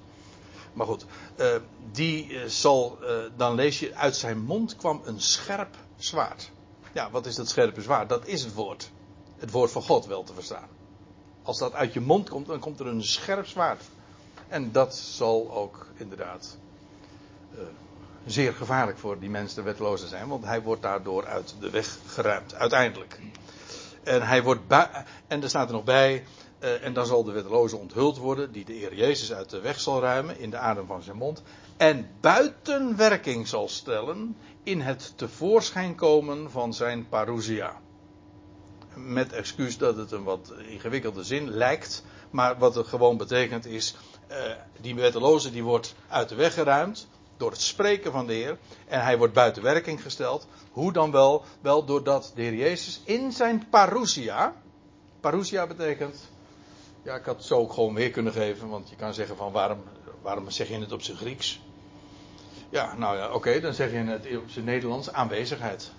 Maar 0.73 0.85
goed, 0.85 1.05
uh, 1.39 1.55
die 1.91 2.27
uh, 2.29 2.45
zal, 2.45 2.97
uh, 3.01 3.09
dan 3.35 3.55
lees 3.55 3.79
je, 3.79 3.95
uit 3.95 4.15
zijn 4.15 4.43
mond 4.43 4.75
kwam 4.75 5.01
een 5.05 5.21
scherp 5.21 5.75
zwaard. 5.97 6.51
Ja, 6.91 7.11
wat 7.11 7.25
is 7.25 7.35
dat 7.35 7.49
scherpe 7.49 7.81
zwaard? 7.81 8.09
Dat 8.09 8.27
is 8.27 8.43
het 8.43 8.53
woord. 8.53 8.91
Het 9.37 9.51
woord 9.51 9.71
van 9.71 9.81
God 9.81 10.05
wel 10.05 10.23
te 10.23 10.33
verstaan. 10.33 10.67
Als 11.43 11.57
dat 11.57 11.73
uit 11.73 11.93
je 11.93 12.01
mond 12.01 12.29
komt, 12.29 12.47
dan 12.47 12.59
komt 12.59 12.79
er 12.79 12.87
een 12.87 13.03
scherp 13.03 13.47
zwaard. 13.47 13.83
En 14.47 14.71
dat 14.71 14.95
zal 14.95 15.51
ook 15.51 15.87
inderdaad 15.97 16.57
zeer 18.25 18.53
gevaarlijk 18.53 18.97
voor 18.97 19.19
die 19.19 19.29
mensen 19.29 19.55
de 19.55 19.61
wetlozen 19.61 20.07
zijn, 20.07 20.27
want 20.27 20.45
hij 20.45 20.61
wordt 20.61 20.81
daardoor 20.81 21.25
uit 21.25 21.55
de 21.59 21.69
weg 21.69 21.97
geruimd, 22.07 22.55
uiteindelijk. 22.55 23.19
En 24.03 24.21
hij 24.21 24.43
wordt 24.43 24.61
en 25.27 25.43
er 25.43 25.49
staat 25.49 25.67
er 25.67 25.73
nog 25.73 25.83
bij, 25.83 26.23
en 26.61 26.93
dan 26.93 27.05
zal 27.05 27.23
de 27.23 27.31
wetteloze 27.31 27.77
onthuld 27.77 28.17
worden, 28.17 28.51
die 28.51 28.65
de 28.65 28.73
Heer 28.73 28.95
Jezus 28.95 29.33
uit 29.33 29.49
de 29.49 29.59
weg 29.59 29.79
zal 29.79 30.01
ruimen 30.01 30.39
in 30.39 30.49
de 30.49 30.57
adem 30.57 30.85
van 30.85 31.03
zijn 31.03 31.17
mond. 31.17 31.43
En 31.77 32.09
buiten 32.19 32.95
werking 32.95 33.47
zal 33.47 33.69
stellen 33.69 34.37
in 34.63 34.81
het 34.81 35.13
tevoorschijn 35.15 35.95
komen 35.95 36.51
van 36.51 36.73
zijn 36.73 37.09
parousia. 37.09 37.81
Met 38.95 39.33
excuus 39.33 39.77
dat 39.77 39.97
het 39.97 40.11
een 40.11 40.23
wat 40.23 40.53
ingewikkelde 40.67 41.23
zin 41.23 41.49
lijkt, 41.49 42.03
maar 42.29 42.57
wat 42.57 42.75
het 42.75 42.87
gewoon 42.87 43.17
betekent 43.17 43.65
is, 43.65 43.95
uh, 44.31 44.37
die 44.81 44.95
wetteloze 44.95 45.51
die 45.51 45.63
wordt 45.63 45.95
uit 46.07 46.29
de 46.29 46.35
weg 46.35 46.53
geruimd 46.53 47.07
door 47.37 47.51
het 47.51 47.61
spreken 47.61 48.11
van 48.11 48.27
de 48.27 48.33
Heer 48.33 48.57
en 48.87 49.03
hij 49.03 49.17
wordt 49.17 49.33
buiten 49.33 49.63
werking 49.63 50.01
gesteld. 50.01 50.47
Hoe 50.71 50.93
dan 50.93 51.11
wel? 51.11 51.43
Wel 51.61 51.85
doordat 51.85 52.31
de 52.35 52.41
Heer 52.41 52.55
Jezus 52.55 53.01
in 53.05 53.31
zijn 53.31 53.67
parousia. 53.69 54.55
Parousia 55.19 55.67
betekent. 55.67 56.30
Ja, 57.03 57.15
ik 57.15 57.25
had 57.25 57.35
het 57.35 57.45
zo 57.45 57.57
ook 57.57 57.73
gewoon 57.73 57.93
weer 57.93 58.11
kunnen 58.11 58.33
geven, 58.33 58.69
want 58.69 58.89
je 58.89 58.95
kan 58.95 59.13
zeggen 59.13 59.35
van 59.35 59.51
waarom, 59.51 59.83
waarom 60.21 60.49
zeg 60.49 60.67
je 60.67 60.79
het 60.79 60.91
op 60.91 61.01
zijn 61.01 61.17
Grieks? 61.17 61.61
Ja, 62.69 62.95
nou 62.95 63.17
ja, 63.17 63.33
oké, 63.33 63.59
dan 63.59 63.73
zeg 63.73 63.91
je 63.91 63.97
het 63.97 64.37
op 64.37 64.49
zijn 64.49 64.65
Nederlands 64.65 65.11
aanwezigheid. 65.11 65.91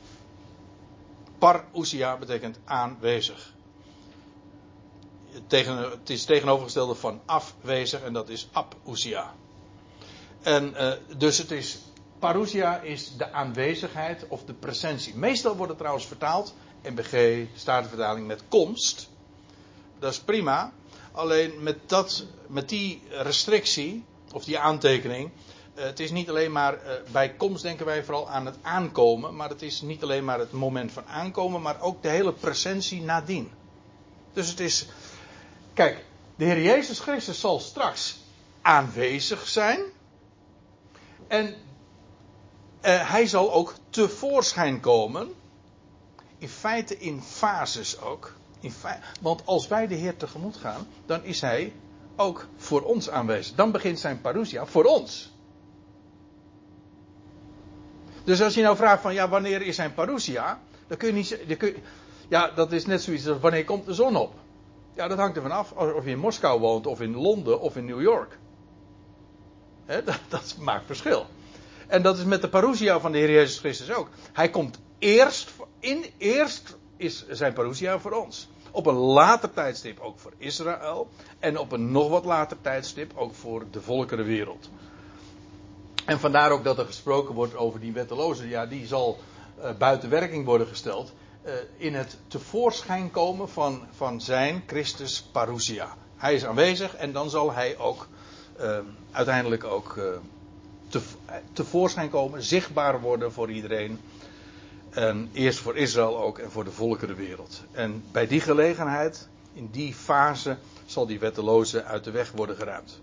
Parousia 1.39 2.17
betekent 2.17 2.59
aanwezig. 2.65 3.53
Tegen, 5.47 5.91
het 5.91 6.11
is 6.11 6.25
tegenovergestelde 6.25 6.95
van 6.95 7.21
afwezig 7.25 8.03
en 8.03 8.13
dat 8.13 8.29
is 8.29 8.49
apousia. 8.53 9.35
En 10.43 10.75
uh, 10.77 10.93
dus 11.17 11.39
het 11.39 11.51
is 11.51 11.79
Parousia 12.23 12.81
is 12.81 13.17
de 13.17 13.33
aanwezigheid 13.33 14.29
of 14.29 14.45
de 14.45 14.53
presentie. 14.53 15.17
Meestal 15.17 15.57
wordt 15.57 15.69
het 15.69 15.79
trouwens 15.79 16.07
vertaald, 16.07 16.55
NBG, 16.83 17.47
statenvertaling, 17.55 18.27
met 18.27 18.43
komst. 18.49 19.09
Dat 19.99 20.13
is 20.13 20.21
prima. 20.21 20.73
Alleen 21.13 21.63
met, 21.63 21.89
dat, 21.89 22.25
met 22.47 22.69
die 22.69 23.03
restrictie, 23.11 24.05
of 24.33 24.45
die 24.45 24.59
aantekening. 24.59 25.31
Uh, 25.75 25.85
het 25.85 26.01
is 26.01 26.11
niet 26.11 26.29
alleen 26.29 26.53
maar, 26.53 26.75
uh, 26.75 26.93
bij 27.13 27.35
komst 27.35 27.63
denken 27.63 27.87
wij 27.87 28.05
vooral 28.05 28.29
aan 28.29 28.47
het 28.47 28.57
aankomen. 28.63 29.37
Maar 29.37 29.49
het 29.49 29.63
is 29.63 29.81
niet 29.81 30.03
alleen 30.03 30.25
maar 30.25 30.39
het 30.39 30.53
moment 30.53 30.93
van 30.93 31.07
aankomen, 31.07 31.63
maar 31.63 31.81
ook 31.81 32.03
de 32.03 32.09
hele 32.09 32.33
presentie 32.33 33.03
nadien. 33.03 33.51
Dus 34.33 34.49
het 34.49 34.61
is, 34.61 34.87
kijk, 35.75 36.05
de 36.37 36.45
Heer 36.45 36.63
Jezus 36.63 36.99
Christus 36.99 37.41
zal 37.41 37.61
straks 37.61 38.17
aanwezig 38.63 39.49
zijn. 39.49 39.81
En 41.29 41.47
uh, 41.47 43.11
hij 43.11 43.27
zal 43.27 43.53
ook 43.53 43.75
tevoorschijn 43.91 44.81
komen. 44.81 45.35
In 46.39 46.49
feite 46.49 46.99
in 46.99 47.23
fases 47.23 48.01
ook. 48.01 48.35
In 48.63 48.73
want 49.21 49.47
als 49.47 49.69
wij 49.69 49.87
de 49.87 49.95
Heer 49.95 50.17
tegemoet 50.17 50.57
gaan, 50.57 50.87
dan 51.07 51.25
is 51.25 51.41
hij 51.41 51.73
ook 52.17 52.47
voor 52.57 52.83
ons 52.83 53.11
aanwezig. 53.11 53.55
Dan 53.55 53.73
begint 53.73 53.99
zijn 53.99 54.21
parousia 54.21 54.67
voor 54.67 54.85
ons. 54.85 55.33
Dus 58.25 58.43
als 58.43 58.55
je 58.55 58.63
nou 58.63 58.77
vraagt 58.77 59.03
van 59.03 59.15
ja, 59.15 59.29
wanneer 59.29 59.63
is 59.63 59.77
zijn 59.77 59.95
parousia? 59.95 60.61
Dan 60.87 60.97
kun 60.97 61.09
je 61.09 61.15
niet 61.15 61.39
dan 61.47 61.57
kun 61.57 61.77
Ja, 62.29 62.51
dat 62.51 62.73
is 62.73 62.87
net 62.87 63.03
zoiets 63.03 63.29
als 63.29 63.41
wanneer 63.41 63.65
komt 63.65 63.87
de 63.87 63.95
zon 63.95 64.17
op? 64.17 64.35
Ja, 64.95 65.09
dat 65.09 65.19
hangt 65.19 65.37
ervan 65.37 65.51
af 65.51 65.73
of 65.73 66.05
je 66.05 66.11
in 66.11 66.19
Moskou 66.19 66.61
woont, 66.61 66.87
of 66.87 67.01
in 67.01 67.17
Londen, 67.17 67.61
of 67.61 67.77
in 67.77 67.85
New 67.85 68.01
York. 68.01 68.39
Dat, 70.05 70.21
dat 70.29 70.57
maakt 70.59 70.87
verschil. 70.87 71.27
En 71.87 72.03
dat 72.03 72.19
is 72.19 72.25
met 72.25 72.41
de 72.41 72.49
parousia 72.49 73.01
van 73.01 73.13
de 73.13 73.19
Heer 73.19 73.31
Jezus 73.31 73.59
Christus 73.59 73.93
ook. 73.93 74.09
Hij 74.33 74.51
komt 74.51 74.81
eerst, 74.99 75.51
in, 75.81 76.05
eerst 76.19 76.77
is 77.03 77.27
zijn 77.29 77.53
parousia 77.53 77.99
voor 77.99 78.13
ons. 78.13 78.49
Op 78.71 78.87
een 78.87 78.95
later 78.95 79.53
tijdstip 79.53 80.01
ook 80.01 80.19
voor 80.19 80.33
Israël. 80.37 81.09
En 81.39 81.59
op 81.59 81.73
een 81.73 81.93
nog 81.93 82.09
wat 82.09 82.25
later 82.25 82.57
tijdstip 82.61 83.13
ook 83.15 83.35
voor 83.35 83.65
de 83.71 83.81
volkerenwereld. 83.81 84.71
En 86.05 86.21
vandaar 86.21 86.51
ook 86.51 86.65
dat 86.65 86.79
er 86.79 86.87
gesproken 86.87 87.35
wordt 87.35 87.57
over 87.57 87.81
die 87.81 87.93
wetteloze. 87.93 88.49
Ja, 88.49 88.67
die 88.67 88.87
zal 88.87 89.19
uh, 89.59 89.71
buiten 89.79 90.11
werking 90.11 90.45
worden 90.45 90.67
gesteld. 90.67 91.13
Uh, 91.45 91.53
in 91.77 91.95
het 91.95 92.19
tevoorschijn 92.27 93.11
komen 93.11 93.49
van, 93.49 93.87
van 93.97 94.21
zijn 94.21 94.63
Christus 94.67 95.23
parousia. 95.33 95.97
Hij 96.17 96.35
is 96.35 96.45
aanwezig 96.45 96.95
en 96.95 97.13
dan 97.13 97.31
zal 97.31 97.53
hij 97.53 97.79
ook 97.79 98.09
uh, 98.61 98.79
uiteindelijk 99.11 99.65
ook 99.65 100.01
te, 100.89 101.01
tevoorschijn 101.53 102.11
komen, 102.11 102.43
zichtbaar 102.43 103.01
worden 103.01 103.33
voor 103.33 103.51
iedereen. 103.51 104.01
En 104.93 105.31
eerst 105.33 105.59
voor 105.59 105.77
Israël 105.77 106.19
ook 106.19 106.39
en 106.39 106.51
voor 106.51 106.65
de 106.65 106.71
volkerenwereld. 106.71 107.63
En 107.71 108.05
bij 108.11 108.27
die 108.27 108.41
gelegenheid, 108.41 109.29
in 109.53 109.69
die 109.71 109.95
fase, 109.95 110.57
zal 110.87 111.07
die 111.07 111.19
wetteloze 111.19 111.85
uit 111.85 112.05
de 112.05 112.11
weg 112.11 112.33
worden 112.33 112.57
geruimd. 112.57 113.01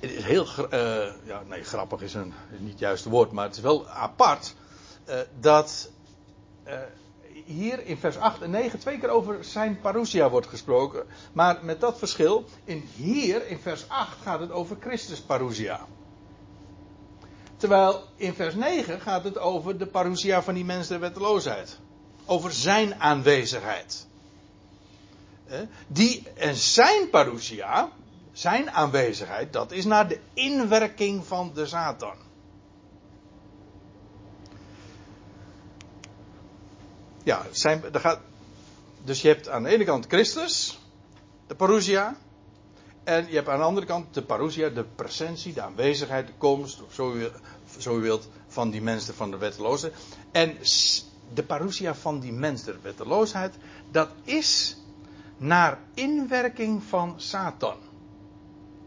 Het 0.00 0.10
is 0.10 0.24
heel, 0.24 0.46
uh, 0.72 1.12
ja, 1.24 1.42
nee, 1.48 1.64
grappig 1.64 2.00
is 2.00 2.14
een 2.14 2.32
niet 2.58 2.70
het 2.70 2.78
juiste 2.78 3.10
woord, 3.10 3.32
maar 3.32 3.44
het 3.46 3.56
is 3.56 3.62
wel 3.62 3.88
apart 3.88 4.54
uh, 5.08 5.14
dat 5.40 5.90
uh, 6.66 6.78
hier 7.44 7.86
in 7.86 7.96
vers 7.96 8.16
8 8.18 8.42
en 8.42 8.50
9 8.50 8.78
twee 8.78 8.98
keer 8.98 9.08
over 9.08 9.44
zijn 9.44 9.80
parousia 9.80 10.30
wordt 10.30 10.46
gesproken. 10.46 11.06
Maar 11.32 11.58
met 11.62 11.80
dat 11.80 11.98
verschil, 11.98 12.44
in 12.64 12.88
hier 12.94 13.46
in 13.46 13.58
vers 13.58 13.88
8 13.88 14.16
gaat 14.22 14.40
het 14.40 14.50
over 14.50 14.76
Christus 14.80 15.20
parousia. 15.20 15.86
Terwijl 17.64 18.04
in 18.16 18.34
vers 18.34 18.54
9 18.54 19.00
gaat 19.00 19.24
het 19.24 19.38
over 19.38 19.78
de 19.78 19.86
parousia 19.86 20.42
van 20.42 20.54
die 20.54 20.64
mens 20.64 20.88
der 20.88 21.00
wetteloosheid. 21.00 21.78
Over 22.24 22.52
zijn 22.52 22.94
aanwezigheid. 22.94 24.06
Die 25.86 26.28
en 26.34 26.54
zijn 26.54 27.10
parousia, 27.10 27.90
zijn 28.32 28.70
aanwezigheid, 28.70 29.52
dat 29.52 29.72
is 29.72 29.84
naar 29.84 30.08
de 30.08 30.18
inwerking 30.34 31.26
van 31.26 31.50
de 31.54 31.66
Satan. 31.66 32.16
Ja, 37.22 37.46
zijn, 37.50 37.82
gaat, 37.92 38.20
dus 39.04 39.22
je 39.22 39.28
hebt 39.28 39.48
aan 39.48 39.62
de 39.62 39.68
ene 39.68 39.84
kant 39.84 40.06
Christus, 40.06 40.80
de 41.46 41.54
parousia. 41.54 42.16
En 43.04 43.26
je 43.28 43.34
hebt 43.34 43.48
aan 43.48 43.58
de 43.58 43.64
andere 43.64 43.86
kant 43.86 44.14
de 44.14 44.22
parousia, 44.22 44.68
de 44.68 44.84
presentie, 44.84 45.52
de 45.52 45.62
aanwezigheid, 45.62 46.26
de 46.26 46.32
komst, 46.38 46.82
zo 46.90 47.12
u, 47.12 47.28
zo 47.78 47.98
u 47.98 48.00
wilt, 48.00 48.28
van 48.46 48.70
die 48.70 48.82
mensen 48.82 49.14
van 49.14 49.30
de 49.30 49.36
wetteloosheid. 49.36 49.94
En 50.32 50.56
de 51.34 51.42
parousia 51.42 51.94
van 51.94 52.20
die 52.20 52.32
mensen 52.32 52.66
der 52.66 52.82
wetteloosheid, 52.82 53.54
dat 53.90 54.08
is 54.24 54.76
naar 55.36 55.78
inwerking 55.94 56.82
van 56.82 57.14
Satan. 57.16 57.76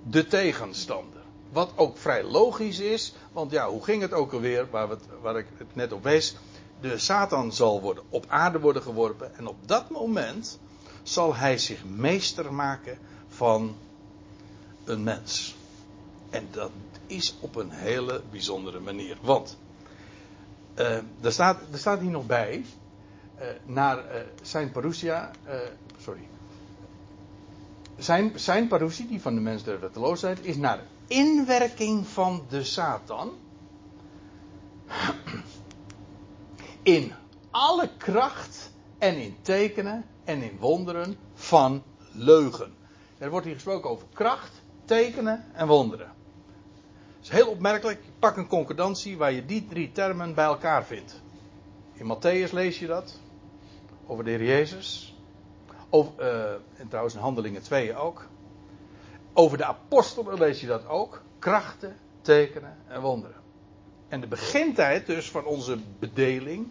De 0.03 0.27
tegenstander. 0.27 1.21
Wat 1.51 1.71
ook 1.75 1.97
vrij 1.97 2.23
logisch 2.23 2.79
is, 2.79 3.13
want 3.31 3.51
ja, 3.51 3.69
hoe 3.69 3.83
ging 3.83 4.01
het 4.01 4.13
ook 4.13 4.33
alweer, 4.33 4.67
waar, 4.69 4.89
we 4.89 4.97
waar 5.21 5.37
ik 5.37 5.47
het 5.57 5.75
net 5.75 5.93
op 5.93 6.03
wees. 6.03 6.35
De 6.81 6.97
Satan 6.97 7.53
zal 7.53 7.81
worden, 7.81 8.03
op 8.09 8.25
aarde 8.27 8.59
worden 8.59 8.81
geworpen 8.81 9.35
en 9.35 9.47
op 9.47 9.55
dat 9.65 9.89
moment 9.89 10.59
zal 11.03 11.35
hij 11.35 11.57
zich 11.57 11.85
meester 11.85 12.53
maken 12.53 12.97
van 13.27 13.75
een 14.83 15.03
mens. 15.03 15.55
En 16.29 16.47
dat 16.51 16.71
is 17.07 17.37
op 17.39 17.55
een 17.55 17.69
hele 17.71 18.21
bijzondere 18.31 18.79
manier. 18.79 19.17
Want 19.21 19.57
uh, 20.75 20.95
er, 21.21 21.31
staat, 21.31 21.61
er 21.71 21.77
staat 21.77 21.99
hier 21.99 22.11
nog 22.11 22.25
bij, 22.25 22.65
uh, 23.39 23.45
naar 23.65 23.97
uh, 23.97 24.21
zijn 24.41 24.71
parousia, 24.71 25.31
sorry, 25.99 26.27
zijn, 27.97 28.31
zijn 28.35 28.67
parousie, 28.67 29.07
die 29.07 29.21
van 29.21 29.35
de 29.35 29.41
mens 29.41 29.63
der 29.63 29.79
wetteloosheid, 29.79 30.45
is 30.45 30.57
naar 30.57 30.83
inwerking 31.07 32.07
van 32.07 32.45
de 32.49 32.63
Satan. 32.63 33.31
In 36.81 37.13
alle 37.51 37.89
kracht 37.97 38.71
en 38.97 39.15
in 39.15 39.35
tekenen 39.41 40.05
en 40.23 40.41
in 40.41 40.57
wonderen 40.59 41.17
van 41.33 41.83
leugen. 42.11 42.73
Er 43.17 43.29
wordt 43.29 43.45
hier 43.45 43.55
gesproken 43.55 43.89
over 43.89 44.07
kracht, 44.13 44.61
tekenen 44.85 45.45
en 45.53 45.67
wonderen. 45.67 46.11
Is 47.27 47.33
heel 47.33 47.49
opmerkelijk. 47.49 47.99
Pak 48.19 48.37
een 48.37 48.47
concordantie 48.47 49.17
waar 49.17 49.31
je 49.31 49.45
die 49.45 49.67
drie 49.67 49.91
termen 49.91 50.33
bij 50.33 50.45
elkaar 50.45 50.85
vindt. 50.85 51.21
In 51.93 52.15
Matthäus 52.15 52.51
lees 52.51 52.79
je 52.79 52.87
dat. 52.87 53.19
Over 54.05 54.23
de 54.23 54.29
Heer 54.29 54.43
Jezus. 54.43 55.15
Uh, 55.93 56.51
en 56.77 56.87
trouwens 56.87 57.15
in 57.15 57.21
Handelingen 57.21 57.61
2 57.61 57.95
ook. 57.95 58.27
Over 59.33 59.57
de 59.57 59.65
apostelen 59.65 60.37
lees 60.37 60.61
je 60.61 60.67
dat 60.67 60.87
ook. 60.87 61.21
Krachten, 61.39 61.97
tekenen 62.21 62.77
en 62.87 63.01
wonderen. 63.01 63.41
En 64.07 64.21
de 64.21 64.27
begintijd 64.27 65.05
dus 65.05 65.31
van 65.31 65.45
onze 65.45 65.77
bedeling 65.99 66.67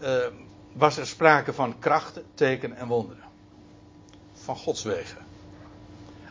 uh, 0.00 0.26
was 0.72 0.96
er 0.96 1.06
sprake 1.06 1.52
van 1.52 1.78
krachten, 1.78 2.24
tekenen 2.34 2.76
en 2.76 2.86
wonderen. 2.86 3.24
Van 4.32 4.56
Gods 4.56 4.82
wegen. 4.82 5.24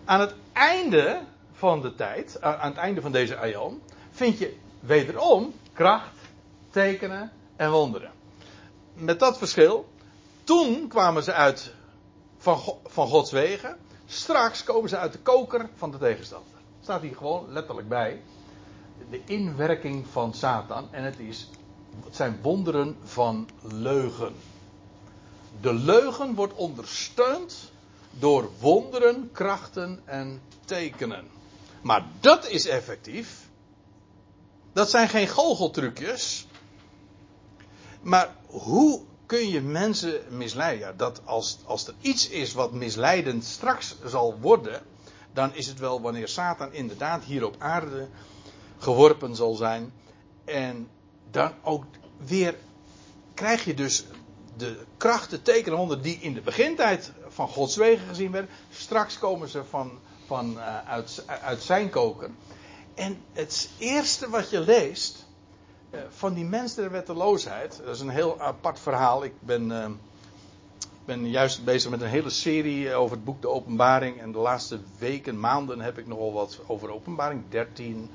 Aan 0.05 0.19
het 0.19 0.35
einde 0.53 1.21
van 1.55 1.81
de 1.81 1.95
tijd, 1.95 2.41
aan 2.41 2.69
het 2.69 2.77
einde 2.77 3.01
van 3.01 3.11
deze 3.11 3.37
aion, 3.37 3.81
vind 4.11 4.37
je 4.37 4.55
wederom 4.79 5.53
kracht, 5.73 6.17
tekenen 6.69 7.31
en 7.55 7.71
wonderen. 7.71 8.11
Met 8.93 9.19
dat 9.19 9.37
verschil, 9.37 9.87
toen 10.43 10.87
kwamen 10.87 11.23
ze 11.23 11.33
uit 11.33 11.73
van, 12.37 12.59
van 12.85 13.07
Gods 13.07 13.31
wegen. 13.31 13.77
Straks 14.05 14.63
komen 14.63 14.89
ze 14.89 14.97
uit 14.97 15.11
de 15.11 15.19
koker 15.19 15.69
van 15.75 15.91
de 15.91 15.97
tegenstander. 15.97 16.59
Staat 16.81 17.01
hier 17.01 17.15
gewoon 17.15 17.51
letterlijk 17.51 17.87
bij. 17.87 18.21
De 19.09 19.21
inwerking 19.25 20.05
van 20.11 20.33
Satan. 20.33 20.87
En 20.91 21.03
het, 21.03 21.19
is, 21.19 21.49
het 22.03 22.15
zijn 22.15 22.39
wonderen 22.41 22.97
van 23.03 23.49
leugen. 23.61 24.33
De 25.61 25.73
leugen 25.73 26.35
wordt 26.35 26.53
ondersteund 26.53 27.71
door 28.11 28.49
wonderen, 28.59 29.29
krachten 29.31 30.01
en 30.05 30.41
tekenen. 30.65 31.34
Maar 31.85 32.05
dat 32.19 32.49
is 32.49 32.67
effectief. 32.67 33.49
Dat 34.73 34.89
zijn 34.89 35.09
geen 35.09 35.27
goocheltrucjes. 35.27 36.47
Maar 38.01 38.35
hoe 38.45 39.01
kun 39.25 39.49
je 39.49 39.61
mensen 39.61 40.21
misleiden. 40.29 40.97
Dat 40.97 41.21
als, 41.25 41.57
als 41.65 41.87
er 41.87 41.93
iets 42.01 42.29
is 42.29 42.53
wat 42.53 42.71
misleidend 42.71 43.43
straks 43.43 43.95
zal 44.05 44.39
worden, 44.39 44.81
dan 45.33 45.55
is 45.55 45.67
het 45.67 45.79
wel 45.79 46.01
wanneer 46.01 46.27
Satan 46.27 46.73
inderdaad 46.73 47.23
hier 47.23 47.45
op 47.45 47.55
aarde 47.59 48.07
geworpen 48.77 49.35
zal 49.35 49.55
zijn. 49.55 49.93
En 50.45 50.89
dan 51.31 51.51
ook 51.63 51.83
weer 52.17 52.55
krijg 53.33 53.65
je 53.65 53.73
dus 53.73 54.05
de 54.57 54.77
krachten, 54.97 55.41
tekenen, 55.41 56.01
die 56.01 56.17
in 56.17 56.33
de 56.33 56.41
begintijd 56.41 57.11
van 57.27 57.47
Gods 57.47 57.75
wegen 57.75 58.07
gezien 58.07 58.31
werden. 58.31 58.51
Straks 58.71 59.19
komen 59.19 59.49
ze 59.49 59.63
van, 59.63 59.99
van, 60.25 60.53
uh, 60.55 60.89
uit, 60.89 61.23
uit 61.41 61.61
zijn 61.61 61.89
koker. 61.89 62.29
En 62.93 63.17
het 63.33 63.69
eerste 63.77 64.29
wat 64.29 64.49
je 64.49 64.59
leest, 64.59 65.25
eh, 65.89 65.99
van 66.09 66.33
die 66.33 66.45
mens 66.45 66.73
der 66.73 66.91
wetteloosheid. 66.91 67.81
Dat 67.85 67.95
is 67.95 68.01
een 68.01 68.09
heel 68.09 68.39
apart 68.39 68.79
verhaal. 68.79 69.23
Ik 69.23 69.33
ben, 69.39 69.69
uh, 69.69 69.85
ben 71.05 71.29
juist 71.29 71.63
bezig 71.63 71.91
met 71.91 72.01
een 72.01 72.07
hele 72.07 72.29
serie 72.29 72.93
over 72.93 73.15
het 73.15 73.25
boek 73.25 73.41
De 73.41 73.49
Openbaring. 73.49 74.21
En 74.21 74.31
de 74.31 74.37
laatste 74.37 74.79
weken, 74.99 75.39
maanden 75.39 75.79
heb 75.79 75.97
ik 75.97 76.07
nogal 76.07 76.33
wat 76.33 76.59
over 76.67 76.91
Openbaring 76.91 77.43
13. 77.49 78.09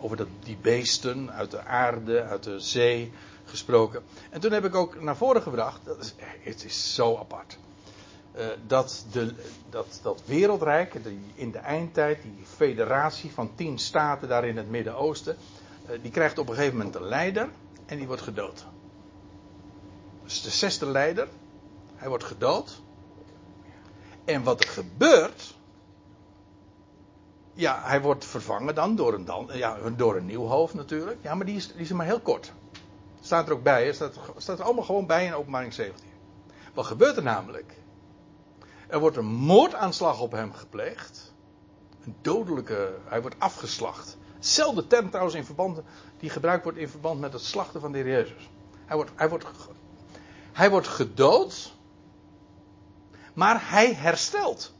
Over 0.00 0.16
dat, 0.16 0.28
die 0.44 0.56
beesten 0.62 1.32
uit 1.32 1.50
de 1.50 1.64
aarde, 1.64 2.22
uit 2.22 2.42
de 2.42 2.60
zee 2.60 3.12
gesproken. 3.44 4.02
En 4.30 4.40
toen 4.40 4.52
heb 4.52 4.64
ik 4.64 4.74
ook 4.74 5.00
naar 5.00 5.16
voren 5.16 5.42
gebracht. 5.42 5.84
Dat 5.84 5.98
is, 5.98 6.14
het 6.40 6.64
is 6.64 6.94
zo 6.94 7.16
apart. 7.16 7.58
Uh, 8.38 8.46
dat, 8.66 9.04
de, 9.12 9.34
dat, 9.70 10.00
dat 10.02 10.22
wereldrijk, 10.24 10.94
in 11.34 11.50
de 11.50 11.58
eindtijd, 11.58 12.22
die 12.22 12.44
federatie 12.44 13.32
van 13.32 13.54
tien 13.54 13.78
staten 13.78 14.28
daar 14.28 14.44
in 14.44 14.56
het 14.56 14.70
Midden-Oosten 14.70 15.36
eh, 15.88 15.98
die 16.02 16.10
krijgt 16.10 16.38
op 16.38 16.48
een 16.48 16.54
gegeven 16.54 16.76
moment 16.76 16.94
een 16.94 17.04
leider 17.08 17.48
en 17.86 17.96
die 17.96 18.06
wordt 18.06 18.22
gedood. 18.22 18.66
Dus 20.24 20.42
de 20.42 20.50
zesde 20.50 20.86
leider, 20.86 21.28
hij 21.94 22.08
wordt 22.08 22.24
gedood. 22.24 22.80
En 24.24 24.42
wat 24.42 24.64
er 24.64 24.68
gebeurt, 24.68 25.54
ja, 27.52 27.80
hij 27.82 28.00
wordt 28.00 28.24
vervangen 28.24 28.74
dan 28.74 28.96
door 28.96 29.14
een, 29.14 29.24
dan, 29.24 29.48
ja, 29.52 29.78
door 29.96 30.16
een 30.16 30.26
nieuw 30.26 30.46
hoofd 30.46 30.74
natuurlijk. 30.74 31.18
Ja, 31.22 31.34
maar 31.34 31.46
die 31.46 31.56
is, 31.56 31.72
die 31.72 31.80
is 31.80 31.92
maar 31.92 32.06
heel 32.06 32.20
kort. 32.20 32.52
Staat 33.20 33.46
er 33.46 33.52
ook 33.52 33.62
bij, 33.62 33.84
hè? 33.84 33.92
Staat, 33.92 34.18
staat 34.36 34.58
er 34.58 34.64
allemaal 34.64 34.84
gewoon 34.84 35.06
bij 35.06 35.26
in 35.26 35.34
openbaring 35.34 35.72
17. 35.72 36.06
Wat 36.74 36.86
gebeurt 36.86 37.16
er 37.16 37.22
namelijk? 37.22 37.72
Er 38.88 39.00
wordt 39.00 39.16
een 39.16 39.26
moordaanslag 39.26 40.20
op 40.20 40.32
hem 40.32 40.52
gepleegd. 40.52 41.34
Een 42.04 42.16
dodelijke, 42.22 42.98
hij 43.04 43.20
wordt 43.20 43.36
afgeslacht. 43.38 44.16
Hetzelfde 44.34 44.86
term 44.86 45.08
trouwens 45.08 45.36
in 45.36 45.44
verband, 45.44 45.80
die 46.18 46.30
gebruikt 46.30 46.64
wordt 46.64 46.78
in 46.78 46.88
verband 46.88 47.20
met 47.20 47.32
het 47.32 47.42
slachten 47.42 47.80
van 47.80 47.92
de 47.92 47.98
Jezus. 47.98 48.50
Hij 48.84 48.96
wordt, 48.96 49.10
hij 49.14 49.28
wordt, 49.28 49.46
hij 50.52 50.70
wordt 50.70 50.88
gedood, 50.88 51.74
maar 53.34 53.70
hij 53.70 53.94
herstelt. 53.94 54.74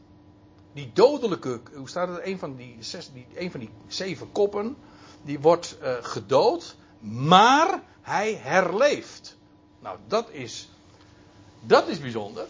Die 0.72 0.90
dodelijke, 0.92 1.61
hoe 1.74 1.88
staat 1.88 2.09
het, 2.09 2.20
een 2.24 2.38
van 2.38 2.56
die, 2.56 2.76
zes, 2.78 3.11
die, 3.12 3.50
van 3.50 3.61
die 3.61 3.70
zeven 3.86 4.32
koppen, 4.32 4.76
die 5.22 5.40
wordt 5.40 5.78
uh, 5.82 5.94
gedood, 6.00 6.76
maar 7.00 7.82
hij 8.00 8.34
herleeft. 8.34 9.36
Nou, 9.80 9.98
dat 10.06 10.30
is, 10.30 10.68
dat 11.61 11.88
is 11.88 12.00
bijzonder. 12.00 12.46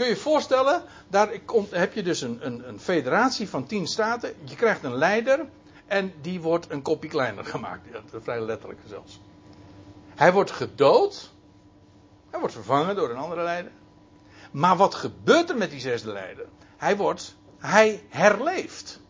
Kun 0.00 0.08
je 0.08 0.14
je 0.14 0.20
voorstellen, 0.20 0.82
daar 1.08 1.28
heb 1.70 1.92
je 1.92 2.02
dus 2.02 2.20
een, 2.20 2.46
een, 2.46 2.68
een 2.68 2.80
federatie 2.80 3.48
van 3.48 3.66
tien 3.66 3.86
staten. 3.86 4.34
Je 4.44 4.54
krijgt 4.54 4.84
een 4.84 4.94
leider. 4.94 5.46
En 5.86 6.12
die 6.20 6.40
wordt 6.40 6.70
een 6.70 6.82
kopje 6.82 7.08
kleiner 7.08 7.44
gemaakt. 7.54 7.88
Vrij 8.22 8.40
letterlijk 8.40 8.80
zelfs. 8.86 9.20
Hij 10.14 10.32
wordt 10.32 10.50
gedood. 10.50 11.30
Hij 12.30 12.38
wordt 12.40 12.54
vervangen 12.54 12.96
door 12.96 13.10
een 13.10 13.16
andere 13.16 13.42
leider. 13.42 13.72
Maar 14.50 14.76
wat 14.76 14.94
gebeurt 14.94 15.50
er 15.50 15.56
met 15.56 15.70
die 15.70 15.80
zesde 15.80 16.12
leider? 16.12 16.46
Hij 16.76 16.96
wordt, 16.96 17.36
hij 17.58 18.04
herleeft. 18.08 19.00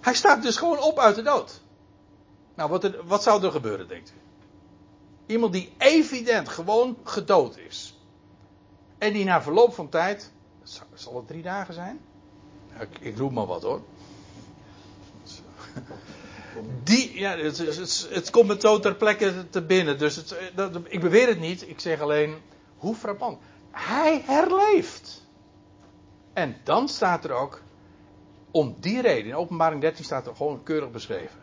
Hij 0.00 0.14
staat 0.14 0.42
dus 0.42 0.56
gewoon 0.56 0.78
op 0.78 0.98
uit 0.98 1.14
de 1.14 1.22
dood. 1.22 1.60
Nou, 2.54 2.70
wat, 2.70 2.84
er, 2.84 3.06
wat 3.06 3.22
zou 3.22 3.44
er 3.44 3.52
gebeuren, 3.52 3.88
denkt 3.88 4.10
u? 4.10 4.20
Iemand 5.26 5.52
die 5.52 5.72
evident 5.78 6.48
gewoon 6.48 6.96
gedood 7.04 7.56
is. 7.56 7.94
En 9.00 9.12
die 9.12 9.24
na 9.24 9.42
verloop 9.42 9.74
van 9.74 9.88
tijd. 9.88 10.30
Zal 10.94 11.16
het 11.16 11.26
drie 11.26 11.42
dagen 11.42 11.74
zijn? 11.74 12.00
Ik, 12.80 12.98
ik 13.00 13.18
roep 13.18 13.32
maar 13.32 13.46
wat 13.46 13.62
hoor. 13.62 13.80
Die, 16.82 17.18
ja, 17.18 17.36
het, 17.36 17.58
het, 17.58 18.08
het, 18.10 18.30
komt 18.30 18.46
me 18.46 18.56
zo 18.60 18.78
ter 18.78 18.94
plekke 18.94 19.48
te 19.50 19.62
binnen. 19.62 19.98
Dus 19.98 20.16
het, 20.16 20.52
dat, 20.54 20.76
ik 20.88 21.00
beweer 21.00 21.28
het 21.28 21.40
niet. 21.40 21.68
Ik 21.68 21.80
zeg 21.80 22.00
alleen, 22.00 22.36
hoe 22.76 22.94
frappant. 22.94 23.38
Hij 23.70 24.22
herleeft. 24.26 25.26
En 26.32 26.56
dan 26.64 26.88
staat 26.88 27.24
er 27.24 27.32
ook, 27.32 27.62
om 28.50 28.76
die 28.80 29.00
reden, 29.00 29.26
in 29.26 29.36
openbaring 29.36 29.80
13 29.80 30.04
staat 30.04 30.26
er 30.26 30.36
gewoon 30.36 30.62
keurig 30.62 30.90
beschreven. 30.90 31.40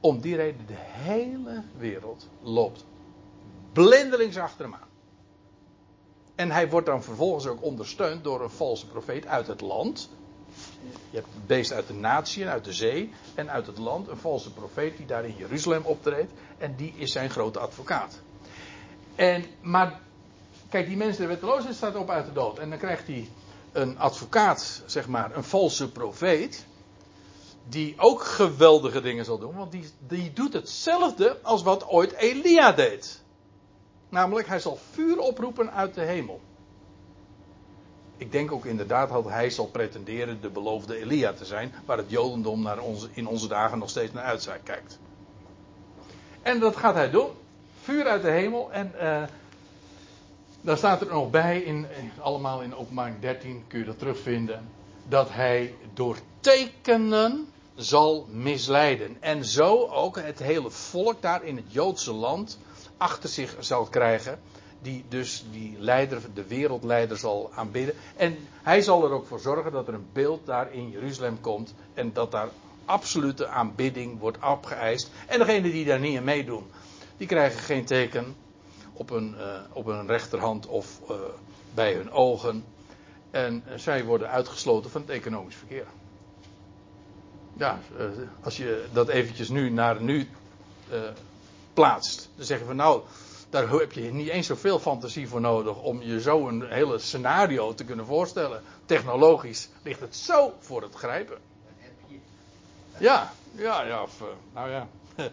Om 0.00 0.20
die 0.20 0.36
reden, 0.36 0.66
de 0.66 0.78
hele 0.78 1.62
wereld 1.76 2.28
loopt 2.42 2.84
blindelings 3.72 4.36
achter 4.36 4.64
hem 4.64 4.74
aan. 4.74 4.90
En 6.34 6.50
hij 6.50 6.68
wordt 6.68 6.86
dan 6.86 7.02
vervolgens 7.02 7.46
ook 7.46 7.62
ondersteund 7.62 8.24
door 8.24 8.42
een 8.42 8.50
valse 8.50 8.86
profeet 8.86 9.26
uit 9.26 9.46
het 9.46 9.60
land. 9.60 10.10
Je 11.10 11.16
hebt 11.16 11.34
het 11.34 11.46
beest 11.46 11.72
uit 11.72 11.86
de 11.86 11.94
natie 11.94 12.42
en 12.42 12.50
uit 12.50 12.64
de 12.64 12.72
zee 12.72 13.14
en 13.34 13.50
uit 13.50 13.66
het 13.66 13.78
land. 13.78 14.08
Een 14.08 14.16
valse 14.16 14.52
profeet 14.52 14.96
die 14.96 15.06
daar 15.06 15.24
in 15.24 15.36
Jeruzalem 15.36 15.84
optreedt. 15.84 16.32
En 16.58 16.76
die 16.76 16.94
is 16.96 17.12
zijn 17.12 17.30
grote 17.30 17.58
advocaat. 17.58 18.22
En, 19.14 19.44
maar 19.60 20.00
kijk, 20.68 20.86
die 20.86 20.96
mensen, 20.96 21.22
de 21.22 21.28
wetteloosheid 21.28 21.74
staat 21.74 21.96
op 21.96 22.10
uit 22.10 22.26
de 22.26 22.32
dood. 22.32 22.58
En 22.58 22.70
dan 22.70 22.78
krijgt 22.78 23.06
hij 23.06 23.28
een 23.72 23.98
advocaat, 23.98 24.82
zeg 24.86 25.08
maar, 25.08 25.36
een 25.36 25.44
valse 25.44 25.92
profeet. 25.92 26.66
Die 27.68 27.94
ook 27.96 28.24
geweldige 28.24 29.00
dingen 29.00 29.24
zal 29.24 29.38
doen. 29.38 29.54
Want 29.54 29.72
die, 29.72 29.90
die 29.98 30.32
doet 30.32 30.52
hetzelfde 30.52 31.38
als 31.42 31.62
wat 31.62 31.88
ooit 31.88 32.12
Elia 32.12 32.72
deed. 32.72 33.21
Namelijk, 34.12 34.48
hij 34.48 34.60
zal 34.60 34.78
vuur 34.90 35.18
oproepen 35.18 35.72
uit 35.72 35.94
de 35.94 36.00
hemel. 36.00 36.40
Ik 38.16 38.32
denk 38.32 38.52
ook 38.52 38.64
inderdaad 38.64 39.08
dat 39.08 39.24
hij 39.24 39.50
zal 39.50 39.66
pretenderen 39.66 40.40
de 40.40 40.48
beloofde 40.48 40.98
Elia 40.98 41.32
te 41.32 41.44
zijn, 41.44 41.72
waar 41.84 41.96
het 41.96 42.10
Jodendom 42.10 42.62
naar 42.62 42.78
in 43.12 43.26
onze 43.26 43.48
dagen 43.48 43.78
nog 43.78 43.90
steeds 43.90 44.12
naar 44.12 44.24
uitkijkt. 44.24 44.98
En 46.42 46.60
dat 46.60 46.76
gaat 46.76 46.94
hij 46.94 47.10
doen. 47.10 47.28
Vuur 47.82 48.06
uit 48.06 48.22
de 48.22 48.30
hemel. 48.30 48.72
En 48.72 48.92
uh, 48.94 49.22
daar 50.60 50.76
staat 50.76 51.00
er 51.00 51.06
nog 51.06 51.30
bij, 51.30 51.60
in, 51.60 51.86
allemaal 52.20 52.62
in 52.62 52.76
openbaring 52.76 53.20
13 53.20 53.64
kun 53.66 53.78
je 53.78 53.84
dat 53.84 53.98
terugvinden, 53.98 54.68
dat 55.08 55.28
hij 55.30 55.74
door 55.94 56.16
tekenen 56.40 57.46
zal 57.74 58.26
misleiden. 58.30 59.16
En 59.20 59.44
zo 59.44 59.86
ook 59.86 60.16
het 60.16 60.38
hele 60.38 60.70
volk 60.70 61.22
daar 61.22 61.44
in 61.44 61.56
het 61.56 61.72
Joodse 61.72 62.12
land 62.12 62.58
achter 63.02 63.28
zich 63.28 63.56
zal 63.58 63.84
krijgen. 63.84 64.38
Die 64.82 65.04
dus 65.08 65.44
die 65.50 65.76
leider, 65.78 66.20
de 66.34 66.46
wereldleider 66.46 67.18
zal 67.18 67.50
aanbidden. 67.54 67.94
En 68.16 68.36
hij 68.62 68.82
zal 68.82 69.04
er 69.04 69.10
ook 69.10 69.26
voor 69.26 69.40
zorgen 69.40 69.72
dat 69.72 69.88
er 69.88 69.94
een 69.94 70.08
beeld 70.12 70.46
daar 70.46 70.72
in 70.72 70.90
Jeruzalem 70.90 71.40
komt. 71.40 71.74
En 71.94 72.12
dat 72.12 72.30
daar 72.30 72.48
absolute 72.84 73.46
aanbidding 73.46 74.18
wordt 74.18 74.38
opgeëist. 74.44 75.10
En 75.26 75.38
degenen 75.38 75.70
die 75.70 75.84
daar 75.84 76.00
niet 76.00 76.16
aan 76.18 76.24
meedoen, 76.24 76.64
die 77.16 77.26
krijgen 77.26 77.60
geen 77.60 77.84
teken 77.84 78.36
op 78.92 79.08
hun, 79.08 79.34
uh, 79.38 79.44
op 79.72 79.86
hun 79.86 80.06
rechterhand 80.06 80.66
of 80.66 81.00
uh, 81.10 81.16
bij 81.74 81.94
hun 81.94 82.10
ogen. 82.10 82.64
En 83.30 83.62
uh, 83.68 83.74
zij 83.76 84.04
worden 84.04 84.28
uitgesloten 84.28 84.90
van 84.90 85.00
het 85.00 85.10
economisch 85.10 85.54
verkeer. 85.56 85.86
Ja, 87.56 87.78
als 88.42 88.56
je 88.56 88.84
dat 88.92 89.08
eventjes 89.08 89.48
nu 89.48 89.70
naar 89.70 90.02
nu 90.02 90.28
plaatst. 91.72 92.30
Dan 92.36 92.44
zeggen 92.44 92.66
we 92.66 92.74
nou, 92.74 93.02
daar 93.50 93.68
heb 93.68 93.92
je 93.92 94.12
niet 94.12 94.28
eens 94.28 94.46
zoveel 94.46 94.78
fantasie 94.78 95.28
voor 95.28 95.40
nodig 95.40 95.82
om 95.82 96.02
je 96.02 96.20
zo 96.20 96.48
een 96.48 96.66
hele 96.68 96.98
scenario 96.98 97.74
te 97.74 97.84
kunnen 97.84 98.06
voorstellen. 98.06 98.62
Technologisch 98.86 99.68
ligt 99.82 100.00
het 100.00 100.16
zo 100.16 100.54
voor 100.58 100.82
het 100.82 100.94
grijpen. 100.94 101.38
Ja, 102.98 103.32
ja, 103.54 103.82
ja, 103.82 104.02
of, 104.02 104.22
nou 104.52 104.70
ja. 104.70 104.88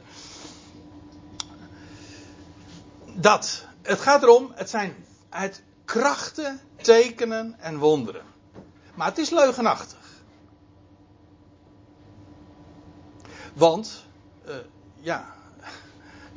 Dat. 3.13 3.65
Het 3.81 3.99
gaat 3.99 4.23
erom, 4.23 4.51
het 4.55 4.69
zijn 4.69 5.05
het 5.29 5.63
krachten, 5.85 6.59
tekenen 6.81 7.55
en 7.59 7.77
wonderen. 7.77 8.25
Maar 8.95 9.07
het 9.07 9.17
is 9.17 9.29
leugenachtig. 9.29 9.97
Want, 13.53 14.05
uh, 14.47 14.55
ja, 14.99 15.35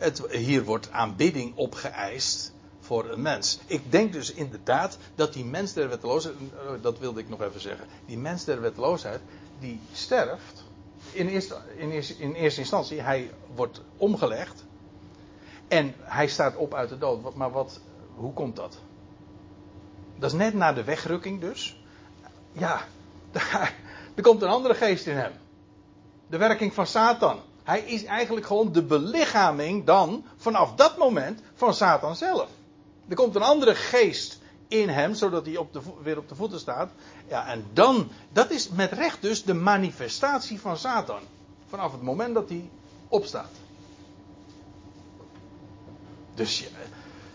het, 0.03 0.23
hier 0.31 0.65
wordt 0.65 0.91
aanbidding 0.91 1.57
opgeëist 1.57 2.53
voor 2.81 3.11
een 3.11 3.23
mens. 3.23 3.61
Ik 3.67 3.93
denk 3.93 4.13
dus 4.13 4.33
inderdaad 4.33 4.99
dat 5.15 5.33
die 5.33 5.45
mens 5.45 5.73
der 5.73 5.89
wetteloosheid, 5.89 6.35
dat 6.81 6.99
wilde 6.99 7.21
ik 7.21 7.29
nog 7.29 7.43
even 7.43 7.61
zeggen, 7.61 7.87
die 8.07 8.19
mens 8.19 8.45
der 8.45 8.61
wetteloosheid, 8.61 9.21
die 9.61 9.81
sterft, 9.93 10.65
in 11.13 11.29
eerste, 11.29 11.57
in 11.77 11.91
in 12.19 12.33
eerste 12.33 12.61
instantie, 12.61 13.01
hij 13.01 13.31
wordt 13.55 13.81
omgelegd 13.97 14.65
en 15.69 15.95
hij 15.99 16.27
staat 16.27 16.57
op 16.57 16.75
uit 16.75 16.89
de 16.89 16.99
dood. 16.99 17.35
Maar 17.35 17.51
wat, 17.51 17.81
hoe 18.15 18.33
komt 18.33 18.57
dat? 18.57 18.79
Dat 20.19 20.33
is 20.33 20.39
net 20.39 20.55
na 20.55 20.73
de 20.73 20.85
wegrukking 20.85 21.41
dus. 21.41 21.83
Ja, 22.53 22.85
er 24.15 24.23
komt 24.23 24.43
een 24.43 24.49
andere 24.49 24.75
geest 24.75 25.07
in 25.07 25.17
hem. 25.17 25.33
De 26.27 26.37
werking 26.37 26.75
van 26.75 26.87
Satan. 26.87 27.41
Hij 27.65 27.81
is 27.81 28.05
eigenlijk 28.05 28.47
gewoon 28.47 28.73
de 28.73 28.83
belichaming 28.83 29.85
dan, 29.85 30.25
vanaf 30.37 30.75
dat 30.75 30.99
moment, 30.99 31.41
van 31.55 31.75
Satan 31.75 32.17
zelf. 32.17 32.49
Er 33.09 33.15
komt 33.17 33.35
een 33.35 33.43
andere 33.43 33.75
geest 33.75 34.39
in 34.69 34.89
hem, 34.89 35.15
zodat 35.15 35.47
hij 35.47 35.57
op 35.57 35.73
de, 35.73 35.81
weer 36.03 36.19
op 36.19 36.29
de 36.29 36.35
voeten 36.35 36.59
staat. 36.59 36.91
Ja, 37.29 37.47
en 37.47 37.65
dan, 37.73 38.09
dat 38.33 38.51
is 38.51 38.69
met 38.69 38.93
recht 38.93 39.23
dus 39.23 39.45
de 39.45 39.55
manifestatie 39.55 40.61
van 40.61 40.77
Satan. 40.77 41.21
Vanaf 41.69 41.93
het 41.93 42.03
moment 42.03 42.35
dat 42.35 42.49
hij 42.49 42.71
opstaat. 43.09 43.51
Dus 46.35 46.61
ja, 46.61 46.67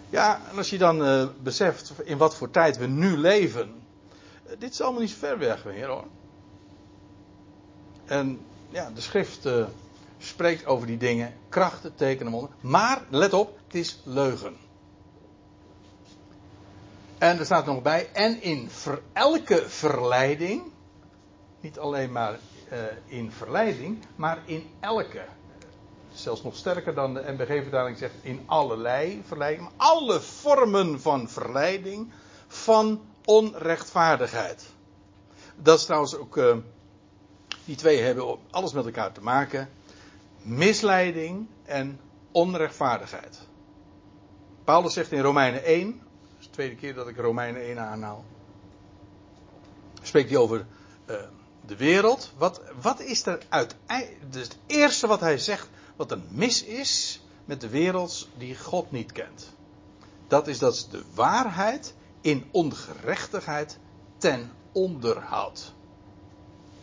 ja 0.10 0.42
en 0.50 0.58
als 0.58 0.70
je 0.70 0.78
dan 0.78 1.08
uh, 1.08 1.28
beseft 1.42 1.94
in 2.04 2.18
wat 2.18 2.36
voor 2.36 2.52
tijd 2.52 2.78
we 2.78 2.86
nu 2.86 3.18
leven. 3.18 3.82
Uh, 4.46 4.52
dit 4.60 4.72
is 4.72 4.82
allemaal 4.82 5.02
niet 5.02 5.14
ver 5.14 5.38
weg 5.38 5.66
meer 5.66 5.88
hoor. 5.88 6.06
En 8.06 8.40
ja, 8.70 8.92
de 8.96 9.02
schrift. 9.02 9.46
Uh, 9.46 9.66
spreekt 10.28 10.66
over 10.66 10.88
die 10.88 10.98
dingen, 10.98 11.34
krachten, 11.50 11.96
tekenen. 11.96 12.50
Maar, 12.62 13.02
let 13.10 13.34
op, 13.34 13.60
het 13.66 13.76
is 13.76 14.02
leugen. 14.04 14.56
En 17.18 17.40
er 17.40 17.46
staat 17.46 17.66
nog 17.66 17.82
bij, 17.82 18.10
en 18.14 18.42
in 18.42 18.70
elke 19.14 19.70
verleiding, 19.70 20.64
niet 21.60 21.80
alleen 21.80 22.12
maar 22.12 22.40
uh, 22.72 22.80
in 23.06 23.32
verleiding, 23.32 24.06
maar 24.16 24.40
in 24.46 24.70
elke. 24.80 25.26
Zelfs 26.14 26.44
nog 26.44 26.56
sterker 26.56 26.94
dan 26.94 27.14
de 27.14 27.24
NBG-vertaling 27.28 27.98
zegt, 27.98 28.14
in 28.22 28.44
allerlei 28.46 29.22
verleiding, 29.26 29.70
alle 29.78 30.22
vormen 30.22 31.02
van 31.02 31.30
verleiding, 31.30 32.12
van 32.48 33.02
onrechtvaardigheid. 33.26 34.66
Dat 35.56 35.80
is 35.80 35.86
trouwens 35.86 36.16
ook, 36.16 36.38
uh, 36.38 36.56
die 37.66 37.76
twee 37.76 38.02
hebben 38.02 38.38
alles 38.50 38.74
met 38.74 38.86
elkaar 38.86 39.12
te 39.12 39.22
maken 39.22 39.70
misleiding 40.48 41.48
en 41.66 42.00
onrechtvaardigheid. 42.32 43.40
Paulus 44.64 44.94
zegt 44.94 45.12
in 45.12 45.22
Romeinen 45.22 45.64
1, 45.64 45.92
dat 45.92 46.40
is 46.40 46.46
de 46.46 46.52
tweede 46.52 46.76
keer 46.76 46.94
dat 46.94 47.08
ik 47.08 47.18
Romeinen 47.18 47.62
1 47.62 47.80
aanhaal, 47.80 48.26
spreekt 50.02 50.30
hij 50.30 50.38
over 50.38 50.66
uh, 51.10 51.16
de 51.66 51.76
wereld. 51.76 52.34
Wat, 52.38 52.62
wat 52.82 53.00
is 53.00 53.26
er 53.26 53.40
uiteindelijk, 53.50 54.32
dus 54.34 54.44
het 54.44 54.58
eerste 54.66 55.08
wat 55.08 55.20
hij 55.20 55.38
zegt, 55.38 55.70
wat 55.96 56.12
er 56.12 56.20
mis 56.30 56.64
is 56.64 57.22
met 57.46 57.62
de 57.62 57.70
wereld 57.70 58.28
die 58.38 58.58
God 58.58 58.92
niet 58.92 59.12
kent. 59.12 59.54
Dat 60.28 60.48
is 60.48 60.60
dat 60.60 60.78
ze 60.78 60.90
de 60.90 61.04
waarheid 61.14 61.94
in 62.22 62.46
ongerechtigheid 62.52 63.78
ten 64.18 64.52
onder 64.72 65.20
houdt. 65.20 65.74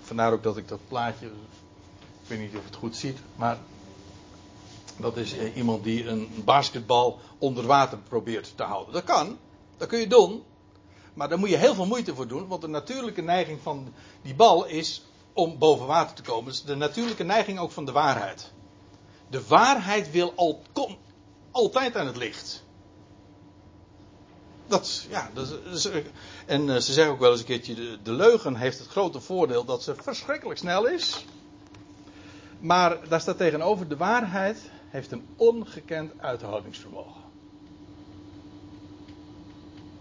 Vandaar 0.03 0.33
ook 0.33 0.43
dat 0.43 0.57
ik 0.57 0.69
dat 0.69 0.81
plaatje 0.89 1.31
ik 2.25 2.31
weet 2.31 2.39
niet 2.39 2.49
of 2.49 2.61
je 2.61 2.67
het 2.67 2.77
goed 2.77 2.97
ziet, 2.97 3.19
maar 3.37 3.59
dat 4.97 5.17
is 5.17 5.37
eh, 5.37 5.57
iemand 5.57 5.85
die 5.85 6.09
een 6.09 6.43
basketbal 6.45 7.21
onder 7.39 7.67
water 7.67 7.99
probeert 7.99 8.57
te 8.57 8.63
houden. 8.63 8.93
Dat 8.93 9.05
kan, 9.05 9.39
dat 9.77 9.89
kun 9.89 9.99
je 9.99 10.07
doen, 10.07 10.43
maar 11.15 11.29
daar 11.29 11.39
moet 11.39 11.49
je 11.49 11.57
heel 11.57 11.75
veel 11.75 11.87
moeite 11.87 12.15
voor 12.15 12.27
doen, 12.27 12.49
want 12.49 12.61
de 12.61 12.69
natuurlijke 12.69 13.23
neiging 13.23 13.61
van 13.63 13.93
die 14.23 14.35
bal 14.35 14.65
is 14.67 15.03
om 15.33 15.59
boven 15.59 15.87
water 15.87 16.17
te 16.17 16.23
komen. 16.23 16.45
Dus 16.45 16.63
de 16.63 16.75
natuurlijke 16.75 17.25
neiging 17.25 17.59
ook 17.59 17.71
van 17.71 17.85
de 17.85 17.93
waarheid. 17.93 18.53
De 19.29 19.47
waarheid 19.47 20.11
wil 20.11 20.33
al, 20.37 20.63
altijd 21.51 21.97
aan 21.97 22.07
het 22.07 22.17
licht. 22.17 22.63
Dat, 24.67 25.07
ja, 25.09 25.31
dat 25.35 25.59
is, 25.73 25.89
en 26.47 26.71
eh, 26.71 26.81
ze 26.81 26.93
zeggen 26.93 27.13
ook 27.13 27.21
wel 27.21 27.31
eens 27.31 27.41
een 27.41 27.47
keertje, 27.47 28.03
de 28.03 28.13
leugen 28.13 28.57
heeft 28.57 28.79
het 28.79 28.89
grote 28.89 29.21
voordeel 29.21 29.65
dat 29.65 29.83
ze 29.83 29.95
verschrikkelijk 29.95 30.59
snel 30.59 30.87
is. 30.87 31.25
Maar 32.65 33.09
daar 33.09 33.21
staat 33.21 33.37
tegenover 33.37 33.89
de 33.89 33.97
waarheid 33.97 34.71
heeft 34.89 35.13
een 35.13 35.25
ongekend 35.37 36.13
uithoudingsvermogen. 36.19 37.21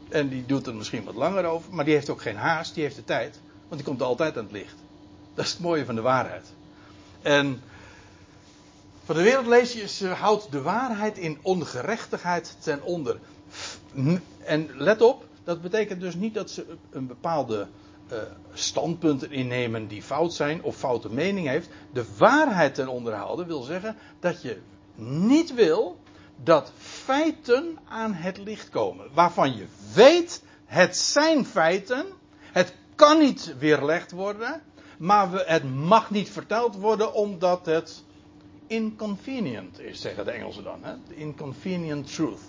En 0.10 0.30
die 0.30 0.46
doet 0.46 0.68
er 0.68 0.76
misschien 0.76 1.04
wat 1.04 1.16
langer 1.16 1.46
over, 1.46 1.74
maar 1.74 1.86
die 1.86 1.94
heeft 1.94 2.10
ook 2.10 2.22
geen 2.22 2.36
haast, 2.36 2.74
die 2.74 2.84
heeft 2.84 2.96
de 2.96 3.04
tijd, 3.04 3.42
want 3.68 3.82
die 3.82 3.84
komt 3.84 4.02
altijd 4.02 4.38
aan 4.38 4.44
het 4.44 4.52
licht. 4.52 4.76
Dat 5.34 5.46
is 5.46 5.52
het 5.52 5.60
mooie 5.60 5.86
van 5.86 5.96
de 5.96 6.02
waarheid. 6.02 6.54
En 7.22 7.62
van 9.04 9.16
de 9.16 9.24
wereld 9.24 9.48
lees 9.48 9.74
je, 9.74 9.88
ze 9.88 10.08
houdt 10.08 10.52
de 10.52 10.62
waarheid 10.62 11.18
in 11.18 11.40
ongerechtigheid 11.42 12.58
ten 12.60 12.82
onder. 12.84 13.20
En 14.38 14.70
let 14.78 15.02
op, 15.02 15.26
dat 15.44 15.62
betekent 15.62 16.02
dus 16.02 16.16
niet 16.16 16.34
dat 16.34 16.50
ze 16.50 16.78
een 16.90 17.08
bepaalde 17.08 17.68
uh, 18.12 18.18
standpunten 18.54 19.32
innemen 19.32 19.88
die 19.88 20.02
fout 20.02 20.34
zijn 20.34 20.64
of 20.64 20.76
foute 20.76 21.10
mening 21.10 21.48
heeft. 21.48 21.70
De 21.94 22.06
waarheid 22.18 22.76
ten 22.76 22.88
onder 22.88 23.14
houden 23.14 23.48
wil 23.48 23.62
zeggen 23.62 23.96
dat 24.20 24.42
je 24.42 24.58
niet 24.96 25.54
wil 25.54 25.98
dat 26.44 26.72
feiten 26.78 27.80
aan 27.86 28.14
het 28.14 28.38
licht 28.38 28.70
komen. 28.70 29.08
Waarvan 29.14 29.56
je 29.56 29.66
weet, 29.94 30.44
het 30.66 30.98
zijn 30.98 31.46
feiten. 31.46 32.06
Het 32.40 32.74
kan 32.96 33.20
niet 33.20 33.56
weerlegd 33.60 34.12
worden. 34.12 34.62
Maar 34.98 35.48
het 35.48 35.64
mag 35.76 36.12
niet 36.12 36.30
verteld 36.30 36.76
worden 36.76 37.14
omdat 37.14 37.66
het 37.66 38.04
inconvenient 38.68 39.80
is, 39.80 40.02
zeggen 40.02 40.26
de 40.26 40.32
Engelsen 40.32 40.64
dan. 40.64 40.84
Hè? 40.84 40.94
The 41.08 41.16
inconvenient 41.16 42.14
truth. 42.14 42.42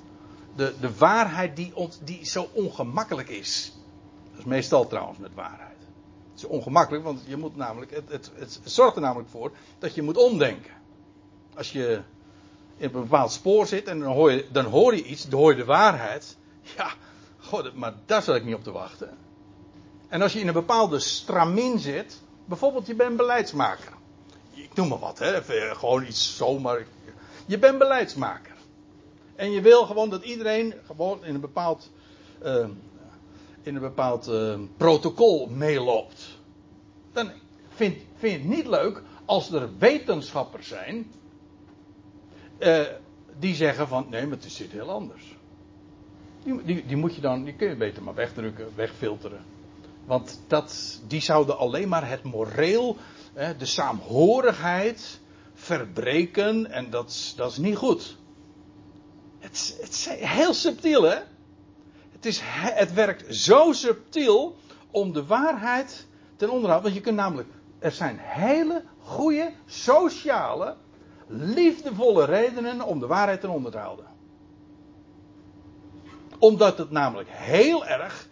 De, 0.56 0.74
de 0.80 0.96
waarheid 0.96 1.56
die, 1.56 1.72
die 2.04 2.26
zo 2.26 2.48
ongemakkelijk 2.52 3.28
is. 3.28 3.72
Dat 4.34 4.38
is 4.38 4.44
meestal 4.44 4.86
trouwens 4.86 5.18
met 5.18 5.34
waarheid. 5.34 5.78
Het 6.30 6.42
is 6.42 6.44
ongemakkelijk, 6.44 7.04
want 7.04 7.20
je 7.26 7.36
moet 7.36 7.56
namelijk, 7.56 7.90
het, 7.90 8.08
het, 8.08 8.30
het 8.34 8.60
zorgt 8.64 8.96
er 8.96 9.02
namelijk 9.02 9.28
voor 9.28 9.52
dat 9.78 9.94
je 9.94 10.02
moet 10.02 10.16
omdenken. 10.16 10.72
Als 11.56 11.72
je 11.72 12.02
in 12.76 12.84
een 12.84 12.92
bepaald 12.92 13.32
spoor 13.32 13.66
zit 13.66 13.88
en 13.88 14.00
dan 14.00 14.12
hoor 14.12 14.32
je, 14.32 14.46
dan 14.52 14.64
hoor 14.64 14.94
je 14.94 15.04
iets, 15.04 15.28
dan 15.28 15.40
hoor 15.40 15.50
je 15.50 15.56
de 15.56 15.64
waarheid. 15.64 16.36
Ja, 16.76 16.90
god, 17.38 17.74
maar 17.74 17.94
daar 18.06 18.22
zat 18.22 18.36
ik 18.36 18.44
niet 18.44 18.54
op 18.54 18.64
te 18.64 18.72
wachten. 18.72 19.16
En 20.08 20.22
als 20.22 20.32
je 20.32 20.40
in 20.40 20.46
een 20.46 20.52
bepaalde 20.52 20.98
stramin 20.98 21.78
zit, 21.78 22.20
bijvoorbeeld 22.44 22.86
je 22.86 22.94
bent 22.94 23.16
beleidsmaker. 23.16 23.92
Ik 24.54 24.74
noem 24.74 24.88
maar 24.88 24.98
wat, 24.98 25.18
hè, 25.18 25.44
gewoon 25.74 26.04
iets 26.04 26.36
zomaar. 26.36 26.86
Je 27.46 27.58
bent 27.58 27.78
beleidsmaker. 27.78 28.54
En 29.36 29.50
je 29.50 29.60
wil 29.60 29.86
gewoon 29.86 30.10
dat 30.10 30.22
iedereen 30.22 30.74
gewoon 30.86 31.24
in 31.24 31.34
een 31.34 31.40
bepaald, 31.40 31.90
uh, 32.44 32.66
in 33.64 33.74
een 33.74 33.80
bepaald 33.80 34.28
uh, 34.28 34.58
protocol 34.76 35.46
meeloopt. 35.46 36.38
Dan 37.12 37.30
vind, 37.68 37.96
vind 38.14 38.32
je 38.32 38.38
het 38.38 38.56
niet 38.56 38.66
leuk 38.66 39.02
als 39.24 39.52
er 39.52 39.68
wetenschappers 39.78 40.68
zijn 40.68 41.12
uh, 42.58 42.80
die 43.38 43.54
zeggen 43.54 43.88
van 43.88 44.06
nee, 44.10 44.26
maar 44.26 44.38
het 44.38 44.52
zit 44.52 44.70
heel 44.70 44.90
anders. 44.90 45.36
Die, 46.42 46.64
die, 46.64 46.86
die, 46.86 46.96
moet 46.96 47.14
je 47.14 47.20
dan, 47.20 47.44
die 47.44 47.54
kun 47.54 47.68
je 47.68 47.76
beter 47.76 48.02
maar 48.02 48.14
wegdrukken, 48.14 48.68
wegfilteren. 48.74 49.44
Want 50.04 50.40
dat, 50.46 51.00
die 51.06 51.20
zouden 51.20 51.58
alleen 51.58 51.88
maar 51.88 52.08
het 52.08 52.22
moreel, 52.22 52.96
de 53.58 53.66
saamhorigheid 53.66 55.20
verbreken 55.54 56.70
en 56.70 56.90
dat, 56.90 57.32
dat 57.36 57.50
is 57.50 57.56
niet 57.56 57.76
goed. 57.76 58.16
Het, 59.38 59.76
het 59.80 59.90
is 59.90 60.08
heel 60.08 60.54
subtiel 60.54 61.02
hè. 61.02 61.18
Het, 62.24 62.32
is, 62.32 62.40
het 62.44 62.92
werkt 62.92 63.34
zo 63.34 63.72
subtiel 63.72 64.56
om 64.90 65.12
de 65.12 65.26
waarheid 65.26 66.06
ten 66.36 66.50
onderhoud. 66.50 66.82
Want 66.82 66.94
je 66.94 67.00
kunt 67.00 67.16
namelijk, 67.16 67.48
er 67.78 67.92
zijn 67.92 68.18
hele 68.18 68.84
goede 68.98 69.52
sociale 69.66 70.76
liefdevolle 71.26 72.24
redenen 72.24 72.82
om 72.82 73.00
de 73.00 73.06
waarheid 73.06 73.40
ten 73.40 73.50
onder 73.50 73.72
te 73.72 73.78
houden. 73.78 74.04
Omdat 76.38 76.78
het 76.78 76.90
namelijk 76.90 77.28
heel 77.30 77.86
erg 77.86 78.28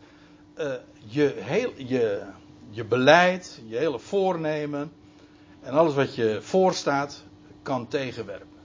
uh, 0.59 0.73
je, 1.07 1.35
heel, 1.37 1.73
je, 1.77 2.23
je 2.71 2.85
beleid, 2.85 3.61
je 3.67 3.77
hele 3.77 3.99
voornemen 3.99 4.93
en 5.63 5.73
alles 5.73 5.95
wat 5.95 6.15
je 6.15 6.39
voorstaat 6.43 7.23
kan 7.63 7.89
tegenwerpen. 7.89 8.59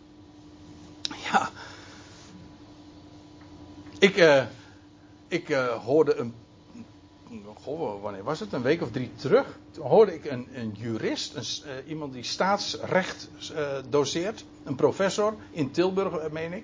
Ja. 1.32 1.50
Ik, 4.00 4.18
uh, 4.18 4.44
ik 5.28 5.50
uh, 5.50 5.68
hoorde 5.68 6.16
een 6.16 6.34
wanneer 8.02 8.24
was 8.24 8.40
het? 8.40 8.54
Een 8.54 8.62
week 8.62 8.82
of 8.82 8.92
drie 8.92 9.12
terug. 9.16 9.58
Toen 9.72 9.86
hoorde 9.86 10.14
ik 10.14 10.26
een, 10.26 10.48
een 10.54 10.72
jurist, 10.78 11.36
een, 11.36 11.72
uh, 11.72 11.90
iemand 11.90 12.14
die 12.14 12.24
staatsrecht 12.24 13.30
uh, 13.52 13.68
doseert, 13.90 14.46
een 14.64 14.76
professor 14.76 15.36
in 15.52 15.72
Tilburg, 15.72 16.18
eh, 16.18 16.32
meen 16.32 16.54
ik. 16.54 16.64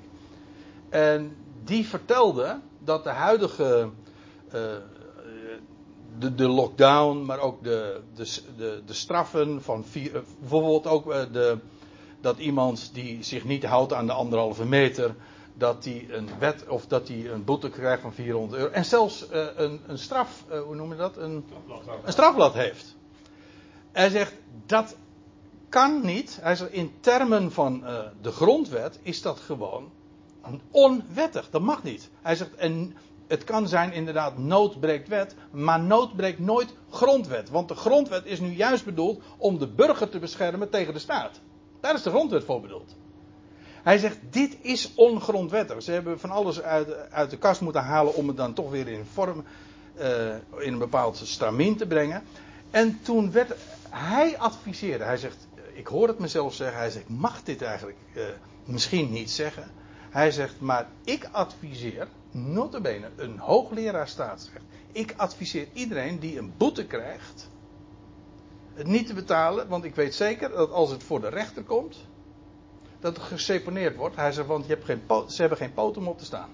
En 0.89 1.35
die 1.63 1.87
vertelde 1.87 2.59
dat 2.79 3.03
de 3.03 3.09
huidige. 3.09 3.89
De, 6.19 6.35
de, 6.35 6.47
lockdown, 6.47 7.25
maar 7.25 7.39
ook 7.39 7.63
de, 7.63 8.01
de, 8.15 8.41
de, 8.57 8.81
de 8.85 8.93
straffen 8.93 9.61
van 9.61 9.85
vier, 9.85 10.23
bijvoorbeeld 10.39 10.87
ook 10.87 11.05
de, 11.33 11.57
dat 12.21 12.37
iemand 12.37 12.89
die 12.93 13.23
zich 13.23 13.43
niet 13.43 13.65
houdt 13.65 13.93
aan 13.93 14.05
de 14.05 14.11
anderhalve 14.11 14.65
meter, 14.65 15.15
dat 15.53 15.83
hij 15.85 16.05
een 16.09 16.29
wet 16.39 16.67
of 16.67 16.85
dat 16.87 17.07
hij 17.07 17.31
een 17.31 17.43
boete 17.43 17.69
krijgt 17.69 18.01
van 18.01 18.13
400 18.13 18.61
euro. 18.61 18.73
En 18.73 18.85
zelfs 18.85 19.25
uh, 19.31 19.45
een, 19.55 19.81
een, 19.87 19.97
straf, 19.97 20.43
uh, 20.51 20.61
hoe 20.61 20.75
noem 20.75 20.89
je 20.89 20.97
dat? 20.97 21.17
Een, 21.17 21.45
een 22.03 22.11
strafblad 22.11 22.53
heeft. 22.53 22.95
Hij 23.91 24.09
zegt 24.09 24.33
dat 24.65 24.95
kan 25.69 26.05
niet. 26.05 26.39
Hij 26.41 26.55
zegt 26.55 26.71
in 26.71 26.91
termen 26.99 27.51
van 27.51 27.81
uh, 27.83 27.99
de 28.21 28.31
grondwet 28.31 28.99
is 29.01 29.21
dat 29.21 29.39
gewoon 29.39 29.91
onwettig. 30.71 31.49
Dat 31.49 31.61
mag 31.61 31.83
niet. 31.83 32.09
Hij 32.21 32.35
zegt 32.35 32.55
en 32.55 32.95
het 33.27 33.43
kan 33.43 33.67
zijn 33.67 33.93
inderdaad 33.93 34.37
nood 34.37 34.79
breekt 34.79 35.07
wet, 35.07 35.35
maar 35.51 35.79
nood 35.79 36.15
breekt 36.15 36.39
nooit 36.39 36.75
grondwet. 36.89 37.49
Want 37.49 37.67
de 37.67 37.75
grondwet 37.75 38.25
is 38.25 38.39
nu 38.39 38.49
juist 38.49 38.85
bedoeld 38.85 39.21
om 39.37 39.57
de 39.57 39.67
burger 39.67 40.09
te 40.09 40.19
beschermen 40.19 40.69
tegen 40.69 40.93
de 40.93 40.99
staat. 40.99 41.39
Daar 41.79 41.93
is 41.93 42.03
de 42.03 42.09
grondwet 42.09 42.43
voor 42.43 42.61
bedoeld. 42.61 42.95
Hij 43.83 43.97
zegt, 43.97 44.17
dit 44.29 44.57
is 44.61 44.91
ongrondwettig. 44.95 45.83
Ze 45.83 45.91
hebben 45.91 46.19
van 46.19 46.31
alles 46.31 46.61
uit, 46.61 47.09
uit 47.09 47.29
de 47.29 47.37
kast 47.37 47.61
moeten 47.61 47.83
halen 47.83 48.15
om 48.15 48.27
het 48.27 48.37
dan 48.37 48.53
toch 48.53 48.69
weer 48.69 48.87
in 48.87 49.05
vorm, 49.13 49.43
uh, 49.99 50.27
in 50.57 50.73
een 50.73 50.77
bepaald 50.77 51.21
stramien 51.23 51.75
te 51.75 51.87
brengen. 51.87 52.23
En 52.71 52.99
toen 53.01 53.31
werd, 53.31 53.55
hij 53.89 54.37
adviseerde, 54.37 55.03
hij 55.03 55.17
zegt, 55.17 55.47
ik 55.73 55.87
hoor 55.87 56.07
het 56.07 56.19
mezelf 56.19 56.53
zeggen, 56.53 56.77
hij 56.77 56.89
zegt, 56.89 57.09
mag 57.09 57.43
dit 57.43 57.61
eigenlijk 57.61 57.97
uh, 58.13 58.23
misschien 58.65 59.11
niet 59.11 59.31
zeggen? 59.31 59.71
Hij 60.09 60.31
zegt, 60.31 60.59
maar 60.59 60.87
ik 61.03 61.29
adviseer, 61.31 62.07
notabene, 62.31 63.09
een 63.15 63.39
hoogleraar 63.39 64.07
staatsrecht. 64.07 64.65
Ik 64.91 65.13
adviseer 65.17 65.67
iedereen 65.73 66.19
die 66.19 66.37
een 66.37 66.53
boete 66.57 66.85
krijgt, 66.85 67.49
het 68.73 68.87
niet 68.87 69.07
te 69.07 69.13
betalen, 69.13 69.67
want 69.67 69.83
ik 69.83 69.95
weet 69.95 70.15
zeker 70.15 70.49
dat 70.49 70.71
als 70.71 70.89
het 70.89 71.03
voor 71.03 71.21
de 71.21 71.29
rechter 71.29 71.63
komt, 71.63 72.05
dat 73.03 73.19
geseponeerd 73.19 73.95
wordt. 73.95 74.15
Hij 74.15 74.31
zegt, 74.31 74.47
want 74.47 74.65
je 74.65 74.73
hebt 74.73 74.85
geen 74.85 75.01
ze 75.27 75.41
hebben 75.41 75.57
geen 75.57 75.73
poot 75.73 75.97
om 75.97 76.07
op 76.07 76.17
te 76.17 76.25
staan. 76.25 76.49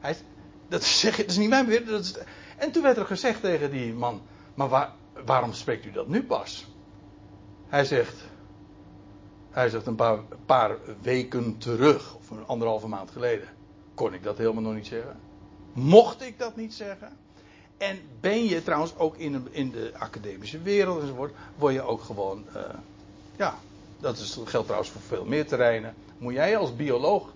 Hij, 0.00 0.16
dat, 0.68 0.84
zeg, 1.02 1.16
dat 1.16 1.26
is 1.26 1.36
niet 1.36 1.48
mijn 1.48 1.66
beheer. 1.66 1.86
Dat 1.86 2.24
en 2.56 2.72
toen 2.72 2.82
werd 2.82 2.96
er 2.96 3.06
gezegd 3.06 3.40
tegen 3.40 3.70
die 3.70 3.94
man, 3.94 4.22
maar 4.54 4.68
waar, 4.68 4.92
waarom 5.24 5.52
spreekt 5.52 5.86
u 5.86 5.92
dat 5.92 6.08
nu 6.08 6.24
pas? 6.24 6.66
Hij 7.66 7.84
zegt, 7.84 8.24
hij 9.50 9.68
zegt 9.68 9.86
een 9.86 10.22
paar, 10.46 10.76
weken 11.02 11.58
terug, 11.58 12.16
of 12.16 12.30
een 12.30 12.46
anderhalve 12.46 12.88
maand 12.88 13.10
geleden, 13.10 13.48
kon 13.94 14.14
ik 14.14 14.22
dat 14.22 14.38
helemaal 14.38 14.62
nog 14.62 14.74
niet 14.74 14.86
zeggen. 14.86 15.20
Mocht 15.72 16.22
ik 16.22 16.38
dat 16.38 16.56
niet 16.56 16.74
zeggen? 16.74 17.16
En 17.76 17.98
ben 18.20 18.44
je 18.44 18.62
trouwens 18.62 18.96
ook 18.96 19.16
in, 19.16 19.32
de, 19.32 19.40
in 19.50 19.70
de 19.70 19.92
academische 19.98 20.62
wereld 20.62 21.00
enzovoort, 21.00 21.34
word 21.56 21.74
je 21.74 21.82
ook 21.82 22.00
gewoon, 22.00 22.44
uh, 22.56 22.62
ja, 23.36 23.58
dat 24.00 24.18
is, 24.18 24.38
geldt 24.44 24.66
trouwens 24.66 24.90
voor 24.90 25.00
veel 25.00 25.24
meer 25.24 25.46
terreinen. 25.46 25.94
Moet 26.18 26.32
jij 26.32 26.56
als 26.56 26.76
bioloog, 26.76 27.32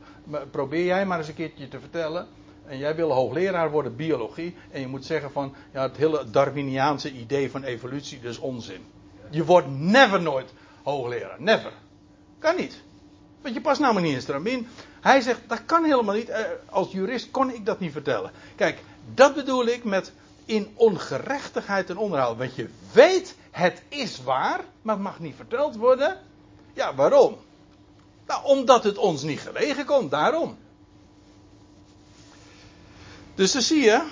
probeer 0.51 0.85
jij 0.85 1.07
maar 1.07 1.19
eens 1.19 1.29
een 1.29 1.35
keertje 1.35 1.69
te 1.69 1.81
vertellen. 1.81 2.27
En 2.67 2.79
jij 2.79 2.97
wil 2.97 3.13
hoogleraar 3.13 3.71
worden 3.71 3.97
biologie. 3.97 4.57
En 4.71 4.81
je 4.81 4.87
moet 4.87 5.05
zeggen 5.05 5.33
van, 5.33 5.55
ja, 5.73 5.83
het 5.83 5.97
hele 5.97 6.31
Darwiniaanse 6.31 7.13
idee 7.13 7.51
van 7.51 7.63
evolutie, 7.63 8.21
dus 8.21 8.39
onzin. 8.39 8.85
Je 9.31 9.45
wordt 9.45 9.71
never 9.71 10.23
nooit 10.23 10.53
hoogleraar. 10.83 11.43
Never. 11.43 11.73
Kan 12.39 12.57
niet. 12.57 12.83
Want 13.43 13.55
je 13.55 13.61
past 13.61 13.81
namelijk 13.81 14.07
niet 14.07 14.15
in 14.15 14.23
Stramien. 14.23 14.69
Hij 15.01 15.21
zegt, 15.21 15.41
dat 15.47 15.65
kan 15.65 15.85
helemaal 15.85 16.15
niet. 16.15 16.29
Eh, 16.29 16.45
als 16.71 16.93
jurist 16.93 17.31
kon 17.31 17.55
ik 17.55 17.67
dat 17.67 17.81
niet 17.81 17.93
vertellen. 17.93 18.31
Kijk, 18.57 18.83
dat 19.15 19.35
bedoel 19.35 19.67
ik 19.67 19.85
met 19.85 20.13
in 20.45 20.73
ongerechtigheid 20.75 21.91
en 21.91 21.97
onderhoud. 21.97 22.39
Want 22.39 22.55
je 22.55 22.69
weet, 22.93 23.37
het 23.51 23.83
is 23.89 24.23
waar, 24.23 24.61
maar 24.83 24.95
het 24.95 25.05
mag 25.05 25.19
niet 25.19 25.37
verteld 25.37 25.77
worden. 25.77 26.19
Ja, 26.73 26.95
waarom? 26.95 27.37
Nou, 28.27 28.45
omdat 28.45 28.85
het 28.85 28.99
ons 28.99 29.23
niet 29.23 29.41
gelegen 29.41 29.85
komt, 29.85 30.11
daarom. 30.11 30.57
Dus 33.35 33.53
dan 33.53 33.63
zie 33.63 33.83
je, 33.83 34.09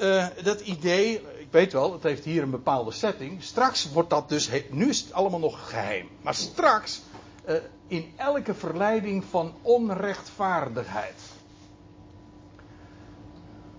uh, 0.00 0.26
dat 0.44 0.60
idee, 0.60 1.14
ik 1.38 1.48
weet 1.50 1.72
wel, 1.72 1.92
het 1.92 2.02
heeft 2.02 2.24
hier 2.24 2.42
een 2.42 2.50
bepaalde 2.50 2.92
setting. 2.92 3.42
Straks 3.42 3.92
wordt 3.92 4.10
dat 4.10 4.28
dus, 4.28 4.50
nu 4.70 4.88
is 4.88 5.00
het 5.00 5.12
allemaal 5.12 5.40
nog 5.40 5.68
geheim. 5.68 6.08
Maar 6.22 6.34
straks 6.34 7.00
uh, 7.48 7.54
in 7.86 8.12
elke 8.16 8.54
verleiding 8.54 9.24
van 9.30 9.54
onrechtvaardigheid. 9.62 11.20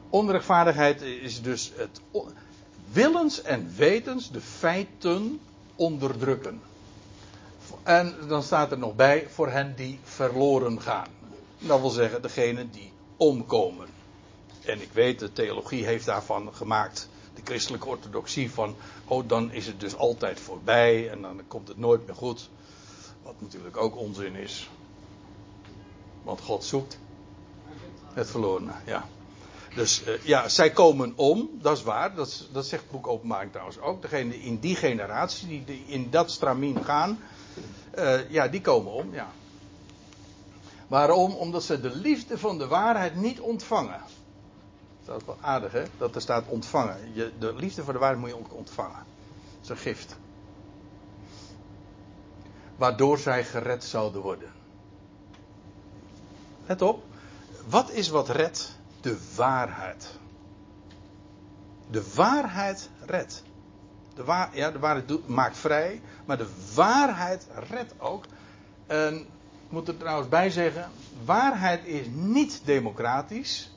Onrechtvaardigheid 0.10 1.02
is 1.02 1.42
dus 1.42 1.72
het 1.76 2.02
willens 2.92 3.42
en 3.42 3.74
wetens 3.78 4.32
de 4.32 4.42
feiten 4.42 5.40
onderdrukken. 5.76 6.62
En 7.84 8.16
dan 8.28 8.44
staat 8.44 8.72
er 8.72 8.78
nog 8.78 8.96
bij 8.96 9.28
voor 9.30 9.50
hen 9.50 9.76
die 9.76 10.00
verloren 10.04 10.82
gaan. 10.82 11.08
Dat 11.60 11.80
wil 11.80 11.90
zeggen 11.90 12.22
degene 12.22 12.70
die 12.70 12.92
omkomen. 13.18 13.88
En 14.66 14.82
ik 14.82 14.90
weet, 14.92 15.20
de 15.20 15.34
theologie 15.34 15.86
heeft 15.86 16.06
daarvan 16.06 16.54
gemaakt, 16.54 17.10
de 17.34 17.42
christelijke 17.44 17.88
orthodoxie, 17.88 18.52
van, 18.52 18.76
oh 19.06 19.28
dan 19.28 19.52
is 19.52 19.68
het 19.68 19.80
dus 19.80 19.96
altijd 19.96 20.40
voorbij 20.40 21.10
en 21.10 21.22
dan 21.22 21.42
komt 21.48 21.68
het 21.68 21.78
nooit 21.78 22.06
meer 22.06 22.16
goed. 22.16 22.50
Wat 23.24 23.36
natuurlijk 23.40 23.78
ook 23.78 23.98
onzin 23.98 24.36
is. 24.36 24.70
Want 26.24 26.42
God 26.42 26.64
zoekt 26.64 27.00
het 28.14 28.30
verlorene, 28.30 28.72
ja. 28.86 29.08
Dus 29.76 30.08
uh, 30.08 30.24
ja, 30.24 30.50
zij 30.50 30.72
komen 30.72 31.14
om, 31.16 31.50
dat 31.62 31.78
is 31.78 31.84
waar. 31.84 32.16
Dat, 32.16 32.48
dat 32.52 32.66
zegt 32.66 32.82
het 32.82 32.92
boek 32.92 33.08
Openbaring 33.08 33.52
trouwens 33.52 33.80
ook. 33.80 34.02
Degene 34.02 34.42
in 34.42 34.60
die 34.60 34.76
generatie, 34.76 35.48
die, 35.48 35.64
die 35.66 35.84
in 35.88 36.10
dat 36.10 36.32
stramien 36.32 36.84
gaan, 36.84 37.20
uh, 37.98 38.30
ja, 38.30 38.48
die 38.48 38.62
komen 38.62 38.92
om, 38.92 39.14
ja. 39.14 39.28
Waarom? 40.88 41.34
Omdat 41.34 41.64
ze 41.64 41.82
de 41.82 41.96
liefde 41.96 42.38
van 42.38 42.58
de 42.58 42.68
waarheid 42.68 43.16
niet 43.16 43.40
ontvangen. 43.40 44.02
Dat 45.06 45.20
is 45.22 45.26
wel 45.26 45.38
aardig, 45.42 45.72
hè? 45.72 45.84
Dat 45.98 46.16
er 46.16 46.22
staat 46.22 46.48
ontvangen. 46.48 47.14
Je, 47.14 47.32
de 47.40 47.56
liefde 47.56 47.84
voor 47.84 47.94
de 47.94 48.00
waarheid 48.00 48.22
moet 48.22 48.30
je 48.30 48.56
ontvangen. 48.56 48.96
Dat 48.96 49.64
is 49.64 49.70
een 49.70 49.78
gift. 49.78 50.16
Waardoor 52.76 53.18
zij 53.18 53.44
gered 53.44 53.84
zouden 53.84 54.22
worden. 54.22 54.52
Let 56.66 56.82
op. 56.82 57.04
Wat 57.68 57.92
is 57.92 58.10
wat 58.10 58.30
redt? 58.30 58.76
De 59.02 59.18
waarheid. 59.36 60.10
De 61.90 62.12
waarheid 62.16 62.90
redt. 63.06 63.44
De, 64.16 64.24
waar, 64.24 64.50
ja, 64.54 64.72
de 64.72 64.80
waarheid 64.80 65.28
maakt 65.28 65.58
vrij, 65.58 66.02
maar 66.26 66.38
de 66.38 66.50
waarheid 66.76 67.48
redt 67.70 67.94
ook. 67.98 68.26
En 68.88 69.16
ik 69.66 69.72
moet 69.72 69.88
er 69.88 69.98
trouwens 69.98 70.30
bij 70.30 70.50
zeggen: 70.50 70.92
waarheid 71.26 71.86
is 71.86 72.06
niet 72.12 72.62
democratisch. 72.66 73.72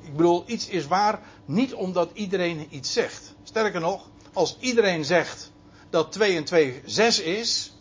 Ik 0.00 0.16
bedoel, 0.16 0.44
iets 0.46 0.68
is 0.68 0.86
waar 0.86 1.20
niet 1.44 1.74
omdat 1.74 2.10
iedereen 2.12 2.66
iets 2.70 2.92
zegt. 2.92 3.34
Sterker 3.42 3.80
nog, 3.80 4.08
als 4.32 4.56
iedereen 4.60 5.04
zegt 5.04 5.52
dat 5.90 6.12
2 6.12 6.36
en 6.36 6.44
2 6.44 6.82
6 6.84 7.20
is. 7.20 7.72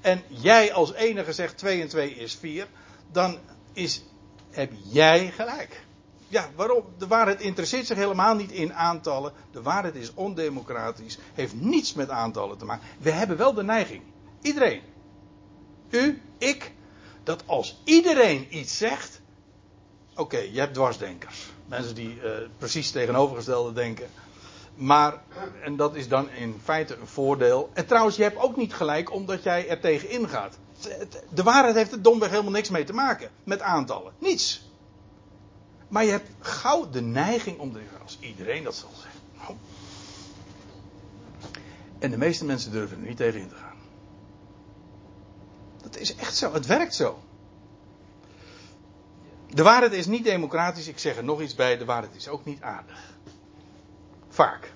En 0.00 0.22
jij 0.28 0.72
als 0.72 0.92
enige 0.92 1.32
zegt 1.32 1.58
2 1.58 1.80
en 1.80 1.88
2 1.88 2.14
is 2.14 2.34
4. 2.34 2.66
Dan 3.12 3.38
is, 3.72 4.02
heb 4.50 4.72
jij 4.90 5.30
gelijk. 5.30 5.86
Ja, 6.28 6.50
waarom? 6.56 6.84
De 6.98 7.06
waarheid 7.06 7.40
interesseert 7.40 7.86
zich 7.86 7.96
helemaal 7.96 8.34
niet 8.34 8.52
in 8.52 8.74
aantallen. 8.74 9.32
De 9.52 9.62
waarheid 9.62 9.94
is 9.94 10.14
ondemocratisch. 10.14 11.18
Heeft 11.34 11.54
niets 11.54 11.94
met 11.94 12.10
aantallen 12.10 12.58
te 12.58 12.64
maken. 12.64 12.86
We 12.98 13.10
hebben 13.10 13.36
wel 13.36 13.54
de 13.54 13.62
neiging. 13.62 14.02
Iedereen. 14.42 14.80
U, 15.90 16.22
ik. 16.38 16.72
Dat 17.22 17.42
als 17.46 17.80
iedereen 17.84 18.46
iets 18.50 18.76
zegt. 18.76 19.20
Oké, 20.14 20.38
je 20.38 20.60
hebt 20.60 20.74
dwarsdenkers. 20.74 21.46
Mensen 21.66 21.94
die 21.94 22.20
uh, 22.22 22.30
precies 22.58 22.90
tegenovergestelde 22.90 23.72
denken. 23.72 24.08
Maar, 24.74 25.22
en 25.64 25.76
dat 25.76 25.94
is 25.94 26.08
dan 26.08 26.30
in 26.30 26.60
feite 26.64 26.96
een 26.96 27.06
voordeel. 27.06 27.70
En 27.72 27.86
trouwens, 27.86 28.16
je 28.16 28.22
hebt 28.22 28.38
ook 28.38 28.56
niet 28.56 28.74
gelijk 28.74 29.12
omdat 29.12 29.42
jij 29.42 29.68
er 29.68 29.80
tegen 29.80 30.10
ingaat. 30.10 30.58
De 31.30 31.42
waarheid 31.42 31.74
heeft 31.74 31.92
er 31.92 32.02
domweg 32.02 32.30
helemaal 32.30 32.52
niks 32.52 32.70
mee 32.70 32.84
te 32.84 32.92
maken. 32.92 33.30
Met 33.44 33.60
aantallen. 33.60 34.12
Niets. 34.18 34.67
Maar 35.88 36.04
je 36.04 36.10
hebt 36.10 36.30
gauw 36.40 36.90
de 36.90 37.00
neiging 37.00 37.58
om 37.58 37.72
te 37.72 37.80
als 38.02 38.18
iedereen 38.20 38.64
dat 38.64 38.74
zal 38.74 38.90
zeggen. 38.94 39.20
Nou. 39.38 39.56
En 41.98 42.10
de 42.10 42.18
meeste 42.18 42.44
mensen 42.44 42.72
durven 42.72 43.00
er 43.00 43.06
niet 43.06 43.16
tegen 43.16 43.40
in 43.40 43.48
te 43.48 43.54
gaan. 43.54 43.76
Dat 45.82 45.96
is 45.96 46.14
echt 46.14 46.36
zo. 46.36 46.52
Het 46.52 46.66
werkt 46.66 46.94
zo. 46.94 47.22
De 49.46 49.62
waarheid 49.62 49.92
is 49.92 50.06
niet 50.06 50.24
democratisch. 50.24 50.88
Ik 50.88 50.98
zeg 50.98 51.16
er 51.16 51.24
nog 51.24 51.40
iets 51.40 51.54
bij. 51.54 51.78
De 51.78 51.84
waarheid 51.84 52.14
is 52.14 52.28
ook 52.28 52.44
niet 52.44 52.62
aardig. 52.62 53.14
Vaak. 54.28 54.72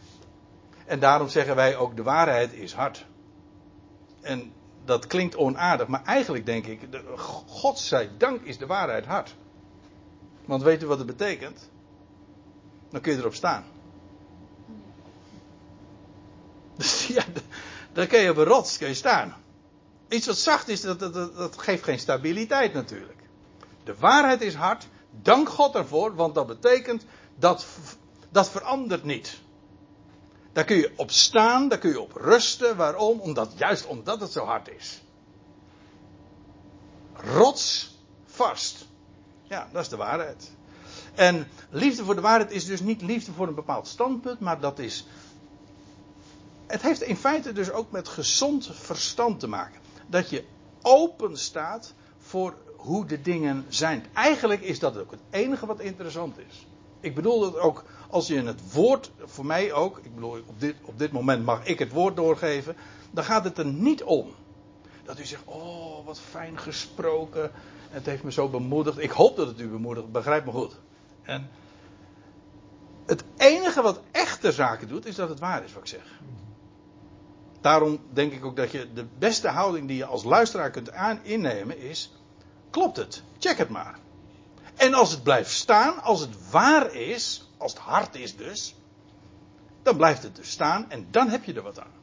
En 0.86 1.00
daarom 1.00 1.28
zeggen 1.28 1.56
wij 1.56 1.76
ook 1.76 1.96
de 1.96 2.02
waarheid 2.02 2.52
is 2.52 2.72
hard. 2.72 3.06
En 4.20 4.52
dat 4.84 5.06
klinkt 5.06 5.36
onaardig, 5.36 5.86
maar 5.86 6.04
eigenlijk 6.04 6.46
denk 6.46 6.66
ik, 6.66 6.80
God 7.16 7.78
zij 7.78 8.10
dank 8.18 8.42
is 8.42 8.58
de 8.58 8.66
waarheid 8.66 9.06
hard. 9.06 9.34
Want 10.52 10.64
weet 10.64 10.82
u 10.82 10.86
wat 10.86 10.98
het 10.98 11.06
betekent? 11.06 11.70
Dan 12.90 13.00
kun 13.00 13.12
je 13.12 13.18
erop 13.18 13.34
staan. 13.34 13.64
Dus 16.76 17.06
ja, 17.16 17.24
dan 17.92 18.06
kun 18.06 18.20
je 18.20 18.30
op 18.30 18.36
een 18.36 18.44
rots 18.44 18.78
kun 18.78 18.88
je 18.88 18.94
staan. 18.94 19.34
Iets 20.08 20.26
wat 20.26 20.36
zacht 20.36 20.68
is, 20.68 20.80
dat, 20.80 20.98
dat, 20.98 21.14
dat 21.14 21.58
geeft 21.58 21.82
geen 21.82 21.98
stabiliteit 21.98 22.72
natuurlijk. 22.72 23.18
De 23.84 23.94
waarheid 23.98 24.40
is 24.40 24.54
hard. 24.54 24.88
Dank 25.10 25.48
God 25.48 25.74
ervoor, 25.74 26.14
want 26.14 26.34
dat 26.34 26.46
betekent 26.46 27.04
dat 27.38 27.66
dat 28.30 28.50
verandert 28.50 29.04
niet. 29.04 29.40
Daar 30.52 30.64
kun 30.64 30.76
je 30.76 30.92
op 30.96 31.10
staan, 31.10 31.68
daar 31.68 31.78
kun 31.78 31.90
je 31.90 32.00
op 32.00 32.12
rusten. 32.12 32.76
Waarom? 32.76 33.20
Omdat, 33.20 33.52
juist 33.56 33.86
omdat 33.86 34.20
het 34.20 34.32
zo 34.32 34.44
hard 34.44 34.68
is. 34.68 35.02
Rots 37.14 37.96
vast. 38.24 38.90
Ja, 39.52 39.68
dat 39.72 39.82
is 39.82 39.88
de 39.88 39.96
waarheid. 39.96 40.50
En 41.14 41.46
liefde 41.70 42.04
voor 42.04 42.14
de 42.14 42.20
waarheid 42.20 42.50
is 42.50 42.64
dus 42.64 42.80
niet 42.80 43.02
liefde 43.02 43.32
voor 43.32 43.48
een 43.48 43.54
bepaald 43.54 43.88
standpunt, 43.88 44.40
maar 44.40 44.60
dat 44.60 44.78
is. 44.78 45.06
Het 46.66 46.82
heeft 46.82 47.02
in 47.02 47.16
feite 47.16 47.52
dus 47.52 47.70
ook 47.70 47.90
met 47.90 48.08
gezond 48.08 48.70
verstand 48.72 49.40
te 49.40 49.46
maken. 49.46 49.80
Dat 50.06 50.30
je 50.30 50.44
open 50.82 51.38
staat 51.38 51.94
voor 52.18 52.54
hoe 52.76 53.06
de 53.06 53.22
dingen 53.22 53.64
zijn. 53.68 54.06
Eigenlijk 54.12 54.60
is 54.60 54.78
dat 54.78 54.98
ook 54.98 55.10
het 55.10 55.20
enige 55.30 55.66
wat 55.66 55.80
interessant 55.80 56.38
is. 56.38 56.66
Ik 57.00 57.14
bedoel 57.14 57.40
dat 57.40 57.58
ook 57.58 57.84
als 58.10 58.26
je 58.26 58.42
het 58.42 58.72
woord, 58.72 59.10
voor 59.24 59.46
mij 59.46 59.72
ook, 59.72 59.98
ik 60.02 60.14
bedoel, 60.14 60.42
op 60.46 60.60
dit, 60.60 60.76
op 60.82 60.98
dit 60.98 61.12
moment 61.12 61.44
mag 61.44 61.66
ik 61.66 61.78
het 61.78 61.92
woord 61.92 62.16
doorgeven, 62.16 62.76
dan 63.10 63.24
gaat 63.24 63.44
het 63.44 63.58
er 63.58 63.66
niet 63.66 64.02
om. 64.02 64.34
Dat 65.12 65.20
u 65.20 65.24
zegt, 65.24 65.44
oh, 65.44 66.06
wat 66.06 66.20
fijn 66.20 66.58
gesproken. 66.58 67.50
Het 67.90 68.06
heeft 68.06 68.22
me 68.22 68.32
zo 68.32 68.48
bemoedigd. 68.48 68.98
Ik 68.98 69.10
hoop 69.10 69.36
dat 69.36 69.46
het 69.46 69.60
u 69.60 69.68
bemoedigt, 69.68 70.12
begrijp 70.12 70.44
me 70.44 70.50
goed. 70.50 70.78
En 71.22 71.50
het 73.06 73.24
enige 73.36 73.82
wat 73.82 74.00
echt 74.10 74.42
de 74.42 74.52
zaken 74.52 74.88
doet, 74.88 75.06
is 75.06 75.14
dat 75.14 75.28
het 75.28 75.38
waar 75.38 75.64
is 75.64 75.72
wat 75.72 75.82
ik 75.82 75.88
zeg. 75.88 76.20
Daarom 77.60 77.98
denk 78.12 78.32
ik 78.32 78.44
ook 78.44 78.56
dat 78.56 78.70
je 78.70 78.92
de 78.92 79.06
beste 79.18 79.48
houding 79.48 79.88
die 79.88 79.96
je 79.96 80.04
als 80.04 80.24
luisteraar 80.24 80.70
kunt 80.70 80.90
innemen 81.22 81.78
is: 81.78 82.12
klopt 82.70 82.96
het? 82.96 83.22
Check 83.38 83.58
het 83.58 83.68
maar. 83.68 83.98
En 84.74 84.94
als 84.94 85.10
het 85.10 85.22
blijft 85.22 85.50
staan, 85.50 86.02
als 86.02 86.20
het 86.20 86.50
waar 86.50 86.94
is, 86.94 87.50
als 87.56 87.72
het 87.72 87.80
hard 87.80 88.14
is 88.14 88.36
dus, 88.36 88.74
dan 89.82 89.96
blijft 89.96 90.22
het 90.22 90.36
dus 90.36 90.50
staan 90.50 90.90
en 90.90 91.06
dan 91.10 91.28
heb 91.28 91.44
je 91.44 91.54
er 91.54 91.62
wat 91.62 91.80
aan. 91.80 92.01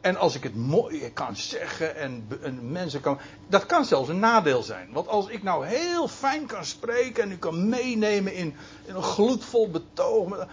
En 0.00 0.16
als 0.16 0.34
ik 0.34 0.42
het 0.42 0.56
mooi 0.56 1.12
kan 1.12 1.36
zeggen 1.36 1.96
en, 1.96 2.28
en, 2.42 2.72
mensen 2.72 3.00
kan. 3.00 3.18
Dat 3.48 3.66
kan 3.66 3.84
zelfs 3.84 4.08
een 4.08 4.18
nadeel 4.18 4.62
zijn. 4.62 4.92
Want 4.92 5.08
als 5.08 5.28
ik 5.28 5.42
nou 5.42 5.66
heel 5.66 6.08
fijn 6.08 6.46
kan 6.46 6.64
spreken 6.64 7.22
en 7.22 7.32
u 7.32 7.36
kan 7.36 7.68
meenemen 7.68 8.34
in, 8.34 8.54
in 8.84 8.94
een 8.94 9.02
gloedvol 9.02 9.70
betoog. 9.70 10.46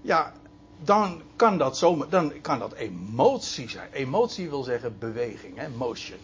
Ja, 0.00 0.32
dan 0.78 1.22
kan 1.36 1.58
dat 1.58 1.78
zomaar. 1.78 2.08
Dan 2.08 2.40
kan 2.40 2.58
dat 2.58 2.72
emotie 2.72 3.68
zijn. 3.68 3.88
Emotie 3.92 4.48
wil 4.48 4.62
zeggen 4.62 4.98
beweging, 4.98 5.56
hè, 5.56 5.68
motion. 5.68 6.18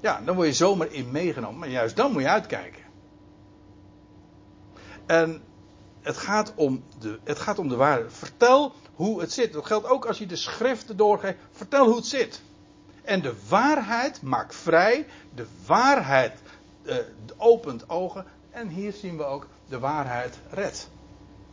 Ja, 0.00 0.20
dan 0.24 0.34
word 0.34 0.46
je 0.46 0.54
zomaar 0.54 0.92
in 0.92 1.10
meegenomen. 1.10 1.58
Maar 1.58 1.68
juist 1.68 1.96
dan 1.96 2.12
moet 2.12 2.22
je 2.22 2.28
uitkijken. 2.28 2.82
En 5.06 5.42
het 6.08 6.16
gaat 6.16 6.52
om 6.54 6.84
de, 6.98 7.18
het 7.24 7.38
gaat 7.38 7.58
om 7.58 7.68
de 7.68 7.76
waarheid. 7.76 8.12
Vertel 8.12 8.72
hoe 8.94 9.20
het 9.20 9.32
zit. 9.32 9.52
Dat 9.52 9.66
geldt 9.66 9.86
ook 9.86 10.04
als 10.04 10.18
je 10.18 10.26
de 10.26 10.36
schriften 10.36 10.96
doorgeeft. 10.96 11.38
Vertel 11.52 11.86
hoe 11.86 11.96
het 11.96 12.06
zit. 12.06 12.42
En 13.02 13.22
de 13.22 13.34
waarheid 13.48 14.22
maakt 14.22 14.54
vrij. 14.54 15.06
De 15.34 15.46
waarheid 15.66 16.38
uh, 16.82 16.96
opent 17.36 17.88
ogen. 17.88 18.24
En 18.50 18.68
hier 18.68 18.92
zien 18.92 19.16
we 19.16 19.24
ook 19.24 19.46
de 19.68 19.78
waarheid 19.78 20.38
redt. 20.50 20.88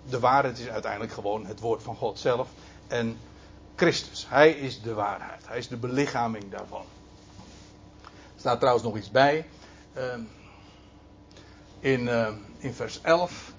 De 0.10 0.20
waarheid 0.20 0.60
is 0.60 0.68
uiteindelijk 0.68 1.14
gewoon 1.14 1.46
het 1.46 1.60
woord 1.60 1.84
van 1.84 1.96
God 1.96 2.20
zelf. 2.20 2.50
En 2.88 3.18
Christus. 3.76 4.26
Hij 4.30 4.52
is 4.52 4.82
de 4.82 4.94
waarheid. 4.94 5.48
Hij 5.48 5.58
is 5.58 5.68
de 5.68 5.78
belichaming 5.78 6.52
daarvan. 6.52 6.86
Er 8.04 8.40
staat 8.40 8.60
trouwens 8.60 8.86
nog 8.86 8.98
iets 8.98 9.12
bij. 9.12 9.48
Uh, 9.98 10.14
in, 11.80 12.02
uh, 12.02 12.28
in 12.58 12.74
vers 12.74 13.02
11. 13.02 13.54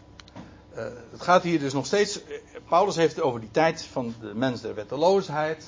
Uh, 0.77 0.85
het 1.11 1.23
gaat 1.23 1.43
hier 1.43 1.59
dus 1.59 1.73
nog 1.73 1.87
steeds. 1.87 2.21
Paulus 2.69 2.97
heeft 2.97 3.17
het 3.17 3.25
over 3.25 3.41
die 3.41 3.51
tijd 3.51 3.85
van 3.85 4.15
de 4.21 4.35
mens 4.35 4.61
der 4.61 4.75
wetteloosheid. 4.75 5.67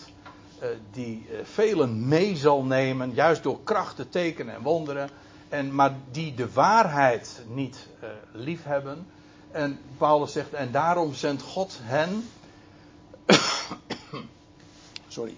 eh, 0.59 0.69
die 0.93 1.27
eh, 1.31 1.39
velen 1.43 2.09
mee 2.09 2.37
zal 2.37 2.63
nemen, 2.63 3.15
juist 3.15 3.43
door 3.43 3.63
krachten, 3.63 4.09
tekenen 4.09 4.55
en 4.55 4.63
wonderen. 4.63 5.11
En, 5.49 5.75
maar 5.75 5.97
die 6.11 6.35
de 6.35 6.53
waarheid 6.53 7.43
niet 7.47 7.87
uh, 8.03 8.09
lief 8.33 8.65
hebben. 8.65 9.07
En 9.51 9.79
Paulus 9.99 10.33
zegt, 10.33 10.53
en 10.53 10.71
daarom 10.71 11.15
zendt 11.15 11.43
God 11.43 11.79
hen. 11.83 12.29
Sorry. 15.09 15.37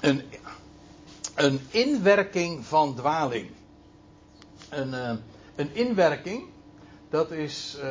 Een, 0.00 0.22
een 1.34 1.60
inwerking 1.70 2.64
van 2.64 2.94
dwaling. 2.94 3.50
Een, 4.70 4.88
uh, 4.88 5.10
een 5.56 5.74
inwerking, 5.74 6.44
dat 7.10 7.30
is 7.30 7.76
uh, 7.78 7.90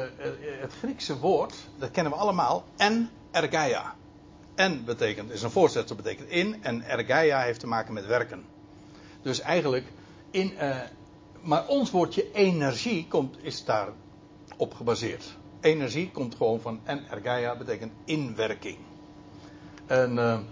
het 0.62 0.74
Griekse 0.74 1.20
woord, 1.20 1.54
dat 1.78 1.92
kennen 1.92 2.12
we 2.12 2.18
allemaal, 2.18 2.66
en 2.78 3.10
ergaia. 3.32 3.96
En 4.56 4.86
betekent, 4.86 5.32
is 5.32 5.42
een 5.42 5.52
voorzetsel, 5.52 5.96
betekent 5.96 6.30
in, 6.30 6.64
en 6.64 6.84
ergaia 6.84 7.42
heeft 7.42 7.60
te 7.60 7.68
maken 7.68 7.94
met 7.94 8.06
werken. 8.06 8.46
Dus 9.22 9.40
eigenlijk, 9.40 9.86
in, 10.32 10.54
maar 11.42 11.68
ons 11.68 11.92
woordje 11.92 12.32
energie 12.32 13.08
komt, 13.08 13.38
is 13.42 13.66
daar 13.66 13.88
op 14.58 14.74
gebaseerd. 14.74 15.38
Energie 15.62 16.12
komt 16.12 16.36
gewoon 16.36 16.62
van, 16.62 16.80
en 16.84 17.10
ergaia 17.10 17.58
betekent 17.58 17.92
inwerking. 18.06 18.78
En 19.86 20.46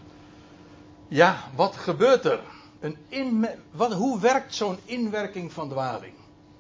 ja, 1.08 1.38
wat 1.56 1.76
gebeurt 1.76 2.26
er? 2.26 2.40
Een 2.82 2.98
in, 3.08 3.48
wat, 3.72 3.94
hoe 3.94 4.20
werkt 4.20 4.56
zo'n 4.56 4.78
inwerking 4.86 5.54
van 5.54 5.70
dwaling? 5.70 6.14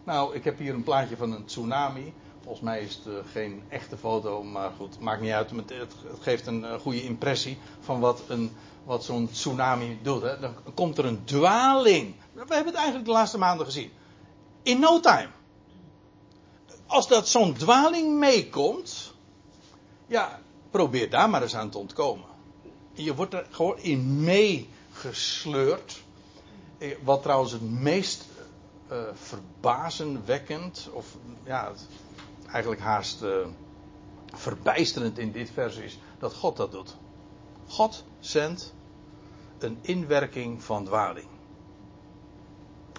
Nou, 0.03 0.35
ik 0.35 0.43
heb 0.43 0.57
hier 0.57 0.73
een 0.73 0.83
plaatje 0.83 1.17
van 1.17 1.31
een 1.31 1.45
tsunami. 1.45 2.13
Volgens 2.41 2.63
mij 2.63 2.81
is 2.81 2.95
het 2.95 3.05
uh, 3.05 3.13
geen 3.31 3.63
echte 3.69 3.97
foto, 3.97 4.43
maar 4.43 4.71
goed, 4.77 4.99
maakt 4.99 5.21
niet 5.21 5.31
uit. 5.31 5.49
Het, 5.49 5.95
geeft 6.19 6.47
een 6.47 6.61
uh, 6.61 6.73
goede 6.73 7.03
impressie 7.03 7.57
van 7.79 7.99
wat, 7.99 8.23
een, 8.27 8.51
wat 8.83 9.03
zo'n 9.03 9.29
tsunami 9.31 9.99
doet. 10.01 10.21
Hè. 10.21 10.39
Dan 10.39 10.53
komt 10.73 10.97
er 10.97 11.05
een 11.05 11.23
dwaling. 11.23 12.15
We 12.33 12.39
hebben 12.39 12.65
het 12.65 12.75
eigenlijk 12.75 13.05
de 13.05 13.11
laatste 13.11 13.37
maanden 13.37 13.65
gezien. 13.65 13.91
In 14.63 14.79
no 14.79 14.99
time. 14.99 15.29
Als 16.85 17.07
dat 17.07 17.27
zo'n 17.27 17.53
dwaling 17.53 18.19
meekomt, 18.19 19.13
ja, 20.07 20.39
probeer 20.71 21.09
daar 21.09 21.29
maar 21.29 21.41
eens 21.41 21.55
aan 21.55 21.69
te 21.69 21.77
ontkomen. 21.77 22.25
Je 22.93 23.15
wordt 23.15 23.33
er 23.33 23.45
gewoon 23.49 23.79
in 23.79 24.23
meegesleurd. 24.23 26.03
Wat 27.03 27.21
trouwens 27.21 27.51
het 27.51 27.69
meest 27.69 28.25
uh, 28.91 29.01
verbazenwekkend, 29.13 30.89
of 30.93 31.17
ja, 31.43 31.71
eigenlijk 32.47 32.81
haast 32.81 33.21
uh, 33.23 33.47
verbijsterend 34.33 35.17
in 35.17 35.31
dit 35.31 35.49
vers 35.53 35.75
is, 35.75 35.99
dat 36.19 36.33
God 36.33 36.57
dat 36.57 36.71
doet. 36.71 36.97
God 37.67 38.03
zendt 38.19 38.73
een 39.59 39.77
inwerking 39.81 40.63
van 40.63 40.85
dwaling. 40.85 41.27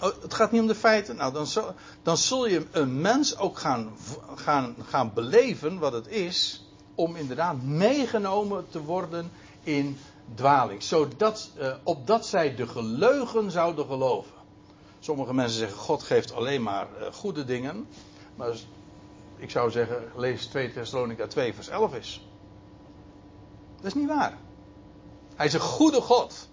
Oh, 0.01 0.23
het 0.23 0.35
gaat 0.35 0.53
niet 0.53 0.61
om 0.61 0.67
de 0.67 0.75
feiten. 0.75 1.17
Nou, 1.17 1.33
dan, 1.33 1.47
zo, 1.47 1.75
dan 2.03 2.17
zul 2.17 2.47
je 2.47 2.67
een 2.71 3.01
mens 3.01 3.39
ook 3.39 3.59
gaan, 3.59 3.93
gaan, 4.35 4.77
gaan 4.85 5.13
beleven 5.15 5.79
wat 5.79 5.93
het 5.93 6.07
is 6.07 6.67
om 6.95 7.17
inderdaad 7.17 7.63
meegenomen 7.63 8.67
te 8.71 8.83
worden 8.83 9.31
in 9.63 9.99
dwaling. 10.35 10.83
Zodat, 10.83 11.51
uh, 11.59 11.75
opdat 11.83 12.27
zij 12.27 12.55
de 12.55 12.67
geleugen 12.67 13.51
zouden 13.51 13.87
geloven. 13.87 14.33
Sommige 14.99 15.35
mensen 15.35 15.59
zeggen 15.59 15.79
God 15.79 16.03
geeft 16.03 16.33
alleen 16.33 16.63
maar 16.63 16.89
uh, 17.01 17.07
goede 17.13 17.45
dingen. 17.45 17.89
Maar 18.37 18.51
ik 19.37 19.51
zou 19.51 19.71
zeggen, 19.71 20.13
lees 20.17 20.47
2 20.47 20.73
Thessalonica 20.73 21.27
2 21.27 21.55
vers 21.55 21.69
11 21.69 21.95
is. 21.95 22.27
Dat 23.77 23.85
is 23.85 23.95
niet 23.95 24.09
waar. 24.09 24.39
Hij 25.35 25.47
is 25.47 25.53
een 25.53 25.61
goede 25.61 26.01
God. 26.01 26.49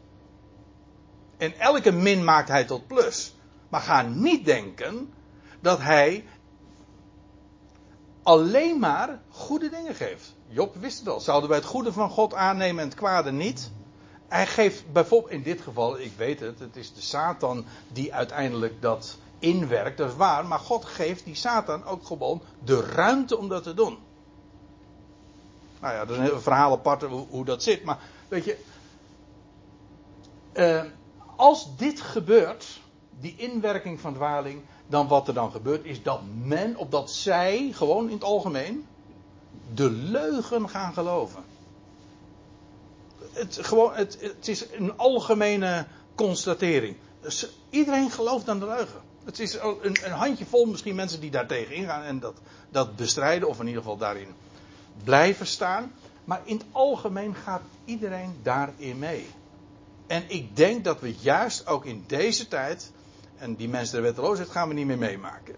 En 1.38 1.60
elke 1.60 1.92
min 1.92 2.24
maakt 2.24 2.48
hij 2.48 2.66
tot 2.66 2.88
plus. 2.88 3.34
Maar 3.70 3.82
ga 3.82 4.02
niet 4.02 4.46
denken 4.46 5.14
dat 5.62 5.80
hij 5.80 6.26
alleen 8.24 8.80
maar 8.80 9.22
goede 9.30 9.70
dingen 9.70 9.96
geeft. 9.96 10.36
Job 10.52 10.76
wist 10.76 11.00
het 11.00 11.08
al. 11.08 11.20
Zouden 11.20 11.50
wij 11.50 11.58
het 11.58 11.68
goede 11.68 11.94
van 11.94 12.10
God 12.10 12.34
aannemen 12.34 12.84
en 12.84 12.90
het 12.90 12.98
kwade 12.98 13.32
niet? 13.32 13.72
Hij 14.28 14.48
geeft 14.48 14.92
bijvoorbeeld 14.92 15.32
in 15.32 15.44
dit 15.44 15.62
geval, 15.62 16.00
ik 16.00 16.14
weet 16.18 16.40
het, 16.40 16.60
het 16.60 16.76
is 16.76 16.94
de 16.94 17.02
Satan 17.02 17.66
die 17.88 18.14
uiteindelijk 18.14 18.82
dat 18.82 19.18
inwerkt, 19.40 19.98
dat 19.98 20.10
is 20.10 20.16
waar, 20.16 20.46
maar 20.46 20.60
God 20.60 20.86
geeft 20.86 21.26
die 21.26 21.36
Satan 21.36 21.86
ook 21.86 22.06
gewoon 22.06 22.42
de 22.64 22.82
ruimte 22.82 23.38
om 23.38 23.48
dat 23.48 23.64
te 23.64 23.74
doen. 23.74 23.98
Nou 25.80 25.94
ja, 25.94 26.06
dat 26.06 26.18
is 26.18 26.30
een 26.30 26.42
verhaal 26.42 26.72
apart 26.72 27.04
hoe, 27.30 27.46
dat 27.46 27.64
zit, 27.64 27.84
maar 27.84 28.00
weet 28.28 28.46
je, 28.46 28.58
uh, 30.54 30.84
als 31.36 31.78
dit 31.78 32.02
gebeurt, 32.02 32.80
die 33.20 33.36
inwerking 33.38 34.00
van 34.00 34.14
dwaling, 34.14 34.62
dan 34.88 35.08
wat 35.08 35.28
er 35.28 35.34
dan 35.34 35.52
gebeurt 35.52 35.86
is 35.86 36.04
dat 36.04 36.22
men, 36.44 36.76
opdat 36.76 37.12
zij, 37.12 37.72
gewoon 37.74 38.08
in 38.08 38.14
het 38.14 38.24
algemeen, 38.24 38.88
de 39.74 39.90
leugen 39.90 40.70
gaan 40.70 40.94
geloven. 40.94 41.44
Het, 43.32 43.60
gewoon, 43.62 43.94
het, 43.94 44.18
het 44.22 44.48
is 44.48 44.66
een 44.72 44.98
algemene 44.98 45.86
constatering. 46.16 46.96
Dus 47.22 47.50
iedereen 47.70 48.12
gelooft 48.12 48.50
aan 48.50 48.60
de 48.60 48.66
leugen. 48.66 49.02
Het 49.24 49.40
is 49.40 49.54
een, 49.54 49.98
een 50.04 50.12
handjevol 50.12 50.66
misschien 50.66 50.96
mensen 50.96 51.20
die 51.20 51.32
daar 51.32 51.48
tegen 51.48 51.76
ingaan 51.76 52.04
en 52.04 52.20
dat, 52.20 52.36
dat 52.70 52.96
bestrijden, 52.96 53.48
of 53.48 53.60
in 53.60 53.68
ieder 53.68 53.82
geval 53.82 53.98
daarin 53.98 54.28
blijven 55.04 55.48
staan. 55.48 55.94
Maar 56.24 56.42
in 56.44 56.58
het 56.58 56.66
algemeen 56.72 57.36
gaat 57.36 57.62
iedereen 57.86 58.40
daarin 58.44 59.00
mee. 59.00 59.28
En 60.08 60.24
ik 60.28 60.56
denk 60.56 60.84
dat 60.84 61.00
we 61.00 61.16
juist 61.20 61.68
ook 61.68 61.86
in 61.86 62.04
deze 62.08 62.48
tijd, 62.48 62.92
en 63.38 63.56
die 63.56 63.70
mensen 63.70 63.94
der 63.94 64.04
wetteloosheid 64.04 64.50
gaan 64.50 64.68
we 64.68 64.74
niet 64.74 64.86
meer 64.86 64.98
meemaken. 64.98 65.56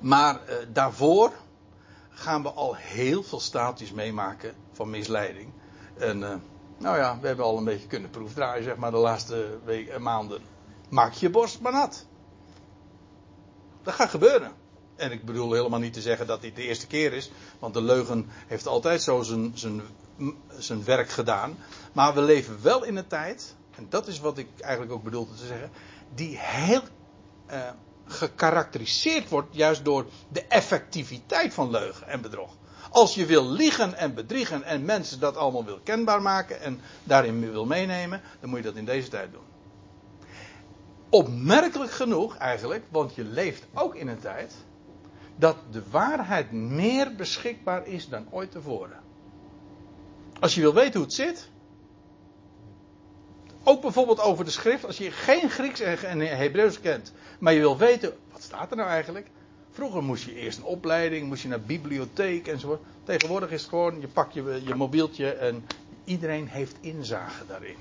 Maar 0.00 0.34
uh, 0.34 0.54
daarvoor 0.72 1.32
gaan 2.18 2.42
we 2.42 2.52
al 2.52 2.74
heel 2.76 3.22
veel 3.22 3.40
staaltjes 3.40 3.92
meemaken 3.92 4.54
van 4.72 4.90
misleiding. 4.90 5.52
En 5.98 6.20
uh, 6.20 6.34
nou 6.78 6.96
ja, 6.96 7.18
we 7.20 7.26
hebben 7.26 7.44
al 7.44 7.58
een 7.58 7.64
beetje 7.64 7.86
kunnen 7.86 8.10
proefdraaien, 8.10 8.64
zeg 8.64 8.76
maar, 8.76 8.90
de 8.90 8.96
laatste 8.96 9.58
weken, 9.64 10.02
maanden. 10.02 10.40
Maak 10.88 11.12
je 11.12 11.30
borst 11.30 11.60
maar 11.60 11.72
nat. 11.72 12.06
Dat 13.82 13.94
gaat 13.94 14.10
gebeuren. 14.10 14.52
En 14.96 15.12
ik 15.12 15.24
bedoel 15.24 15.52
helemaal 15.52 15.78
niet 15.78 15.92
te 15.92 16.00
zeggen 16.00 16.26
dat 16.26 16.40
dit 16.40 16.56
de 16.56 16.62
eerste 16.62 16.86
keer 16.86 17.12
is, 17.12 17.30
want 17.58 17.74
de 17.74 17.82
leugen 17.82 18.26
heeft 18.46 18.66
altijd 18.66 19.02
zo 19.02 19.22
zijn, 19.22 19.52
zijn, 19.54 19.82
zijn 20.58 20.84
werk 20.84 21.08
gedaan. 21.08 21.56
Maar 21.92 22.14
we 22.14 22.20
leven 22.20 22.62
wel 22.62 22.84
in 22.84 22.96
een 22.96 23.06
tijd, 23.06 23.54
en 23.74 23.86
dat 23.88 24.06
is 24.06 24.20
wat 24.20 24.38
ik 24.38 24.48
eigenlijk 24.60 24.92
ook 24.92 25.02
bedoelde 25.02 25.34
te 25.34 25.46
zeggen, 25.46 25.70
die 26.14 26.38
heel 26.38 26.82
uh, 27.50 27.70
gekarakteriseerd 28.06 29.28
wordt 29.28 29.54
juist 29.54 29.84
door 29.84 30.06
de 30.28 30.44
effectiviteit 30.46 31.54
van 31.54 31.70
leugen 31.70 32.08
en 32.08 32.20
bedrog. 32.20 32.56
Als 32.90 33.14
je 33.14 33.26
wil 33.26 33.50
liegen 33.50 33.94
en 33.94 34.14
bedriegen 34.14 34.62
en 34.62 34.84
mensen 34.84 35.20
dat 35.20 35.36
allemaal 35.36 35.64
wil 35.64 35.80
kenbaar 35.84 36.22
maken 36.22 36.60
en 36.60 36.80
daarin 37.04 37.50
wil 37.50 37.66
meenemen, 37.66 38.20
dan 38.40 38.50
moet 38.50 38.58
je 38.58 38.64
dat 38.64 38.76
in 38.76 38.84
deze 38.84 39.08
tijd 39.08 39.32
doen. 39.32 39.44
Opmerkelijk 41.08 41.90
genoeg 41.90 42.36
eigenlijk, 42.36 42.84
want 42.90 43.14
je 43.14 43.24
leeft 43.24 43.66
ook 43.74 43.94
in 43.94 44.08
een 44.08 44.18
tijd 44.18 44.54
dat 45.36 45.56
de 45.70 45.82
waarheid 45.90 46.52
meer 46.52 47.14
beschikbaar 47.14 47.86
is 47.86 48.08
dan 48.08 48.26
ooit 48.30 48.50
tevoren. 48.50 49.00
Als 50.40 50.54
je 50.54 50.60
wil 50.60 50.74
weten 50.74 50.92
hoe 50.92 51.02
het 51.02 51.12
zit, 51.12 51.50
ook 53.66 53.80
bijvoorbeeld 53.80 54.20
over 54.20 54.44
de 54.44 54.50
schrift, 54.50 54.86
als 54.86 54.98
je 54.98 55.10
geen 55.10 55.50
Grieks 55.50 55.80
en 55.80 56.20
Hebreeuws 56.20 56.80
kent, 56.80 57.12
maar 57.38 57.52
je 57.52 57.58
wil 57.58 57.78
weten, 57.78 58.12
wat 58.32 58.42
staat 58.42 58.70
er 58.70 58.76
nou 58.76 58.88
eigenlijk? 58.88 59.26
Vroeger 59.70 60.02
moest 60.02 60.24
je 60.24 60.34
eerst 60.34 60.58
een 60.58 60.64
opleiding, 60.64 61.28
moest 61.28 61.42
je 61.42 61.48
naar 61.48 61.60
bibliotheek 61.60 62.46
enzovoort. 62.46 62.80
Tegenwoordig 63.04 63.50
is 63.50 63.60
het 63.60 63.68
gewoon, 63.68 64.00
je 64.00 64.08
pakt 64.08 64.34
je, 64.34 64.60
je 64.64 64.74
mobieltje 64.74 65.32
en 65.32 65.66
iedereen 66.04 66.48
heeft 66.48 66.76
inzage 66.80 67.46
daarin. 67.46 67.76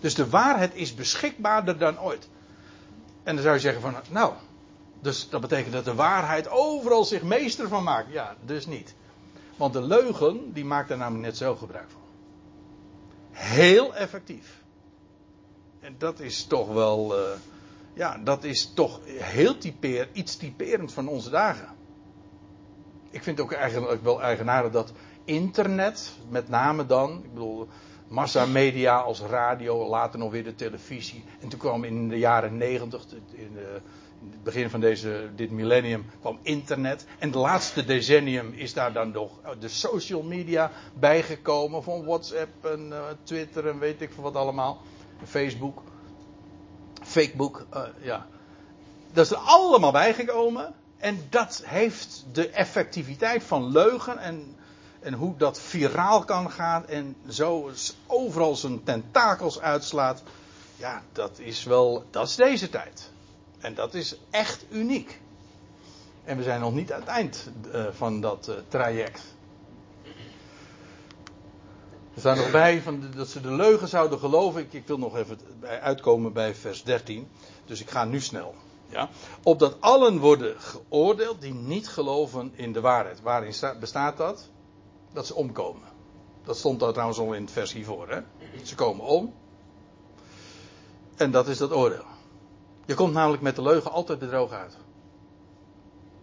Dus 0.00 0.14
de 0.14 0.28
waarheid 0.28 0.74
is 0.74 0.94
beschikbaarder 0.94 1.78
dan 1.78 2.00
ooit. 2.00 2.28
En 3.22 3.34
dan 3.34 3.42
zou 3.42 3.54
je 3.54 3.60
zeggen 3.60 3.80
van, 3.80 3.94
nou, 4.10 4.32
dus 5.00 5.28
dat 5.28 5.40
betekent 5.40 5.72
dat 5.72 5.84
de 5.84 5.94
waarheid 5.94 6.48
overal 6.48 7.04
zich 7.04 7.22
meester 7.22 7.68
van 7.68 7.82
maakt. 7.82 8.12
Ja, 8.12 8.36
dus 8.44 8.66
niet. 8.66 8.94
Want 9.56 9.72
de 9.72 9.82
leugen, 9.82 10.52
die 10.52 10.64
maakt 10.64 10.88
daar 10.88 10.98
namelijk 10.98 11.24
net 11.24 11.36
zo 11.36 11.56
gebruik 11.56 11.90
van. 11.90 12.00
Heel 13.30 13.94
effectief. 13.94 14.57
En 15.88 15.94
dat 15.98 16.20
is 16.20 16.44
toch 16.44 16.72
wel, 16.72 17.18
uh, 17.18 17.24
ja, 17.94 18.18
dat 18.24 18.44
is 18.44 18.72
toch 18.74 19.00
heel 19.06 19.58
typeer, 19.58 20.08
iets 20.12 20.36
typerend 20.36 20.92
van 20.92 21.08
onze 21.08 21.30
dagen. 21.30 21.68
Ik 23.10 23.22
vind 23.22 23.40
ook 23.40 23.52
eigenlijk 23.52 24.02
wel 24.02 24.22
eigenaardig 24.22 24.72
dat 24.72 24.92
internet, 25.24 26.12
met 26.28 26.48
name 26.48 26.86
dan, 26.86 27.20
ik 27.24 27.32
bedoel, 27.32 27.68
massamedia 28.08 28.98
als 28.98 29.20
radio, 29.20 29.88
later 29.88 30.18
nog 30.18 30.30
weer 30.30 30.44
de 30.44 30.54
televisie. 30.54 31.24
En 31.40 31.48
toen 31.48 31.58
kwam 31.58 31.84
in 31.84 32.08
de 32.08 32.18
jaren 32.18 32.56
negentig, 32.56 33.04
in, 33.32 33.52
de, 33.54 33.80
in 34.20 34.30
het 34.30 34.42
begin 34.42 34.70
van 34.70 34.80
deze, 34.80 35.30
dit 35.36 35.50
millennium, 35.50 36.04
kwam 36.20 36.38
internet. 36.42 37.06
En 37.18 37.30
de 37.30 37.38
laatste 37.38 37.84
decennium 37.84 38.52
is 38.52 38.72
daar 38.72 38.92
dan 38.92 39.10
nog 39.10 39.30
de 39.58 39.68
social 39.68 40.22
media 40.22 40.70
bijgekomen. 40.94 41.82
Van 41.82 42.04
WhatsApp 42.04 42.64
en 42.64 42.88
uh, 42.88 43.04
Twitter 43.22 43.68
en 43.68 43.78
weet 43.78 44.02
ik 44.02 44.12
veel 44.12 44.22
wat 44.22 44.36
allemaal. 44.36 44.82
Facebook. 45.26 45.82
Fakebook, 47.02 47.66
uh, 47.74 47.82
ja. 48.00 48.26
Dat 49.12 49.24
is 49.24 49.30
er 49.30 49.38
allemaal 49.38 49.92
bijgekomen. 49.92 50.74
En 50.98 51.26
dat 51.30 51.62
heeft 51.64 52.24
de 52.32 52.48
effectiviteit 52.48 53.42
van 53.42 53.72
leugen 53.72 54.18
en, 54.18 54.56
en 55.00 55.12
hoe 55.12 55.36
dat 55.36 55.60
viraal 55.60 56.24
kan 56.24 56.50
gaan 56.50 56.86
en 56.86 57.16
zo 57.28 57.70
overal 58.06 58.56
zijn 58.56 58.84
tentakels 58.84 59.60
uitslaat. 59.60 60.22
Ja, 60.76 61.02
dat 61.12 61.38
is 61.38 61.64
wel, 61.64 62.04
dat 62.10 62.28
is 62.28 62.34
deze 62.34 62.68
tijd. 62.68 63.10
En 63.58 63.74
dat 63.74 63.94
is 63.94 64.16
echt 64.30 64.64
uniek. 64.70 65.20
En 66.24 66.36
we 66.36 66.42
zijn 66.42 66.60
nog 66.60 66.74
niet 66.74 66.92
aan 66.92 67.00
het 67.00 67.08
eind 67.08 67.50
uh, 67.74 67.86
van 67.92 68.20
dat 68.20 68.48
uh, 68.48 68.54
traject. 68.68 69.22
Er 72.18 72.24
staat 72.24 72.36
nog 72.36 72.50
bij 72.50 72.82
van 72.82 73.02
dat 73.16 73.28
ze 73.28 73.40
de 73.40 73.52
leugen 73.52 73.88
zouden 73.88 74.18
geloven. 74.18 74.60
Ik, 74.60 74.72
ik 74.72 74.86
wil 74.86 74.98
nog 74.98 75.16
even 75.16 75.38
uitkomen 75.80 76.32
bij 76.32 76.54
vers 76.54 76.82
13. 76.82 77.28
Dus 77.64 77.80
ik 77.80 77.90
ga 77.90 78.04
nu 78.04 78.20
snel. 78.20 78.54
Ja, 78.88 79.08
opdat 79.42 79.76
allen 79.80 80.18
worden 80.18 80.60
geoordeeld 80.60 81.40
die 81.40 81.54
niet 81.54 81.88
geloven 81.88 82.52
in 82.54 82.72
de 82.72 82.80
waarheid. 82.80 83.20
Waarin 83.20 83.54
bestaat 83.80 84.16
dat? 84.16 84.48
Dat 85.12 85.26
ze 85.26 85.34
omkomen. 85.34 85.88
Dat 86.44 86.56
stond 86.56 86.80
daar 86.80 86.92
trouwens 86.92 87.18
al 87.18 87.32
in 87.32 87.42
het 87.42 87.50
vers 87.50 87.72
hiervoor. 87.72 88.08
Hè? 88.08 88.20
Ze 88.62 88.74
komen 88.74 89.04
om. 89.04 89.34
En 91.16 91.30
dat 91.30 91.48
is 91.48 91.58
dat 91.58 91.72
oordeel. 91.72 92.04
Je 92.86 92.94
komt 92.94 93.12
namelijk 93.12 93.42
met 93.42 93.56
de 93.56 93.62
leugen 93.62 93.92
altijd 93.92 94.18
bedrogen 94.18 94.58
uit. 94.58 94.76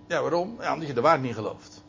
Ja, 0.08 0.22
waarom? 0.22 0.56
Ja, 0.60 0.74
omdat 0.74 0.88
je 0.88 0.94
de 0.94 1.02
waarheid 1.02 1.24
niet 1.24 1.36
gelooft. 1.36 1.84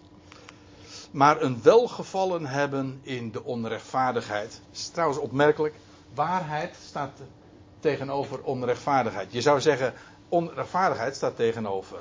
Maar 1.16 1.42
een 1.42 1.62
welgevallen 1.62 2.46
hebben 2.46 3.00
in 3.02 3.30
de 3.30 3.44
onrechtvaardigheid. 3.44 4.60
Trouwens 4.92 5.20
opmerkelijk. 5.20 5.74
Waarheid 6.14 6.76
staat 6.88 7.20
tegenover 7.80 8.42
onrechtvaardigheid. 8.42 9.32
Je 9.32 9.40
zou 9.40 9.60
zeggen, 9.60 9.94
onrechtvaardigheid 10.28 11.16
staat 11.16 11.36
tegenover 11.36 11.98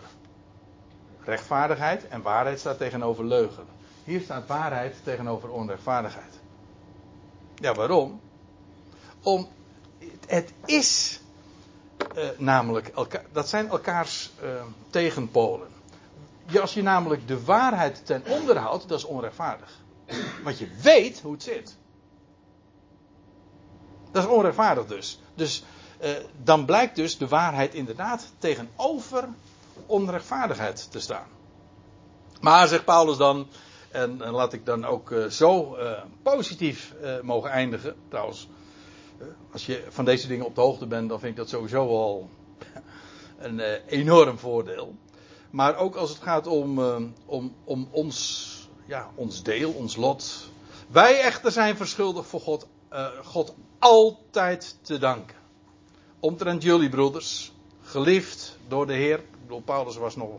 rechtvaardigheid 1.24 2.08
en 2.08 2.22
waarheid 2.22 2.60
staat 2.60 2.78
tegenover 2.78 3.26
leugen. 3.26 3.66
Hier 4.04 4.22
staat 4.22 4.48
waarheid 4.48 4.96
tegenover 5.04 5.50
onrechtvaardigheid. 5.50 6.40
Ja, 7.56 7.74
waarom? 7.74 8.22
Om, 9.24 9.48
het 10.28 10.54
is 10.66 11.20
uh, 12.18 12.30
namelijk, 12.38 12.88
elka, 12.88 13.22
dat 13.32 13.50
zijn 13.50 13.68
elkaars 13.68 14.32
uh, 14.44 14.62
tegenpolen. 14.90 15.75
Als 16.62 16.74
je 16.74 16.82
namelijk 16.82 17.28
de 17.28 17.44
waarheid 17.44 18.06
ten 18.06 18.24
onder 18.28 18.58
houdt, 18.58 18.88
dat 18.88 18.98
is 18.98 19.06
onrechtvaardig. 19.06 19.84
Want 20.44 20.58
je 20.58 20.68
weet 20.82 21.22
hoe 21.22 21.32
het 21.32 21.44
zit. 21.44 21.78
Dat 24.12 24.24
is 24.24 24.30
onrechtvaardig 24.30 24.86
dus. 24.86 25.20
Dus 25.36 25.64
uh, 26.04 26.10
dan 26.44 26.66
blijkt 26.66 26.96
dus 26.96 27.18
de 27.18 27.28
waarheid 27.28 27.74
inderdaad 27.74 28.34
tegenover 28.38 29.28
onrechtvaardigheid 29.86 30.92
te 30.92 31.00
staan. 31.00 31.28
Maar, 32.42 32.68
zegt 32.68 32.86
Paulus 32.86 33.18
dan, 33.18 33.48
en, 33.92 34.18
laat 34.18 34.54
ik 34.54 34.66
dan 34.66 34.86
ook 34.86 35.12
uh, 35.12 35.26
zo 35.26 35.78
uh, 35.78 35.92
positief 36.24 36.94
mogen 37.22 37.50
eindigen. 37.50 37.96
Trouwens, 38.10 38.48
als 39.52 39.66
je 39.66 39.84
van 39.90 40.06
deze 40.06 40.28
dingen 40.28 40.46
op 40.46 40.56
de 40.56 40.62
hoogte 40.62 40.88
bent, 40.88 41.10
dan 41.10 41.20
vind 41.20 41.32
ik 41.32 41.38
dat 41.38 41.50
sowieso 41.50 41.88
al 41.88 42.30
een 43.38 43.60
enorm 43.88 44.38
voordeel. 44.38 44.96
Maar 45.56 45.78
ook 45.78 45.96
als 45.96 46.10
het 46.10 46.20
gaat 46.22 46.48
om, 46.48 46.80
om, 47.26 47.56
om 47.64 47.88
ons, 47.92 48.70
ja, 48.86 49.10
ons 49.16 49.44
deel, 49.44 49.72
ons 49.72 49.96
lot. 49.96 50.50
Wij 50.88 51.20
echter 51.20 51.52
zijn 51.52 51.78
verschuldigd 51.78 52.30
voor 52.30 52.42
God, 52.42 52.68
God 53.24 53.54
altijd 53.80 54.78
te 54.82 54.98
danken 54.98 55.36
omtrent 56.26 56.64
jullie 56.64 56.90
broeders, 56.90 57.52
geliefd 57.82 58.58
door 58.68 58.88
de 58.88 58.94
Heer. 58.94 59.18
Ik 59.18 59.42
bedoel, 59.42 59.62
Paulus 59.62 59.96
was 59.96 60.16
nog, 60.16 60.30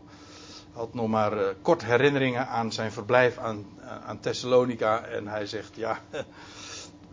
had 0.71 0.93
nog 0.93 1.07
maar 1.07 1.37
uh, 1.37 1.47
kort 1.61 1.83
herinneringen 1.83 2.47
aan 2.47 2.71
zijn 2.71 2.91
verblijf 2.91 3.37
aan, 3.37 3.65
uh, 3.79 4.05
aan 4.05 4.19
Thessalonica. 4.19 5.03
En 5.03 5.27
hij 5.27 5.45
zegt, 5.45 5.75
ja, 5.75 5.99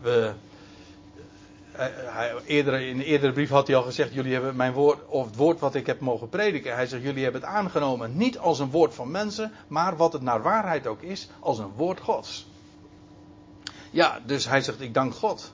we, 0.01 0.33
hij, 1.75 1.93
hij, 1.95 2.35
eerder, 2.45 2.81
in 2.81 2.99
een 2.99 3.05
eerdere 3.05 3.33
brief 3.33 3.49
had 3.49 3.67
hij 3.67 3.75
al 3.75 3.83
gezegd, 3.83 4.13
jullie 4.13 4.33
hebben 4.33 4.55
mijn 4.55 4.73
woord, 4.73 5.05
of 5.07 5.25
het 5.25 5.35
woord 5.35 5.59
wat 5.59 5.75
ik 5.75 5.85
heb 5.85 5.99
mogen 5.99 6.29
prediken. 6.29 6.73
Hij 6.73 6.87
zegt, 6.87 7.03
jullie 7.03 7.23
hebben 7.23 7.41
het 7.41 7.49
aangenomen 7.49 8.17
niet 8.17 8.37
als 8.37 8.59
een 8.59 8.71
woord 8.71 8.93
van 8.93 9.11
mensen, 9.11 9.51
maar 9.67 9.95
wat 9.95 10.13
het 10.13 10.21
naar 10.21 10.41
waarheid 10.41 10.87
ook 10.87 11.01
is, 11.01 11.29
als 11.39 11.57
een 11.57 11.71
woord 11.75 11.99
Gods. 11.99 12.47
Ja, 13.91 14.19
dus 14.25 14.45
hij 14.45 14.61
zegt, 14.61 14.81
ik 14.81 14.93
dank 14.93 15.15
God. 15.15 15.53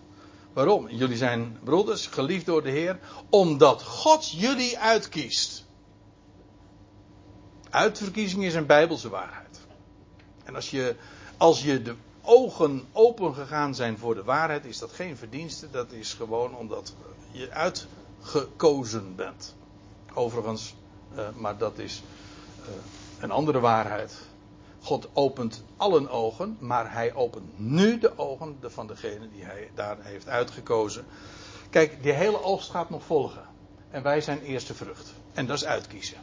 Waarom? 0.54 0.90
Jullie 0.90 1.18
zijn 1.18 1.58
broeders, 1.64 2.08
geliefd 2.08 2.46
door 2.46 2.64
de 2.64 2.70
Heer, 2.70 3.00
omdat 3.30 3.84
God 3.84 4.32
jullie 4.32 4.80
uitkiest. 4.80 5.66
Uitverkiezing 7.70 8.44
is 8.44 8.54
een 8.54 8.66
bijbelse 8.66 9.10
waarheid. 9.10 9.60
En 10.44 10.56
als 10.56 10.70
je, 10.70 10.96
als 11.38 11.64
je 11.64 11.82
de 11.82 11.96
ogen 12.24 12.88
open 12.92 13.34
gegaan 13.34 13.76
zijn 13.76 13.98
voor 13.98 14.16
de 14.16 14.24
waarheid, 14.24 14.66
is 14.66 14.78
dat 14.78 14.92
geen 14.92 15.18
verdienste. 15.18 15.70
Dat 15.72 15.92
is 15.92 16.14
gewoon 16.14 16.56
omdat 16.56 16.94
je 17.32 17.52
uitgekozen 17.52 19.16
bent. 19.16 19.56
Overigens, 20.14 20.76
uh, 21.16 21.30
maar 21.36 21.58
dat 21.58 21.78
is 21.78 22.04
uh, 22.62 22.68
een 23.20 23.32
andere 23.32 23.60
waarheid. 23.60 24.18
God 24.82 25.10
opent 25.14 25.64
allen 25.78 26.10
ogen, 26.10 26.58
maar 26.60 26.94
hij 26.94 27.14
opent 27.14 27.60
nu 27.60 28.00
de 28.00 28.18
ogen 28.18 28.58
van 28.62 28.88
degene 28.88 29.30
die 29.32 29.44
hij 29.44 29.72
daar 29.76 29.98
heeft 30.00 30.28
uitgekozen. 30.28 31.06
Kijk, 31.70 32.04
die 32.04 32.12
hele 32.12 32.44
oogst 32.44 32.70
gaat 32.70 32.90
nog 32.90 33.04
volgen. 33.04 33.44
En 33.90 34.04
wij 34.04 34.22
zijn 34.22 34.42
eerste 34.42 34.74
vrucht. 34.74 35.14
En 35.34 35.46
dat 35.46 35.58
is 35.58 35.66
uitkiezen. 35.66 36.18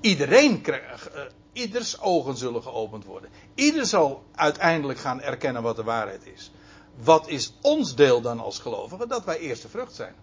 Iedereen 0.00 0.60
krijgt, 0.60 1.14
uh, 1.14 1.20
ieders 1.52 2.00
ogen 2.00 2.36
zullen 2.36 2.62
geopend 2.62 3.04
worden. 3.04 3.30
Ieder 3.54 3.86
zal 3.86 4.22
uiteindelijk 4.34 4.98
gaan 4.98 5.20
erkennen 5.20 5.62
wat 5.62 5.76
de 5.76 5.82
waarheid 5.82 6.26
is. 6.26 6.50
Wat 6.96 7.28
is 7.28 7.52
ons 7.60 7.94
deel 7.94 8.20
dan 8.20 8.40
als 8.40 8.58
gelovigen? 8.58 9.08
Dat 9.08 9.24
wij 9.24 9.38
eerste 9.38 9.68
vrucht 9.68 9.94
zijn. 9.94 10.14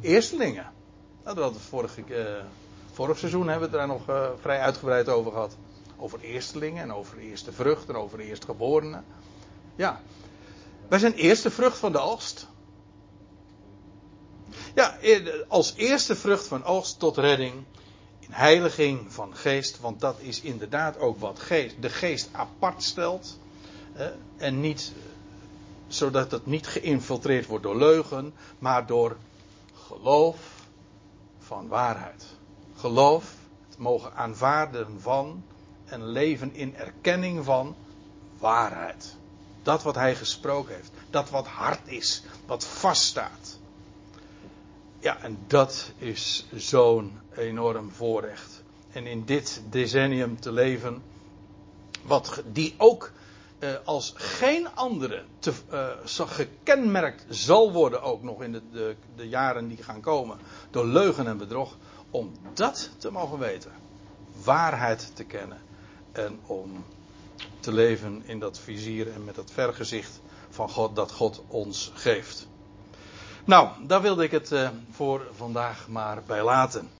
Eerstelingen. 0.00 0.72
Nou, 1.24 1.36
dat 1.36 1.52
we 1.52 1.58
vorige, 1.58 2.02
uh, 2.08 2.44
vorig 2.92 3.18
seizoen 3.18 3.48
hebben 3.48 3.70
we 3.70 3.76
het 3.76 3.86
daar 3.86 3.96
nog 3.96 4.08
uh, 4.08 4.28
vrij 4.40 4.60
uitgebreid 4.60 5.08
over 5.08 5.32
gehad. 5.32 5.56
Over 5.96 6.20
eerstelingen 6.20 6.82
en 6.82 6.92
over 6.92 7.18
eerste 7.18 7.52
vrucht 7.52 7.88
en 7.88 7.94
over 7.94 8.20
eerstgeborenen. 8.20 9.04
Ja. 9.76 10.00
Wij 10.88 10.98
zijn 10.98 11.14
eerste 11.14 11.50
vrucht 11.50 11.78
van 11.78 11.92
de 11.92 11.98
oogst. 11.98 12.46
Ja, 14.74 14.98
als 15.48 15.74
eerste 15.76 16.16
vrucht 16.16 16.46
van 16.46 16.64
oogst 16.64 16.98
tot 16.98 17.16
redding. 17.16 17.64
In 18.30 18.36
heiliging 18.36 19.12
van 19.12 19.36
geest. 19.36 19.80
Want 19.80 20.00
dat 20.00 20.20
is 20.20 20.40
inderdaad 20.40 20.98
ook 20.98 21.20
wat 21.20 21.38
geest, 21.38 21.82
de 21.82 21.90
geest 21.90 22.28
apart 22.32 22.82
stelt. 22.82 23.38
en 24.36 24.60
niet 24.60 24.92
zodat 25.88 26.30
het 26.30 26.46
niet 26.46 26.66
geïnfiltreerd 26.66 27.46
wordt 27.46 27.64
door 27.64 27.76
leugen. 27.76 28.34
Maar 28.58 28.86
door 28.86 29.16
geloof 29.74 30.38
van 31.38 31.68
waarheid. 31.68 32.24
Geloof, 32.76 33.34
het 33.68 33.78
mogen 33.78 34.14
aanvaarden 34.14 35.00
van 35.00 35.44
en 35.84 36.06
leven 36.06 36.54
in 36.54 36.76
erkenning 36.76 37.44
van 37.44 37.76
waarheid. 38.38 39.16
Dat 39.62 39.82
wat 39.82 39.94
hij 39.94 40.14
gesproken 40.14 40.74
heeft. 40.74 40.90
Dat 41.10 41.30
wat 41.30 41.46
hard 41.46 41.88
is. 41.88 42.22
Wat 42.46 42.64
vaststaat. 42.64 43.58
Ja, 45.00 45.18
en 45.22 45.38
dat 45.46 45.92
is 45.98 46.46
zo'n 46.54 47.20
enorm 47.34 47.90
voorrecht. 47.90 48.62
En 48.92 49.06
in 49.06 49.24
dit 49.24 49.62
decennium 49.70 50.40
te 50.40 50.52
leven. 50.52 51.02
Wat 52.02 52.42
die 52.52 52.74
ook 52.76 53.12
eh, 53.58 53.74
als 53.84 54.12
geen 54.16 54.74
andere 54.74 55.24
te, 55.38 55.52
uh, 55.72 56.26
gekenmerkt 56.26 57.24
zal 57.28 57.72
worden. 57.72 58.02
Ook 58.02 58.22
nog 58.22 58.42
in 58.42 58.52
de, 58.52 58.62
de, 58.72 58.96
de 59.16 59.28
jaren 59.28 59.68
die 59.68 59.82
gaan 59.82 60.00
komen. 60.00 60.38
Door 60.70 60.86
leugen 60.86 61.26
en 61.26 61.38
bedrog. 61.38 61.76
Om 62.10 62.32
dat 62.54 62.90
te 62.98 63.10
mogen 63.10 63.38
weten. 63.38 63.72
Waarheid 64.44 65.10
te 65.14 65.24
kennen 65.24 65.58
en 66.12 66.40
om 66.46 66.84
te 67.60 67.72
leven 67.72 68.22
in 68.26 68.38
dat 68.38 68.58
vizier 68.58 69.12
en 69.12 69.24
met 69.24 69.34
dat 69.34 69.50
vergezicht 69.50 70.20
van 70.50 70.68
God 70.68 70.96
dat 70.96 71.12
God 71.12 71.42
ons 71.46 71.92
geeft. 71.94 72.48
Nou, 73.44 73.68
daar 73.86 74.00
wilde 74.02 74.24
ik 74.24 74.30
het 74.30 74.50
uh, 74.50 74.68
voor 74.90 75.26
vandaag 75.36 75.88
maar 75.88 76.18
bij 76.26 76.42
laten. 76.42 76.88